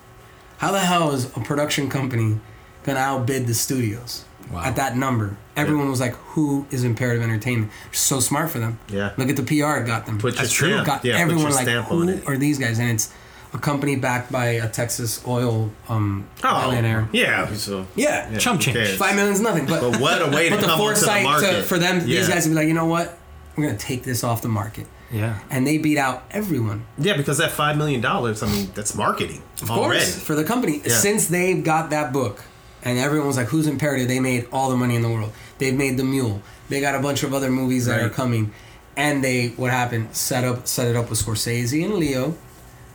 [0.58, 2.38] How the hell is a production company
[2.84, 4.62] gonna outbid the studios Wow.
[4.64, 5.36] at that number?
[5.56, 8.78] Everyone was like, "Who is Imperative Entertainment?" So smart for them.
[8.88, 9.10] Yeah.
[9.16, 10.18] Look at the PR it got them.
[10.18, 10.70] Put your That's true.
[10.72, 10.86] stamp.
[10.86, 12.22] got yeah, everyone put your like, stamp "Who on it.
[12.28, 13.08] are these guys?" And it's
[13.54, 17.08] a company backed by a Texas oil um, Oh, billionaire.
[17.12, 17.52] yeah.
[17.54, 18.30] So Yeah.
[18.30, 18.76] yeah, Chump change.
[18.76, 18.96] cares?
[18.96, 21.24] Five million's nothing, but But what a way to but the come onto the foresight
[21.24, 23.18] market to, for them, these guys to be like, you know what,
[23.56, 25.38] we're gonna take this off the market, Yeah.
[25.50, 26.84] and they beat out everyone.
[26.98, 30.00] Yeah, because that five million dollars, I mean, that's marketing Of already.
[30.00, 30.94] course, for the company, Yeah.
[30.96, 32.44] since they got that book,
[32.82, 35.32] and everyone was like, "Who's Imperative?" They made all the money in the world.
[35.58, 36.40] They've made The Mule.
[36.70, 38.50] They got a bunch of other movies that are coming,
[38.96, 40.08] and they what happened?
[40.12, 42.34] Set up set it up with Scorsese and Leo,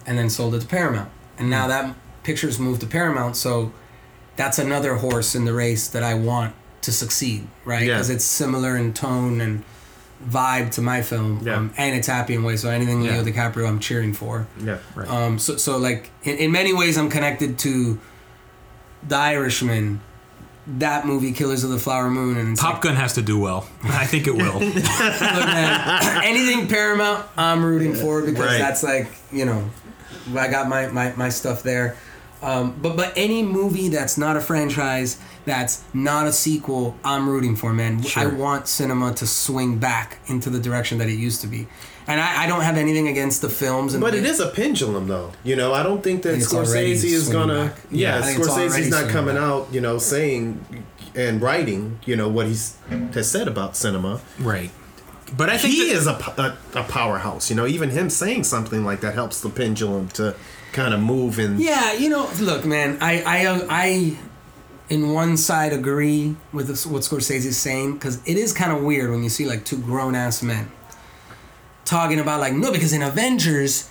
[0.08, 1.10] and then sold it to Paramount.
[1.38, 1.52] And Hmm.
[1.52, 3.72] now that pictures moved to Paramount, so
[4.38, 7.84] that's another horse in the race that I want to succeed, right?
[7.86, 7.96] Yeah.
[7.96, 9.64] Because it's similar in tone and
[10.28, 11.56] vibe to my film, Yeah.
[11.58, 12.62] um, and it's happy in ways.
[12.62, 13.24] So anything Leo Yeah.
[13.24, 14.48] DiCaprio, I'm cheering for.
[14.64, 15.08] Yeah, Right.
[15.10, 18.00] Um, so, so like in, in many ways, I'm connected to
[19.08, 20.02] The Irishman,
[20.80, 23.68] that movie, Killers of the Flower Moon, and it's Top Gun has to do well.
[23.84, 24.60] I think it will.
[24.60, 28.58] look, man, anything Paramount, I'm rooting for because Right.
[28.60, 29.70] that's like you know,
[30.36, 31.98] I got my my, my stuff there.
[32.42, 37.56] Um, but but any movie that's not a franchise, that's not a sequel, I'm rooting
[37.56, 38.04] for, man.
[38.04, 38.24] Sure.
[38.24, 41.68] I want cinema to swing back into the direction that it used to be.
[42.10, 45.08] And I, I don't have anything against the films, and But it is a pendulum,
[45.08, 45.34] though.
[45.44, 47.66] You know, I don't think that think Scorsese is gonna.
[47.66, 47.76] back.
[47.92, 49.44] Yeah, Yeah, I Scorsese's not coming back.
[49.44, 50.64] out, you know, saying
[51.16, 52.78] and writing, you know, what he's
[53.14, 54.22] has said about cinema.
[54.40, 54.70] right.
[55.36, 56.12] But I think He that- is a,
[56.76, 57.50] a a powerhouse.
[57.50, 60.36] You know, even him saying something like that helps the pendulum to
[60.74, 61.60] kind of move in.
[61.60, 64.18] Yeah, you know, look, man, I, I, uh, I,
[64.90, 69.10] in one side agree with this, what Scorsese's saying because it is kind of weird
[69.12, 70.72] when you see like two grown ass men
[71.84, 73.90] talking about like no, because in Avengers,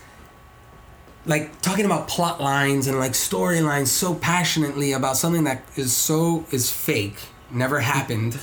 [1.26, 6.46] like talking about plot lines and like storylines so passionately about something that is so
[6.50, 7.18] is fake,
[7.50, 8.38] never happened.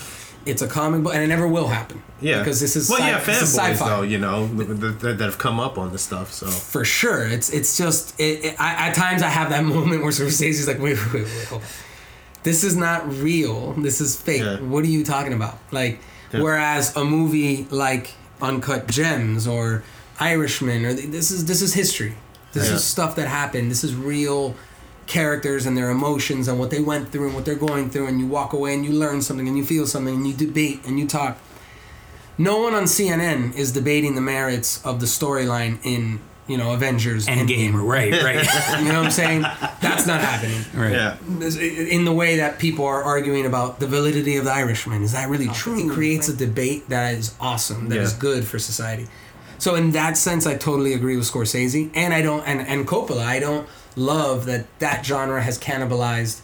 [0.45, 2.03] It's a comic book, and it never will happen.
[2.21, 5.37] Yeah, because this is well, sci- yeah, fanboys though, you know, that, that, that have
[5.37, 6.31] come up on this stuff.
[6.33, 7.27] So for sure.
[7.27, 10.79] It's it's just it, it, I, at times I have that moment where Scorsese's like,
[10.79, 11.61] wait, wait, wait, wait.
[12.43, 13.73] This is not real.
[13.73, 14.41] This is fake.
[14.41, 14.59] Yeah.
[14.59, 15.57] What are you talking about?
[15.71, 15.99] Like,
[16.33, 16.41] Yeah.
[16.41, 19.83] whereas a movie like Uncut Gems or
[20.19, 22.15] Irishman or this is this is history.
[22.51, 22.75] This Yeah.
[22.75, 23.71] is stuff that happened.
[23.71, 24.55] This is real
[25.07, 28.19] characters and their emotions and what they went through and what they're going through and
[28.19, 30.97] you walk away and you learn something and you feel something and you debate and
[30.99, 31.37] you talk
[32.37, 37.27] no one on CNN is debating the merits of the storyline in you know Avengers
[37.27, 37.73] Endgame.
[37.73, 38.45] Right, right.
[38.81, 39.41] You know what I'm saying?
[39.81, 40.61] That's not happening.
[40.73, 40.91] right.
[40.91, 41.17] yeah,
[41.95, 45.29] In the way that people are arguing about the validity of the Irishman, is that
[45.29, 45.79] really true?
[45.79, 48.19] It creates a debate that is awesome, that is Yeah.
[48.19, 49.07] good for society.
[49.59, 53.23] So in that sense, I totally agree with Scorsese, and I don't, and and Coppola.
[53.25, 56.41] I don't love that that genre has cannibalized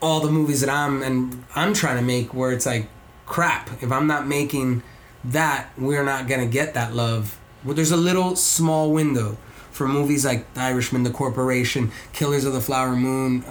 [0.00, 2.88] all the movies that I'm and I'm trying to make, where it's like
[3.26, 3.70] crap.
[3.82, 4.82] If I'm not making
[5.24, 7.38] that, we're not gonna get that love.
[7.64, 9.38] Well, there's a little small window
[9.70, 13.44] for movies like The Irishman, The Corporation, Killers of the Flower Moon,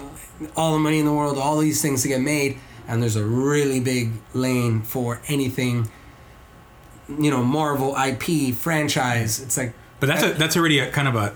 [0.56, 3.24] all the money in the world, all these things to get made, and there's a
[3.24, 5.90] really big lane for anything.
[7.08, 9.40] You know, Marvel IP franchise.
[9.40, 11.32] It's like But that's a, that's already a kind of a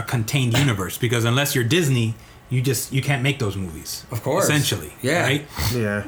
[0.00, 2.14] a contained universe because unless you're Disney,
[2.50, 4.04] you just you can't make those movies.
[4.10, 4.44] Of course.
[4.44, 4.92] essentially.
[5.02, 5.22] Yeah.
[5.22, 5.46] Right.
[5.74, 6.04] yeah.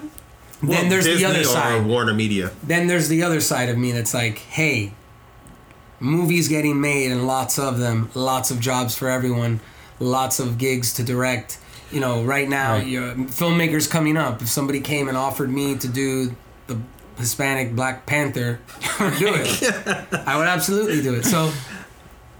[0.63, 1.87] then there's Disney the other or side.
[1.87, 2.51] Warner Media.
[2.63, 4.93] then there's the other side of me that's like, hey,
[6.01, 9.61] movies getting made and lots of them, lots of jobs for everyone,
[9.99, 11.59] lots of gigs to direct.
[11.93, 12.87] You know, right now, Right.
[12.87, 14.41] you filmmakers coming up.
[14.43, 16.35] If somebody came and offered me to do
[16.69, 16.79] the
[17.19, 18.61] Hispanic Black Panther,
[19.01, 19.63] I'd do it.
[20.27, 21.25] I would absolutely do it.
[21.25, 21.51] So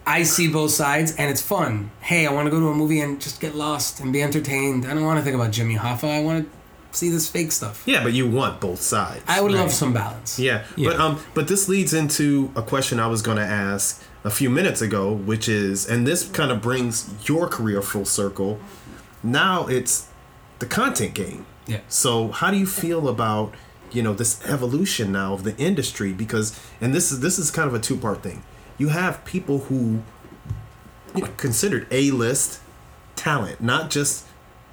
[0.07, 1.91] I see both sides, and it's fun.
[2.01, 4.85] Hey, I want to go to a movie and just get lost and be entertained.
[4.87, 6.09] I don't want to think about Jimmy Hoffa.
[6.09, 7.83] I want to see this fake stuff.
[7.87, 9.23] Yeah, but you want both sides.
[9.29, 10.39] I would love some balance.
[10.39, 10.91] Yeah, Yeah.
[10.91, 14.51] but um, but this leads into a question I was going to ask a few
[14.51, 18.59] minutes ago, which is, and this kind of brings your career full circle.
[19.23, 20.09] Now it's
[20.59, 21.47] the content game.
[21.67, 21.81] Yeah.
[21.89, 23.55] So how do you feel about
[23.93, 26.13] you know this evolution now of the industry?
[26.13, 28.43] Because and this is this is kind of a two part thing.
[28.81, 30.03] You have people who
[31.15, 32.61] you know, considered A list
[33.15, 34.27] talent, not just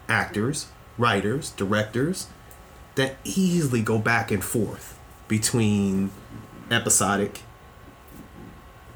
[0.07, 0.67] actors,
[0.97, 2.27] writers, directors,
[2.95, 4.97] that easily go back and forth
[5.27, 6.11] between
[6.71, 7.41] episodic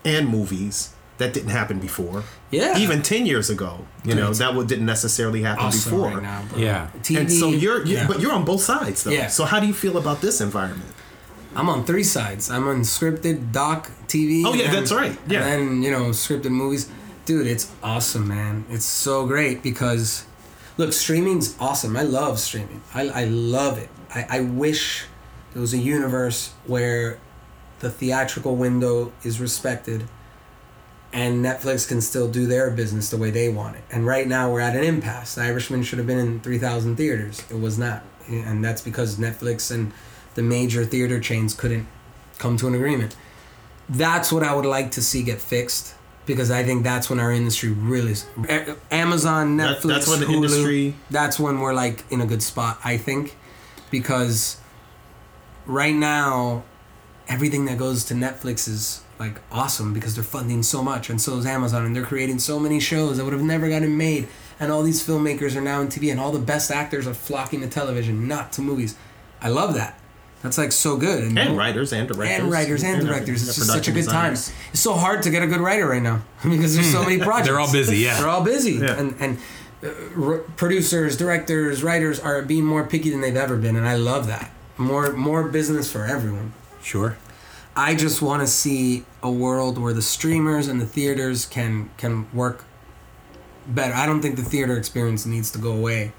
[0.05, 2.23] and movies that didn't happen before.
[2.49, 2.77] Yeah.
[2.77, 6.07] Even 10 years ago, you know, that would, didn't necessarily happen Awesome before.
[6.11, 6.57] right now, bro.
[6.57, 6.89] Yeah.
[7.01, 7.19] TV.
[7.19, 8.07] And so you're, you yeah.
[8.07, 9.11] but you're on both sides though.
[9.11, 9.27] Yeah.
[9.27, 10.93] So how do you feel about this environment?
[11.55, 12.49] I'm on three sides.
[12.49, 14.43] I'm on scripted, doc, TV.
[14.45, 15.17] Oh, yeah, and- that's right.
[15.27, 15.45] Yeah.
[15.45, 16.89] And then, you know, scripted movies.
[17.25, 18.65] Dude, it's awesome, man.
[18.69, 20.25] It's so great because,
[20.77, 21.95] look, streaming's awesome.
[21.95, 22.81] I love streaming.
[22.93, 23.89] I, I love it.
[24.13, 25.05] I, I wish
[25.53, 27.19] there was a universe where
[27.79, 30.05] the theatrical window is respected
[31.13, 33.83] and Netflix can still do their business the way they want it.
[33.91, 35.35] And right now we're at an impasse.
[35.35, 37.43] The Irishman should have been in 3,000 theaters.
[37.49, 38.03] It was not.
[38.29, 39.91] And that's because Netflix and
[40.35, 41.87] the major theater chains couldn't
[42.37, 43.15] come to an agreement.
[43.89, 45.95] That's what I would like to see get fixed
[46.25, 48.25] because I think that's when our industry really is.
[48.91, 52.41] Amazon, That- Netflix, that's when the Hulu, industry- That's when we're like in a good
[52.43, 53.35] spot, I think,
[53.89, 54.57] because
[55.65, 56.63] right now
[57.27, 61.37] everything that goes to Netflix is like awesome because they're funding so much, and so
[61.37, 64.27] is Amazon, and they're creating so many shows that would have never gotten made.
[64.59, 67.61] And all these filmmakers are now in TV, and all the best actors are flocking
[67.61, 68.95] to television, not to movies.
[69.41, 69.99] I love that.
[70.43, 71.37] That's like so good.
[71.37, 72.39] And writers and directors.
[72.39, 73.47] and writers and directors.
[73.47, 74.33] It's just such a production good time.
[74.33, 77.47] It's so hard to get a good writer right now because there's so many projects.
[77.47, 78.17] They're all busy, yeah.
[78.19, 78.99] They're all busy, Yeah.
[78.99, 79.37] and and
[79.83, 79.89] uh,
[80.21, 84.25] r- producers, directors, writers are being more picky than they've ever been, and I love
[84.27, 84.51] that.
[84.77, 86.53] More more business for everyone.
[86.81, 87.17] Sure.
[87.75, 92.25] I just want to see a world where the streamers and the theaters can can
[92.33, 92.65] work
[93.67, 93.93] better.
[93.93, 96.13] I don't think the theater experience needs to go away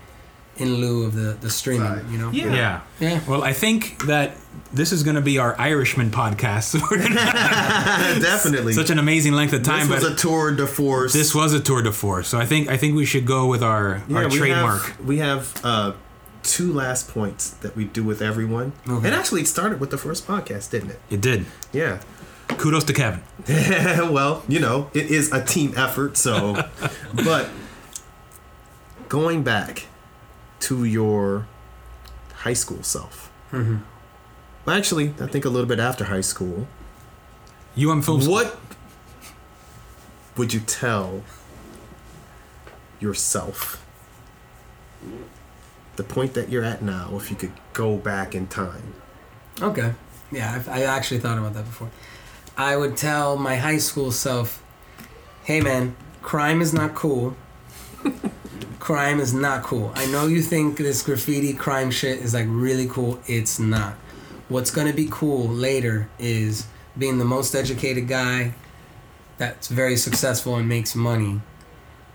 [0.56, 1.88] in lieu of the the streaming.
[1.88, 2.04] Right.
[2.06, 2.30] You know.
[2.30, 2.54] Yeah.
[2.54, 2.80] Yeah.
[3.00, 3.20] Yeah.
[3.28, 4.36] Well, I think that
[4.72, 6.80] this is going to be our Irishman podcast.
[6.90, 7.14] We're gonna
[8.20, 8.72] Definitely.
[8.72, 11.12] such an amazing length of time, this was but a tour de force.
[11.12, 12.28] this was a tour de force.
[12.28, 14.82] So I think I think we should go with our our we trademark.
[14.82, 15.92] Have, we have uh,
[16.42, 18.72] two last points that we do with everyone.
[18.88, 19.06] Okay.
[19.06, 21.00] And actually, it started with the first podcast, didn't it?
[21.10, 21.46] It did.
[21.72, 22.00] Yeah.
[22.48, 23.22] Kudos to Kevin.
[24.12, 26.16] well, you know, it is a team effort.
[26.16, 26.68] So,
[27.14, 27.48] but
[29.08, 29.86] going back
[30.62, 31.46] to your
[32.34, 33.30] high school self.
[33.50, 33.78] Mm-hmm.
[34.64, 36.66] Well, actually, I think a little bit after high school.
[37.76, 38.32] UM Film School.
[38.34, 38.58] What
[40.36, 41.22] would you tell
[43.00, 43.84] yourself?
[45.96, 48.94] The point that you're at now, if you could go back in time.
[49.60, 49.92] Okay.
[50.30, 51.90] Yeah, I've, I actually thought about that before.
[52.56, 54.62] I would tell my high school self,
[55.44, 57.36] "Hey, man, crime is not cool.
[58.82, 59.92] crime is not cool.
[59.94, 63.20] I know you think this graffiti crime shit is like really cool.
[63.28, 63.94] It's not.
[64.48, 66.66] What's gonna be cool later is
[66.98, 68.54] being the most educated guy
[69.38, 71.40] that's very successful and makes money.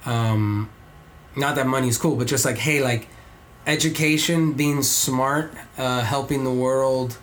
[0.05, 0.69] Um,
[1.37, 3.07] not that money is cool, but just like, hey, like."
[3.67, 7.17] education, being smart, uh, helping the world,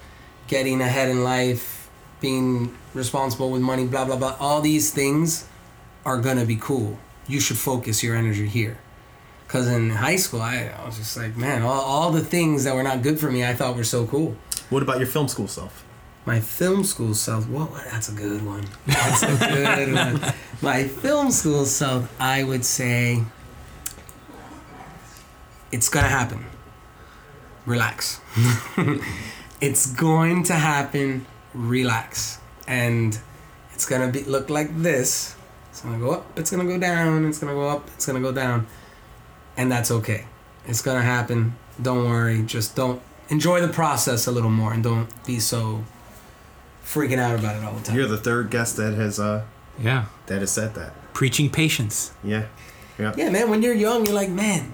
[0.47, 1.89] getting ahead in life,
[2.21, 4.37] being responsible with money, blah blah blah.
[4.39, 5.49] All these things
[6.05, 6.99] are gonna be cool.
[7.27, 8.77] You should focus your energy here.
[9.55, 12.75] Cause in high school, I, I was just like, man, all, all the things that
[12.75, 14.37] were not good for me, I thought were so cool.
[14.69, 15.85] What about your film school self?
[16.27, 18.65] My film school self, whoa, that's a good one.
[18.85, 20.33] That's a good one.
[20.61, 23.23] My film school self, I would say,
[25.71, 26.45] it's gonna happen.
[27.65, 28.21] Relax.
[29.61, 31.27] it's going to happen.
[31.55, 33.17] Relax, and
[33.73, 35.37] it's gonna be look like this.
[35.71, 36.27] It's gonna go up.
[36.37, 37.25] It's gonna go down.
[37.29, 37.87] It's gonna go up.
[37.95, 38.67] It's gonna go down,
[39.57, 40.25] and that's okay.
[40.67, 41.57] It's gonna happen.
[41.81, 42.43] Don't worry.
[42.43, 45.85] Just don't enjoy the process a little more, and don't be so
[46.85, 47.97] freaking out about it all the time.
[47.97, 49.45] You're the third guest that has uh
[49.81, 50.07] Yeah.
[50.27, 50.93] that has said that.
[51.15, 52.13] Preaching patience.
[52.23, 52.45] Yeah.
[52.99, 53.13] Yeah.
[53.17, 53.51] yeah, man.
[53.51, 54.71] When you're young, you're like, man,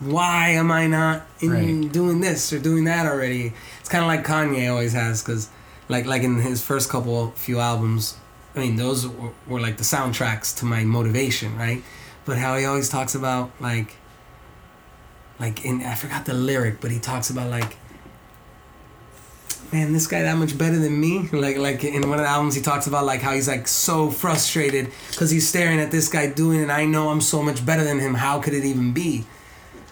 [0.00, 1.92] why am I not in Right.
[1.92, 3.52] doing this or doing that already?
[3.80, 5.48] It's kind of like Kanye always has, because
[5.88, 8.16] like like in his first couple few albums,
[8.56, 11.82] I mean, those were, were like the soundtracks to my motivation, right?
[12.24, 13.96] But how he always talks about like,
[15.38, 17.76] like in I forgot the lyric, but he talks about like.
[19.72, 21.28] Man, this guy that much better than me.
[21.32, 24.08] Like, like in one of the albums, he talks about like how he's like so
[24.08, 26.70] frustrated because he's staring at this guy doing it.
[26.70, 28.14] I know I'm so much better than him.
[28.14, 29.24] How could it even be?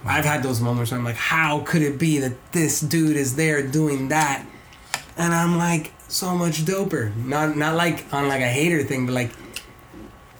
[0.05, 3.37] I've had those moments where I'm like, how could it be that this dude is
[3.37, 4.45] there doing that?
[5.17, 7.15] And I'm like, so much doper.
[7.17, 9.31] Not not like on like a hater thing, but like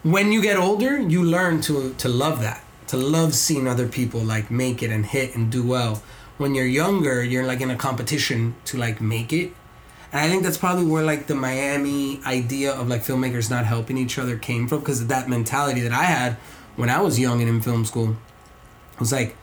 [0.03, 4.21] when you get older, you learn to to love that, to love seeing other people
[4.21, 6.03] like make it and hit and do well.
[6.39, 9.53] When you're younger, you're like in a competition to like make it.
[10.13, 13.97] And I think that's probably where like the Miami idea of like filmmakers not helping
[13.97, 16.35] each other came from because of that mentality that I had
[16.77, 18.17] when I was young and in film school.
[18.97, 19.37] I was like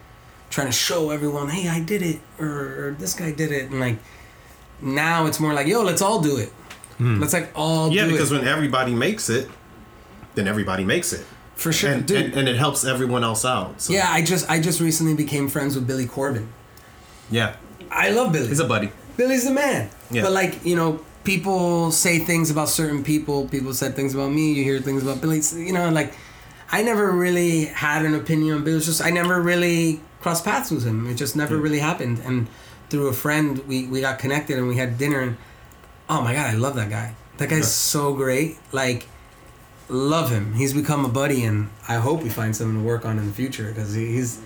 [0.49, 2.48] trying to show everyone, hey, I did it, or,
[2.88, 3.98] or this guy did it, and like
[4.81, 6.49] now it's more like, yo, let's all do it.
[6.98, 7.19] Hmm.
[7.19, 9.49] Let's like all do Yeah, because it when everybody makes it,
[10.36, 11.26] then everybody makes it,
[11.56, 12.26] for sure, and, dude.
[12.26, 13.82] and and it helps everyone else out.
[13.82, 16.52] So, yeah, I just I just recently became friends with Billy Corben.
[17.30, 17.56] yeah,
[17.92, 18.48] I love Billy.
[18.48, 18.92] he's a buddy.
[19.18, 19.90] Billy's the man.
[20.12, 20.24] Yeah.
[20.24, 23.48] But like you know, people say things about certain people.
[23.50, 24.54] People said things about me.
[24.54, 25.42] You hear things about Billy.
[25.54, 26.14] You know, like
[26.72, 28.78] I never really had an opinion on Billy.
[28.78, 31.08] It's just I never really crossed paths with him.
[31.08, 32.20] It just never really happened.
[32.24, 32.48] And
[32.90, 35.20] through a friend, we we got connected and we had dinner.
[35.20, 35.38] And
[36.08, 37.16] oh my god, I love that guy.
[37.38, 38.58] That guy's so great.
[38.72, 39.08] Like.
[39.90, 40.53] Love him.
[40.53, 43.34] He's become a buddy, and I hope we find something to work on in the
[43.34, 44.40] future because he's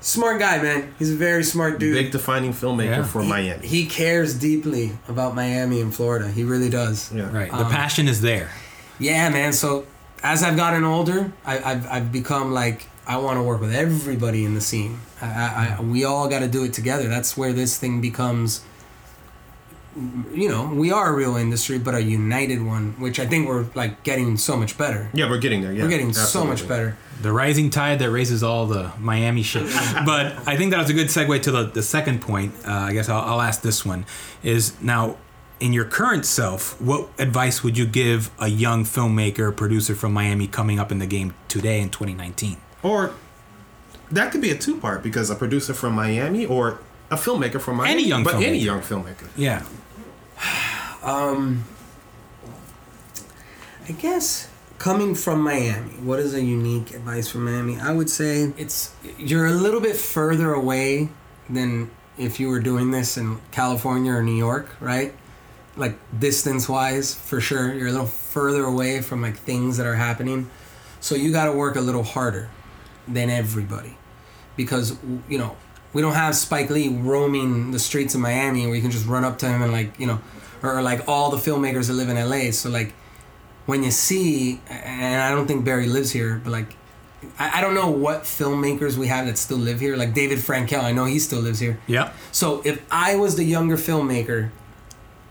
[0.00, 0.94] smart guy, man.
[0.98, 1.94] He's a very smart dude.
[1.94, 3.02] Big defining filmmaker Yeah.
[3.04, 3.66] for Miami.
[3.66, 6.28] He cares deeply about Miami and Florida.
[6.28, 7.10] He really does.
[7.14, 7.50] yeah, Right.
[7.50, 8.50] The Um, passion is there.
[8.98, 9.52] Yeah, man.
[9.52, 9.84] So
[10.22, 14.44] as I've gotten older, I, I've I've become like I want to work with everybody
[14.44, 15.00] in the scene.
[15.20, 17.08] I, I, I, we all got to do it together.
[17.08, 18.62] That's where this thing becomes.
[19.94, 23.66] You know, we are a real industry, but a united one, which I think we're
[23.74, 25.10] like getting so much better.
[25.12, 25.72] Yeah, we're getting there.
[25.72, 26.96] Yeah, we're getting so much better.
[27.20, 29.64] The rising tide that raises all the Miami shit.
[30.06, 32.54] but I think that was a good segue to the, the second point.
[32.66, 34.06] Uh, I guess I'll, I'll ask this one.
[34.42, 35.16] Is now,
[35.60, 40.46] in your current self, what advice would you give a young filmmaker, producer from Miami
[40.46, 42.56] coming up in the game today in 2019?
[42.82, 43.12] Or
[44.10, 47.76] that could be a two part because a producer from Miami or a filmmaker from
[47.76, 47.92] Miami.
[47.92, 49.28] Any young but any young filmmaker.
[49.36, 49.64] Yeah.
[51.02, 51.64] Um,
[53.88, 54.48] I guess
[54.78, 57.78] coming from Miami, what is a unique advice from Miami?
[57.80, 61.08] I would say it's you're a little bit further away
[61.50, 65.14] than if you were doing this in California or New York, right?
[65.76, 69.96] Like distance wise, for sure, you're a little further away from like things that are
[69.96, 70.50] happening.
[71.00, 72.48] So you got to work a little harder
[73.08, 73.96] than everybody
[74.56, 74.96] because
[75.28, 75.56] you know
[75.92, 79.24] we don't have Spike Lee roaming the streets of Miami where you can just run
[79.24, 80.20] up to him and like you know,
[80.62, 82.50] or, or like all the filmmakers that live in LA.
[82.50, 82.94] So like
[83.66, 86.76] when you see, and I don't think Barry lives here, but like
[87.38, 89.96] I, I don't know what filmmakers we have that still live here.
[89.96, 91.78] Like David Frankel, I know he still lives here.
[91.86, 92.12] Yeah.
[92.32, 94.50] So if I was the younger filmmaker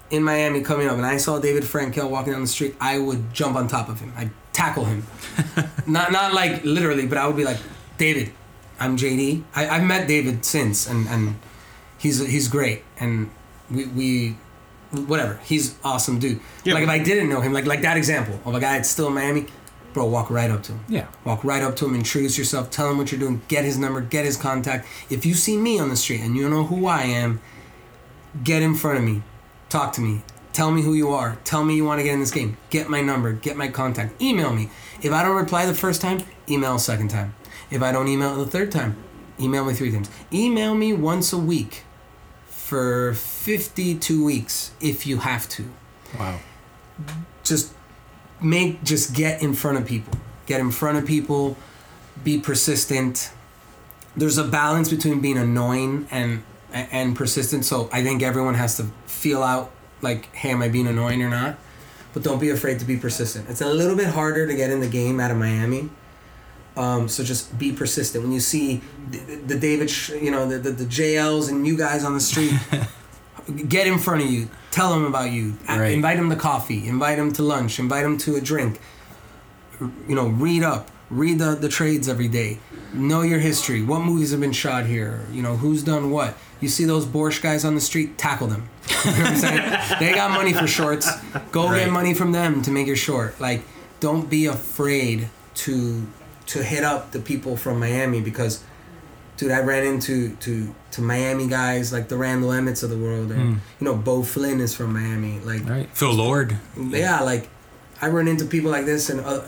[0.10, 3.34] in Miami coming up and I saw David Frankel walking down the street, I would
[3.34, 4.14] jump on top of him.
[4.16, 5.06] I'd tackle him.
[5.88, 7.58] not not like literally, but I would be like,
[7.98, 8.32] David,
[8.82, 9.44] I'm JD.
[9.56, 11.36] I, I've met David since and, and
[12.00, 13.30] he's he's great and
[13.70, 14.38] we, we
[14.92, 15.40] whatever.
[15.44, 16.40] He's awesome dude.
[16.64, 18.90] Yeah, like if I didn't know him, like like that example of a guy that's
[18.90, 19.46] still in Miami,
[19.94, 20.84] bro, walk right up to him.
[20.90, 21.08] Yeah.
[21.26, 24.02] Walk right up to him, introduce yourself, tell him what you're doing, get his number,
[24.02, 24.88] get his contact.
[25.12, 27.40] If you see me on the street and you know who I am,
[28.44, 29.22] get in front of me,
[29.70, 32.20] talk to me, tell me who you are, tell me you want to get in
[32.20, 34.70] this game, get my number, get my contact, email me.
[35.04, 37.36] If I don't reply the first time, email a second time.
[37.72, 38.98] If I don't email the third time,
[39.40, 40.12] email me three times.
[40.32, 41.84] Email me once a week
[42.46, 45.66] for 52 weeks if you have to.
[46.20, 46.40] Wow.
[47.44, 47.74] just
[48.42, 50.14] make just get in front of people.
[50.46, 51.56] Get in front of people.
[52.24, 53.32] Be persistent.
[54.16, 56.44] There's a balance between being annoying and
[56.74, 57.66] and persistent.
[57.66, 59.72] So i think everyone has to feel out
[60.02, 61.58] like hey am i being annoying or not?
[62.14, 63.50] But don't be afraid to be persistent.
[63.50, 65.90] It's a little bit harder to get in the game out of miami
[66.78, 68.24] um, so just be persistent.
[68.24, 69.18] When you see the,
[69.48, 72.54] the david Sh- you know the, the, the jls and you guys on the street
[73.68, 74.50] get in front of you.
[74.72, 75.56] Tell them about you.
[75.68, 75.92] Right.
[75.92, 76.88] invite them to coffee.
[76.88, 77.78] Invite them to lunch.
[77.80, 78.80] Invite them to a drink.
[80.08, 80.90] You know read up.
[81.10, 82.60] Read the, the trades every day.
[82.94, 83.82] Know your history.
[83.82, 85.26] What movies have been shot here?
[85.34, 86.36] You know who's done what?
[86.62, 88.18] You see those borscht guys on the street?
[88.18, 88.70] Tackle them.
[89.04, 90.00] You know what i'm saying?
[90.00, 91.10] They got money for shorts.
[91.52, 91.80] Go Right.
[91.86, 93.40] get money from them to make your short.
[93.42, 93.64] Like
[94.00, 96.08] don't be afraid to
[96.54, 98.64] to hit up the people from miami because
[99.38, 100.54] dude, I ran into to
[100.92, 104.60] to Miami guys like the Randall Emmetts of the world, and you know, Beau Flynn
[104.62, 105.40] is from Miami.
[105.40, 105.90] Like, Right.
[105.94, 106.58] Phil Lord.
[106.78, 107.50] yeah, like
[108.02, 109.42] I run into people like this and uh,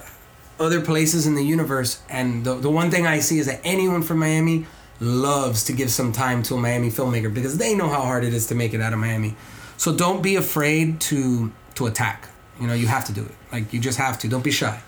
[0.59, 4.01] other places in the universe, and the the one thing I see is that anyone
[4.01, 4.65] from Miami
[4.99, 8.33] loves to give some time to a Miami filmmaker because they know how hard it
[8.33, 9.35] is to make it out of Miami.
[9.77, 12.29] So don't be afraid to to attack.
[12.59, 13.35] You know, you have to do it.
[13.51, 14.27] Like you just have to.
[14.27, 14.81] Don't be shy.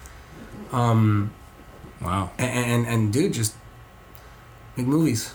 [2.01, 2.31] Wow.
[2.37, 3.55] And and, and dude, just
[4.77, 5.33] make movies,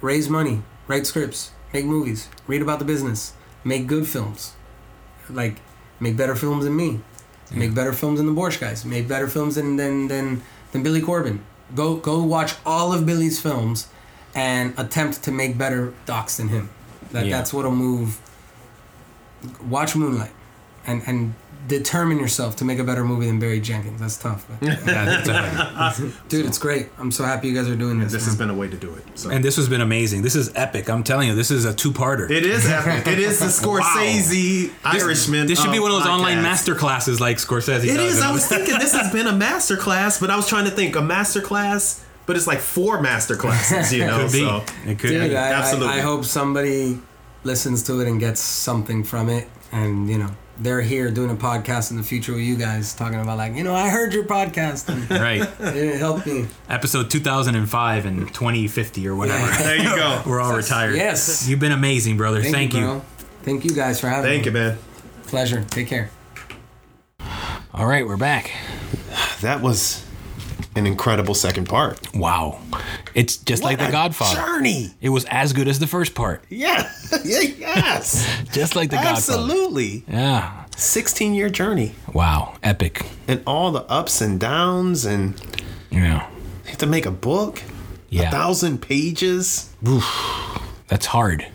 [0.00, 3.32] raise money, write scripts, make movies, read about the business,
[3.64, 4.54] make good films,
[5.28, 5.60] like
[6.00, 7.00] make better films than me,
[7.52, 11.00] make better films than the Borscht guys, make better films than than than, than Billy
[11.00, 11.44] Corben.
[11.74, 13.88] Go go watch all of Billy's films,
[14.34, 16.70] and attempt to make better docs than him.
[17.12, 17.36] That Yeah.
[17.36, 18.18] that's what'll move.
[19.68, 20.32] Watch Moonlight,
[20.86, 21.34] and and
[21.68, 24.00] determine yourself to make a better movie than Barry Jenkins.
[24.00, 25.94] That's tough, but, Yeah,
[26.28, 26.46] dude.
[26.46, 26.88] It's great.
[26.98, 28.12] I'm so happy you guys are doing this.
[28.12, 28.28] This man.
[28.28, 29.04] has been a way to do it.
[29.14, 29.30] So.
[29.30, 30.22] and this has been amazing.
[30.22, 30.88] This is epic.
[30.88, 32.30] I'm telling you, this is a two-parter.
[32.30, 33.06] it is epic.
[33.12, 35.46] It is the Scorsese Irishman.
[35.46, 36.42] This should be uh, one of those online podcasts.
[36.42, 38.16] master classes like Scorsese It does.
[38.16, 38.22] is.
[38.22, 40.96] I was thinking this has been a master class, but I was trying to think
[40.96, 44.18] a master class, but it's like four master classes, you know.
[44.18, 44.40] Could be.
[44.40, 45.36] So It could Dude, be.
[45.36, 45.88] I, Absolutely.
[45.94, 47.00] I, I hope somebody
[47.44, 49.48] listens to it and gets something from it.
[49.72, 50.30] And, you know,
[50.60, 53.62] they're here doing a podcast in the future with you guys talking about, like, you
[53.64, 55.40] know, I heard your podcast and Right.
[55.60, 56.46] it helped me.
[56.68, 59.46] Episode 2005 and 2050 or whatever.
[59.62, 60.22] there you go.
[60.26, 60.96] We're all retired.
[60.96, 61.48] Yes.
[61.48, 62.42] You've been amazing, brother.
[62.42, 62.80] Thank, you.
[62.80, 63.02] bro.
[63.42, 64.52] Thank you guys for having Thank me.
[64.52, 64.78] Thank you, man.
[65.26, 65.64] Pleasure.
[65.70, 66.10] Take care.
[67.72, 68.50] All right, we're back.
[69.42, 70.04] That was
[70.78, 72.14] an incredible second part.
[72.14, 72.60] Wow.
[73.14, 74.36] It's just like The Godfather.
[74.40, 74.90] Journey.
[75.00, 76.42] It was as good as the first part.
[76.50, 76.90] Yeah.
[77.24, 77.40] yeah.
[77.40, 78.26] Yes.
[78.52, 79.12] Just like The Godfather.
[79.42, 80.04] Absolutely.
[80.08, 80.64] Yeah.
[80.76, 82.54] 16 year journey Wow.
[82.62, 83.04] Epic.
[83.26, 85.34] and all the ups and downs and
[85.90, 86.28] Yeah.
[86.64, 87.62] you have to make a book.
[88.10, 88.28] Yeah.
[88.28, 89.74] A thousand pages.
[90.88, 91.46] That's hard.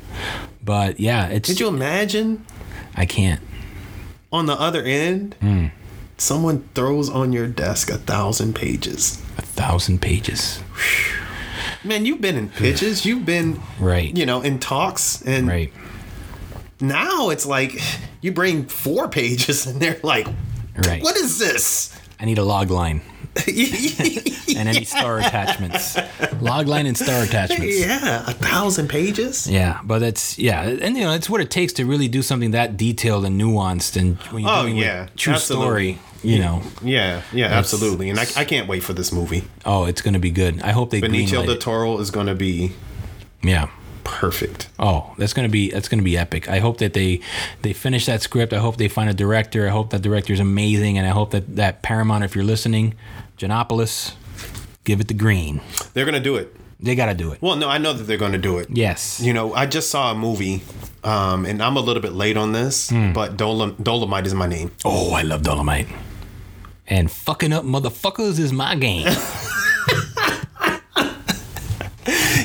[0.63, 2.45] But yeah, it's Could you imagine
[2.95, 3.41] I can't.
[4.31, 5.35] on the other end?
[5.41, 5.67] Hmm.
[6.17, 9.21] Someone throws on your desk a thousand pages.
[9.37, 10.61] A thousand pages.
[11.83, 14.15] Man, you've been in pitches, you've been, Right.
[14.15, 15.73] you know, in talks, and Right.
[16.79, 17.81] now it's like
[18.21, 20.27] you bring four pages and they're like,
[20.87, 21.01] Right.
[21.03, 21.91] what is this?
[22.19, 23.01] I need a log line
[24.57, 25.97] and any star attachments.
[26.41, 27.79] Log line and star attachments.
[27.79, 29.47] yeah, a thousand pages.
[29.49, 32.51] Yeah, but it's yeah, and you know it's what it takes to really do something
[32.51, 35.95] that detailed and nuanced, and when you're Oh, doing yeah, true absolutely.
[35.95, 38.09] story, you know, Yeah, yeah, absolutely.
[38.09, 39.43] And I, I can't wait for this movie.
[39.65, 40.61] oh, it's gonna be good.
[40.61, 41.57] I hope they Benicio del.
[41.57, 42.73] Toro is going to be
[43.41, 43.69] Yeah.
[44.03, 44.67] perfect.
[44.79, 46.49] Oh, that's gonna be that's gonna be epic.
[46.49, 47.21] I hope that they
[47.61, 48.51] they finish that script.
[48.53, 49.65] I hope they find a director.
[49.65, 52.95] I hope that director is amazing, and I hope that that Paramount, if you're listening,
[53.37, 54.13] Gianopulos,
[54.83, 55.61] give it the green.
[55.93, 56.55] They're going to do it.
[56.79, 57.41] They gotta do it.
[57.41, 58.67] Well, no, I know that they're going to do it.
[58.69, 59.21] Yes.
[59.21, 60.61] You know, I just saw a movie,
[61.05, 64.69] um, and I'm a little bit late on this, but Dolom- Dolomite is my name.
[64.83, 65.87] Oh, I love Dolomite.
[66.87, 69.07] And fucking up motherfuckers is my game.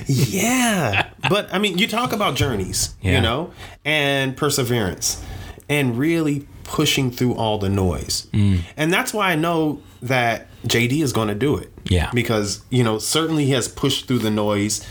[0.06, 1.10] Yeah.
[1.28, 3.16] but I mean, you talk about journeys, Yeah.
[3.16, 3.50] you know,
[3.84, 5.22] and perseverance
[5.68, 8.26] and really pushing through all the noise.
[8.32, 11.72] And that's why I know that JD is going to do it.
[11.84, 12.10] Yeah.
[12.12, 14.86] Because, you know, certainly he has pushed through the noise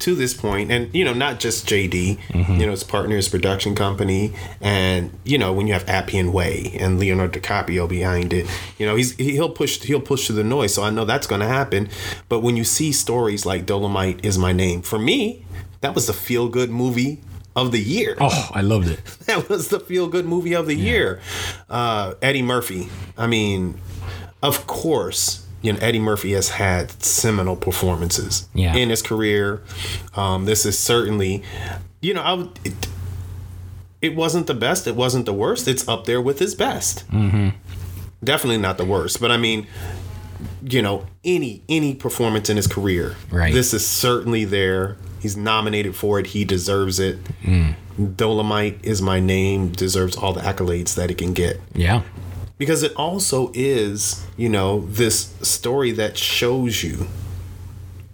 [0.00, 2.18] to this point and you know not just JD
[2.58, 6.76] you know his partner his production company and you know when you have Appian Way
[6.80, 8.46] and Leonardo DiCaprio behind it
[8.76, 11.40] you know he's he'll push he'll push through the noise so I know that's going
[11.40, 11.88] to happen
[12.28, 15.46] but when you see stories like Dolomite is my name for me
[15.80, 17.22] that was the feel good movie
[17.56, 19.02] of the year Oh, I loved it.
[19.26, 21.20] that was the feel good movie of the year.
[21.70, 22.88] Uh, Eddie Murphy.
[23.16, 23.78] I mean,
[24.44, 28.74] of course, you know Eddie Murphy has had seminal performances Yeah.
[28.76, 29.62] in his career.
[30.14, 31.42] Um, this is certainly,
[32.00, 32.50] you know, I would.
[32.64, 32.74] It,
[34.02, 34.86] it wasn't the best.
[34.86, 35.66] It wasn't the worst.
[35.66, 37.10] It's up there with his best.
[37.10, 37.48] Mm-hmm.
[38.22, 39.18] Definitely not the worst.
[39.20, 39.66] But I mean,
[40.62, 43.52] you know, any any performance in his career, Right.
[43.54, 44.96] This is certainly there.
[45.20, 46.26] He's nominated for it.
[46.28, 47.16] He deserves it.
[48.16, 49.68] Dolomite is my name.
[49.72, 52.02] Deserves all the accolades that it can get Yeah.
[52.64, 57.06] Because it also is, you know, this story that shows you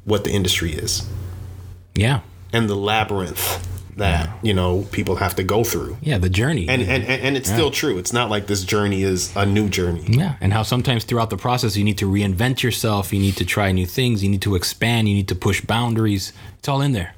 [0.05, 1.07] what the industry is
[1.95, 2.21] Yeah.
[2.53, 3.67] and the labyrinth
[3.97, 5.99] that you know people have to go through.
[6.01, 6.19] Yeah.
[6.19, 6.67] The journey.
[6.69, 7.99] And and and and it's still true.
[7.99, 10.05] It's not like this journey is a new journey.
[10.09, 10.35] yeah.
[10.41, 13.13] And how sometimes throughout the process you need to reinvent yourself.
[13.13, 14.23] You need to try new things.
[14.25, 15.09] You need to expand.
[15.09, 16.33] You need to push boundaries.
[16.59, 17.15] It's all in there.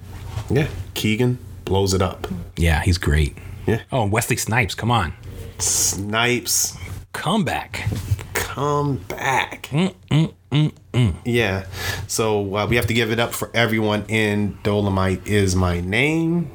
[0.50, 2.26] Yeah, Keegan blows it up.
[2.56, 2.82] Yeah.
[2.82, 3.36] He's great.
[3.66, 4.74] Yeah, Oh, and Wesley Snipes.
[4.74, 5.12] Come on.
[5.58, 6.76] Snipes,
[7.12, 7.88] Come back.
[8.34, 9.68] come back.
[9.70, 11.64] Mm, mm, mm, yeah,
[12.06, 16.50] so uh, we have to give it up for everyone in Dolomite is my name,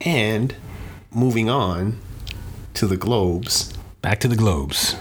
[0.00, 0.54] and
[1.12, 1.98] moving on
[2.74, 3.72] to the Globes.
[4.02, 4.96] Back to the Globes.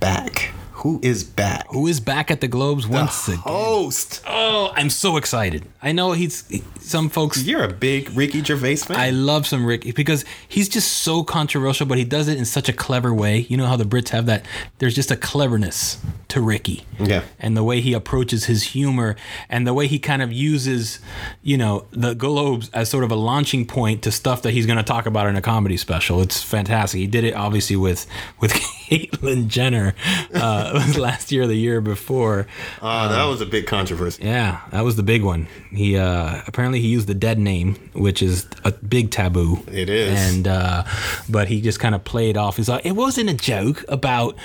[0.00, 0.50] Back.
[0.72, 1.66] who is back?
[1.70, 3.40] Who is back at the Globes once again?
[3.40, 4.22] Host.
[4.26, 5.64] Oh, I'm so excited.
[5.82, 6.44] I know he's
[6.80, 8.96] some folks You're a big Ricky Gervais fan.
[8.96, 12.68] I love some Ricky because he's just so controversial, but he does it in such
[12.68, 13.40] a clever way.
[13.48, 14.46] You know how the Brits have that?
[14.78, 15.98] There's just a cleverness
[16.28, 16.86] to Ricky.
[17.00, 17.24] Yeah.
[17.38, 19.16] And the way he approaches his humor
[19.48, 21.00] and the way he kind of uses,
[21.42, 24.78] you know, the Globes as sort of a launching point to stuff that he's going
[24.78, 26.20] to talk about in a comedy special.
[26.22, 27.00] It's fantastic.
[27.00, 28.06] He did it obviously with
[28.40, 28.52] with
[28.92, 29.94] Caitlyn Jenner
[30.34, 32.46] uh, last year the year before.
[32.80, 34.22] Uh, that was a big controversy.
[34.22, 35.48] Yeah, that was the big one.
[35.74, 39.64] He uh, apparently he used the dead name, which is a big taboo.
[39.72, 40.18] It is.
[40.18, 40.84] and uh,
[41.30, 42.58] but he just kind of played off.
[42.58, 44.36] He's like, it wasn't a joke about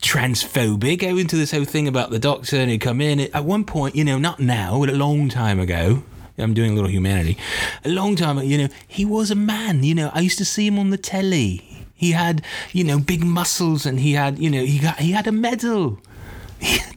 [0.00, 1.02] transphobic.
[1.02, 3.64] I went into this whole thing about the doctor and he'd come in at one
[3.64, 3.94] point.
[3.94, 6.02] You know, not now, but a long time ago.
[6.38, 7.36] I'm doing a little humanity.
[7.84, 9.82] A long time, ago, you know, he was a man.
[9.82, 11.86] You know, I used to see him on the telly.
[11.94, 12.42] He had,
[12.72, 15.98] you know, big muscles, and he had, you know, he got, he had a medal.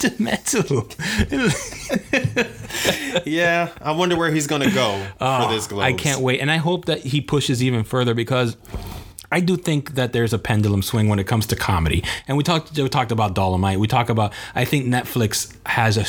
[0.04, 0.90] A medal.
[3.26, 5.86] Yeah, I wonder where he's gonna go for this Globes.
[5.86, 8.58] I can't wait, and I hope that he pushes even further because
[9.32, 12.04] I do think that there's a pendulum swing when it comes to comedy.
[12.28, 13.80] And we talked we talked about Dolomite.
[13.80, 16.04] We talk about I think Netflix has a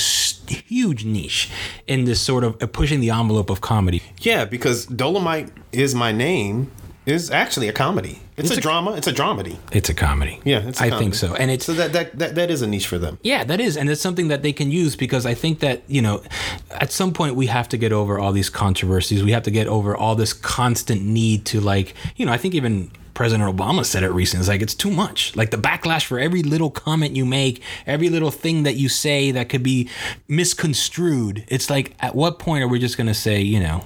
[0.53, 1.51] huge niche
[1.87, 4.03] in this sort of uh, pushing the envelope of comedy.
[4.21, 6.71] Yeah, because Dolomite is my name
[7.07, 8.21] is actually a comedy.
[8.37, 8.93] It's, It's a, a- drama.
[8.93, 9.59] It's a dramedy.
[9.73, 10.41] It's a comedy.
[10.45, 10.95] Yeah, it's a I comedy.
[10.95, 13.19] I think so, and it's So that, that that that is a niche for them.
[13.23, 16.03] Yeah, that is, and it's something that they can use because I think that you
[16.03, 16.23] know,
[16.71, 19.23] at some point we have to get over all these controversies.
[19.23, 22.55] We have to get over all this constant need to like, you know, I think
[22.55, 24.41] even President Obama said it recently.
[24.41, 25.37] It's like it's too much.
[25.37, 29.31] Like the backlash for every little comment you make, every little thing that you say
[29.31, 29.89] that could be
[30.27, 31.45] misconstrued.
[31.49, 33.85] It's like at what point are we just gonna say, you know,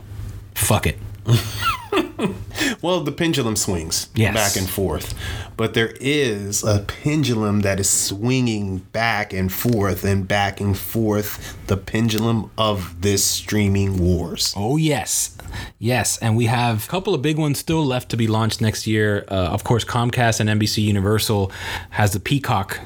[0.54, 0.96] fuck it?
[2.82, 4.34] Well, the pendulum swings Yes.
[4.34, 5.14] back and forth,
[5.56, 11.56] but there is a pendulum that is swinging back and forth and back and forth.
[11.66, 14.52] The pendulum of this streaming wars.
[14.56, 15.36] Oh yes,
[15.78, 18.86] yes, and we have a couple of big ones still left to be launched next
[18.86, 19.24] year.
[19.28, 21.50] Uh, of course, Comcast and NBC Universal
[21.90, 22.80] has the Peacock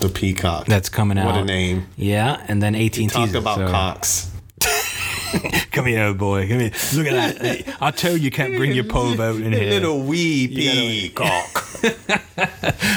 [0.00, 0.66] The peacock.
[0.66, 1.26] that's coming out.
[1.26, 1.86] what a name.
[1.96, 3.14] Yeah, and then AT and T.
[3.14, 4.30] Talk about cocks.
[5.72, 6.48] Come here, old boy.
[6.48, 6.72] Come here.
[6.94, 7.76] Look at that.
[7.80, 9.70] I told you, you can't bring your pole out in here.
[9.70, 11.68] Little wee peacock.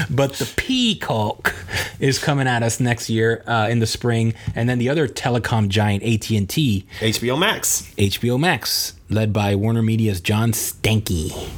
[0.09, 1.53] But the Peacock
[1.99, 5.67] is coming at us next year uh, in the spring, and then the other telecom
[5.67, 7.91] giant AT and T, HBO Max.
[7.97, 11.49] HBO Max, led by Warner Media's John Stankey.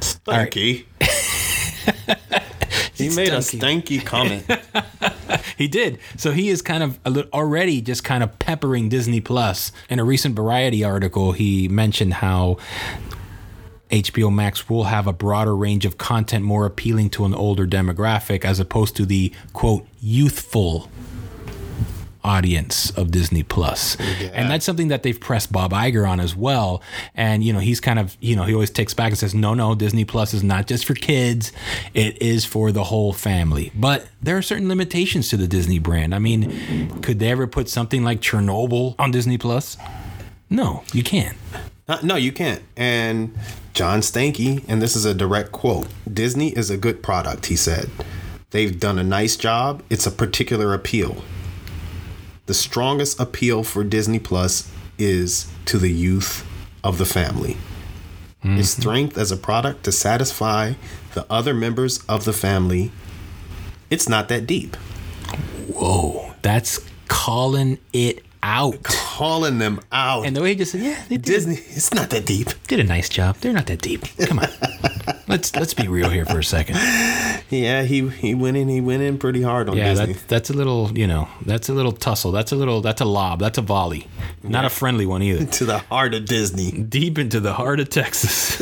[0.00, 0.84] Stanky.
[2.96, 4.44] He made a stanky comment.
[5.56, 5.98] He did.
[6.16, 6.98] So he is kind of
[7.32, 9.72] already just kind of peppering Disney Plus.
[9.88, 12.58] In a recent Variety article, he mentioned how
[13.90, 18.44] HBO Max will have a broader range of content more appealing to an older demographic
[18.44, 20.90] as opposed to the quote youthful
[22.26, 23.96] audience of Disney Plus.
[24.32, 26.82] And that's something that they've pressed Bob Iger on as well.
[27.14, 29.54] And you know, he's kind of, you know, he always takes back and says, "No,
[29.54, 31.52] no, Disney Plus is not just for kids.
[31.94, 36.14] It is for the whole family." But there are certain limitations to the Disney brand.
[36.14, 39.76] I mean, could they ever put something like Chernobyl on Disney Plus?
[40.50, 41.36] No, you can't.
[41.88, 42.62] Uh, no, you can't.
[42.76, 43.36] And
[43.72, 47.88] John Stankey, and this is a direct quote Disney is a good product, he said.
[48.50, 49.82] They've done a nice job.
[49.90, 51.22] It's a particular appeal.
[52.46, 56.46] The strongest appeal for Disney Plus is to the youth
[56.82, 57.56] of the family.
[58.42, 58.80] Its mm-hmm.
[58.82, 60.74] strength as a product to satisfy
[61.14, 62.92] the other members of the family,
[63.90, 64.76] it's not that deep.
[65.74, 66.78] Whoa, that's
[67.08, 68.86] calling it out.
[69.16, 70.26] Calling them out.
[70.26, 72.48] And the way he just said, "Yeah, Disney, it's not that deep.
[72.68, 73.36] did a nice job.
[73.36, 74.02] They're not that deep.
[74.26, 74.48] Come on,
[75.28, 76.76] let's let's be real here for a second.
[77.48, 78.68] Yeah, he he went in.
[78.68, 80.12] He went in pretty hard on Yeah, Disney.
[80.12, 82.30] that, that's a little, you know, that's a little tussle.
[82.30, 83.40] That's a little, that's a lob.
[83.40, 84.06] That's a volley.
[84.42, 85.46] Not a friendly one either.
[85.60, 86.70] to the heart of Disney.
[86.72, 88.60] Deep into the heart of Texas.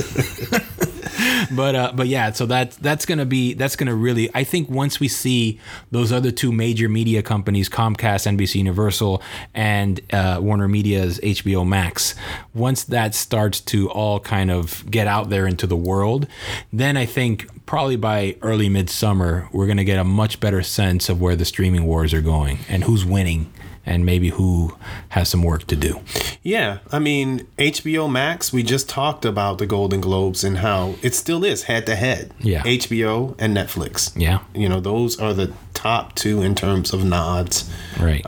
[1.52, 4.30] but uh, but yeah, so that that's gonna be that's gonna really.
[4.34, 5.60] I think once we see
[5.90, 9.22] those other two major media companies, Comcast, NBC Universal,
[9.54, 12.14] and uh, Warner Media's HBO Max,
[12.54, 16.26] once that starts to all kind of get out there into the world,
[16.72, 21.20] then I think probably by early midsummer we're gonna get a much better sense of
[21.20, 23.52] where the streaming wars are going and who's winning.
[23.86, 24.74] And maybe who
[25.10, 26.00] has some work to do.
[26.42, 28.52] Yeah, I mean HBO Max.
[28.52, 32.32] We just talked about the Golden Globes and how it still is head to head.
[32.40, 32.62] Yeah.
[32.62, 34.12] HBO and Netflix.
[34.16, 34.38] Yeah.
[34.54, 37.70] you know those are the top two in terms of nods.
[38.00, 38.24] Right.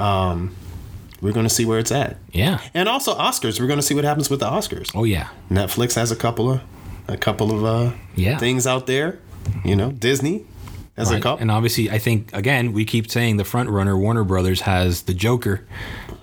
[1.22, 2.60] We're going to see where it's at, yeah.
[2.74, 3.58] and also Oscars.
[3.58, 4.92] We're going to see what happens with the Oscars.
[4.94, 5.28] Oh yeah.
[5.50, 6.60] Netflix has a couple of
[7.08, 8.36] a couple of uh, Yeah.
[8.38, 9.18] things out there.
[9.64, 10.44] You know, Disney
[10.96, 11.22] as a Right.
[11.22, 11.40] cup.
[11.40, 15.14] And obviously, I think again we keep saying the front runner Warner Brothers has the
[15.14, 15.62] Joker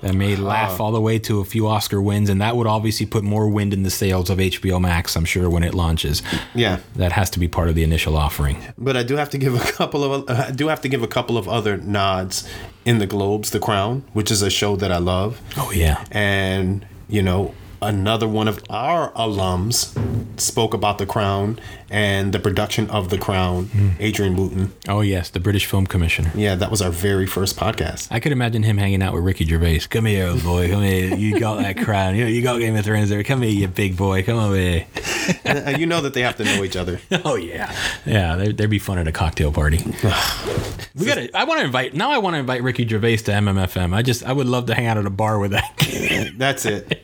[0.01, 3.05] that may laugh all the way to a few Oscar wins, and that would obviously
[3.05, 5.15] put more wind in the sails of HBO Max.
[5.15, 6.21] I'm sure when it launches,
[6.53, 8.57] yeah, that has to be part of the initial offering.
[8.77, 11.03] but I do have to give a couple of uh, I do have to give
[11.03, 12.47] a couple of other nods
[12.83, 13.51] in the Globes.
[13.51, 17.53] The Crown, which is a show that I love, Oh yeah, and you know
[17.87, 19.97] another one of our alums
[20.39, 23.65] spoke about The Crown and the production of The Crown.
[23.65, 23.89] Hmm.
[23.99, 24.73] Adrian Wootton.
[24.87, 26.31] oh yes, the British Film Commissioner.
[26.35, 28.07] Yeah, that was our very first podcast.
[28.11, 29.81] I could imagine him hanging out with Ricky Gervais.
[29.89, 30.69] Come here, old boy.
[30.69, 31.15] Come here.
[31.15, 32.15] You got that crown.
[32.15, 33.23] You, you got Game of Thrones there.
[33.23, 34.23] Come here, you big boy.
[34.23, 34.85] Come over here.
[35.45, 36.99] and uh, you know that they have to know each other.
[37.25, 37.73] Oh yeah,
[38.05, 38.35] yeah.
[38.35, 39.77] There, there'd be fun at a cocktail party.
[40.95, 41.93] we got to I want to invite.
[41.93, 43.93] Now I want to invite Ricky Gervais to MMFM.
[43.93, 46.33] I just I would love to hang out at a bar with that kid.
[46.37, 47.03] That's it.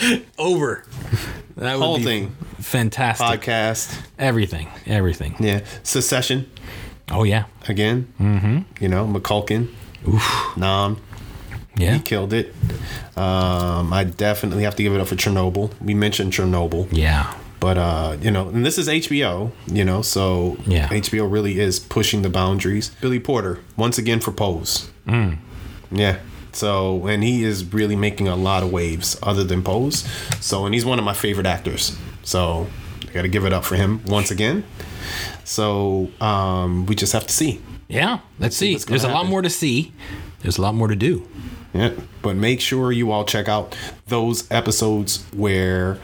[0.38, 0.84] over.
[1.56, 2.36] That would Whole be thing.
[2.58, 3.26] fantastic.
[3.26, 3.98] Podcast.
[4.18, 5.34] Everything, everything.
[5.40, 5.60] Yeah.
[5.82, 6.50] Succession
[7.10, 8.12] Oh yeah, again.
[8.20, 8.58] Mm-hmm.
[8.82, 9.68] You know, McCulkin.
[10.56, 10.98] Nam.
[11.76, 12.54] yeah, He killed it.
[13.16, 15.70] Um, I definitely have to give it up for Chernobyl.
[15.80, 16.88] We mentioned Chernobyl.
[16.92, 17.34] yeah.
[17.60, 20.88] But uh, you know, and this is HBO, you know, so Yeah.
[20.90, 22.90] HBO really is pushing the boundaries.
[23.00, 24.88] Billy Porter, once again for Pose.
[25.08, 25.38] Mm.
[25.90, 26.18] Yeah.
[26.58, 30.04] So and he is really making a lot of waves other than Pose.
[30.40, 31.96] So and he's one of my favorite actors.
[32.24, 32.66] So
[33.08, 34.64] I gotta give it up for him once again.
[35.44, 37.60] So um, we just have to see.
[37.86, 38.74] Yeah, let's see.
[38.74, 39.92] gonna There's a lot more to see.
[40.40, 41.28] There's a lot more to do.
[41.72, 43.76] Yeah, but make sure you all check out
[44.08, 45.98] those episodes where,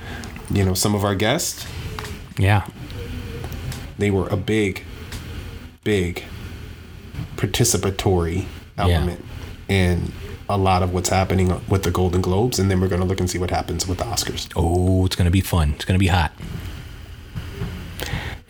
[0.51, 1.66] you know, some of our guests
[2.39, 2.66] Yeah,
[3.98, 4.85] they were a big,
[5.82, 6.22] big
[7.36, 8.47] participatory
[8.78, 9.24] element
[9.68, 10.12] in
[10.49, 13.31] a lot of what's happening with the Golden Globes, and then we're gonna look and
[13.31, 14.51] see what happens with the Oscars.
[14.57, 15.73] Oh, it's going to be fun.
[15.75, 16.33] It's going to be hot.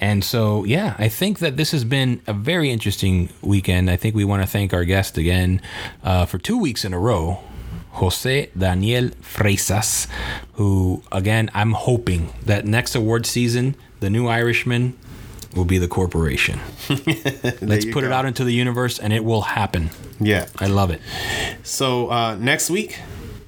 [0.01, 3.91] And so, yeah, I think that this has been a very interesting weekend.
[3.91, 5.63] I think we want to thank our guest again
[6.03, 7.41] uh, for two weeks in a row,
[7.93, 10.09] Jose Daniel Freitas,
[10.55, 14.99] who, again, I'm hoping that next award season, the new Irishman
[15.55, 16.61] will be the corporation.
[17.61, 19.91] Let's put it out into the universe and it will happen.
[20.21, 20.47] Yeah.
[20.59, 21.01] I love it.
[21.63, 22.99] So uh, next week,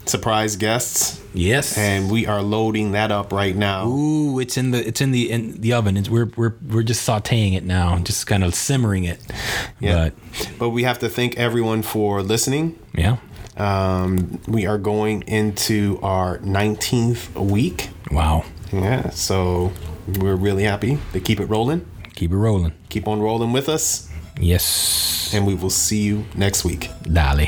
[0.04, 1.76] surprise guests, Yes.
[1.76, 3.86] and we are loading that up right now.
[3.88, 5.96] Ooh, it's in the it's in the in the oven.
[5.96, 9.20] It's, we're we're we're just sautéing it now, just kind of simmering it.
[9.80, 10.10] Yeah.
[10.10, 12.78] But But we have to thank everyone for listening.
[12.94, 13.16] yeah.
[13.58, 17.88] Um, we are going into our 19th week.
[18.10, 18.44] Wow.
[18.70, 19.72] Yeah, so
[20.20, 21.86] we're really happy to keep it rolling.
[22.16, 22.72] Keep it rolling.
[22.88, 24.09] Keep on rolling with us,
[24.40, 25.30] Yes.
[25.34, 26.90] and we will see you next week.
[27.02, 27.47] Dale.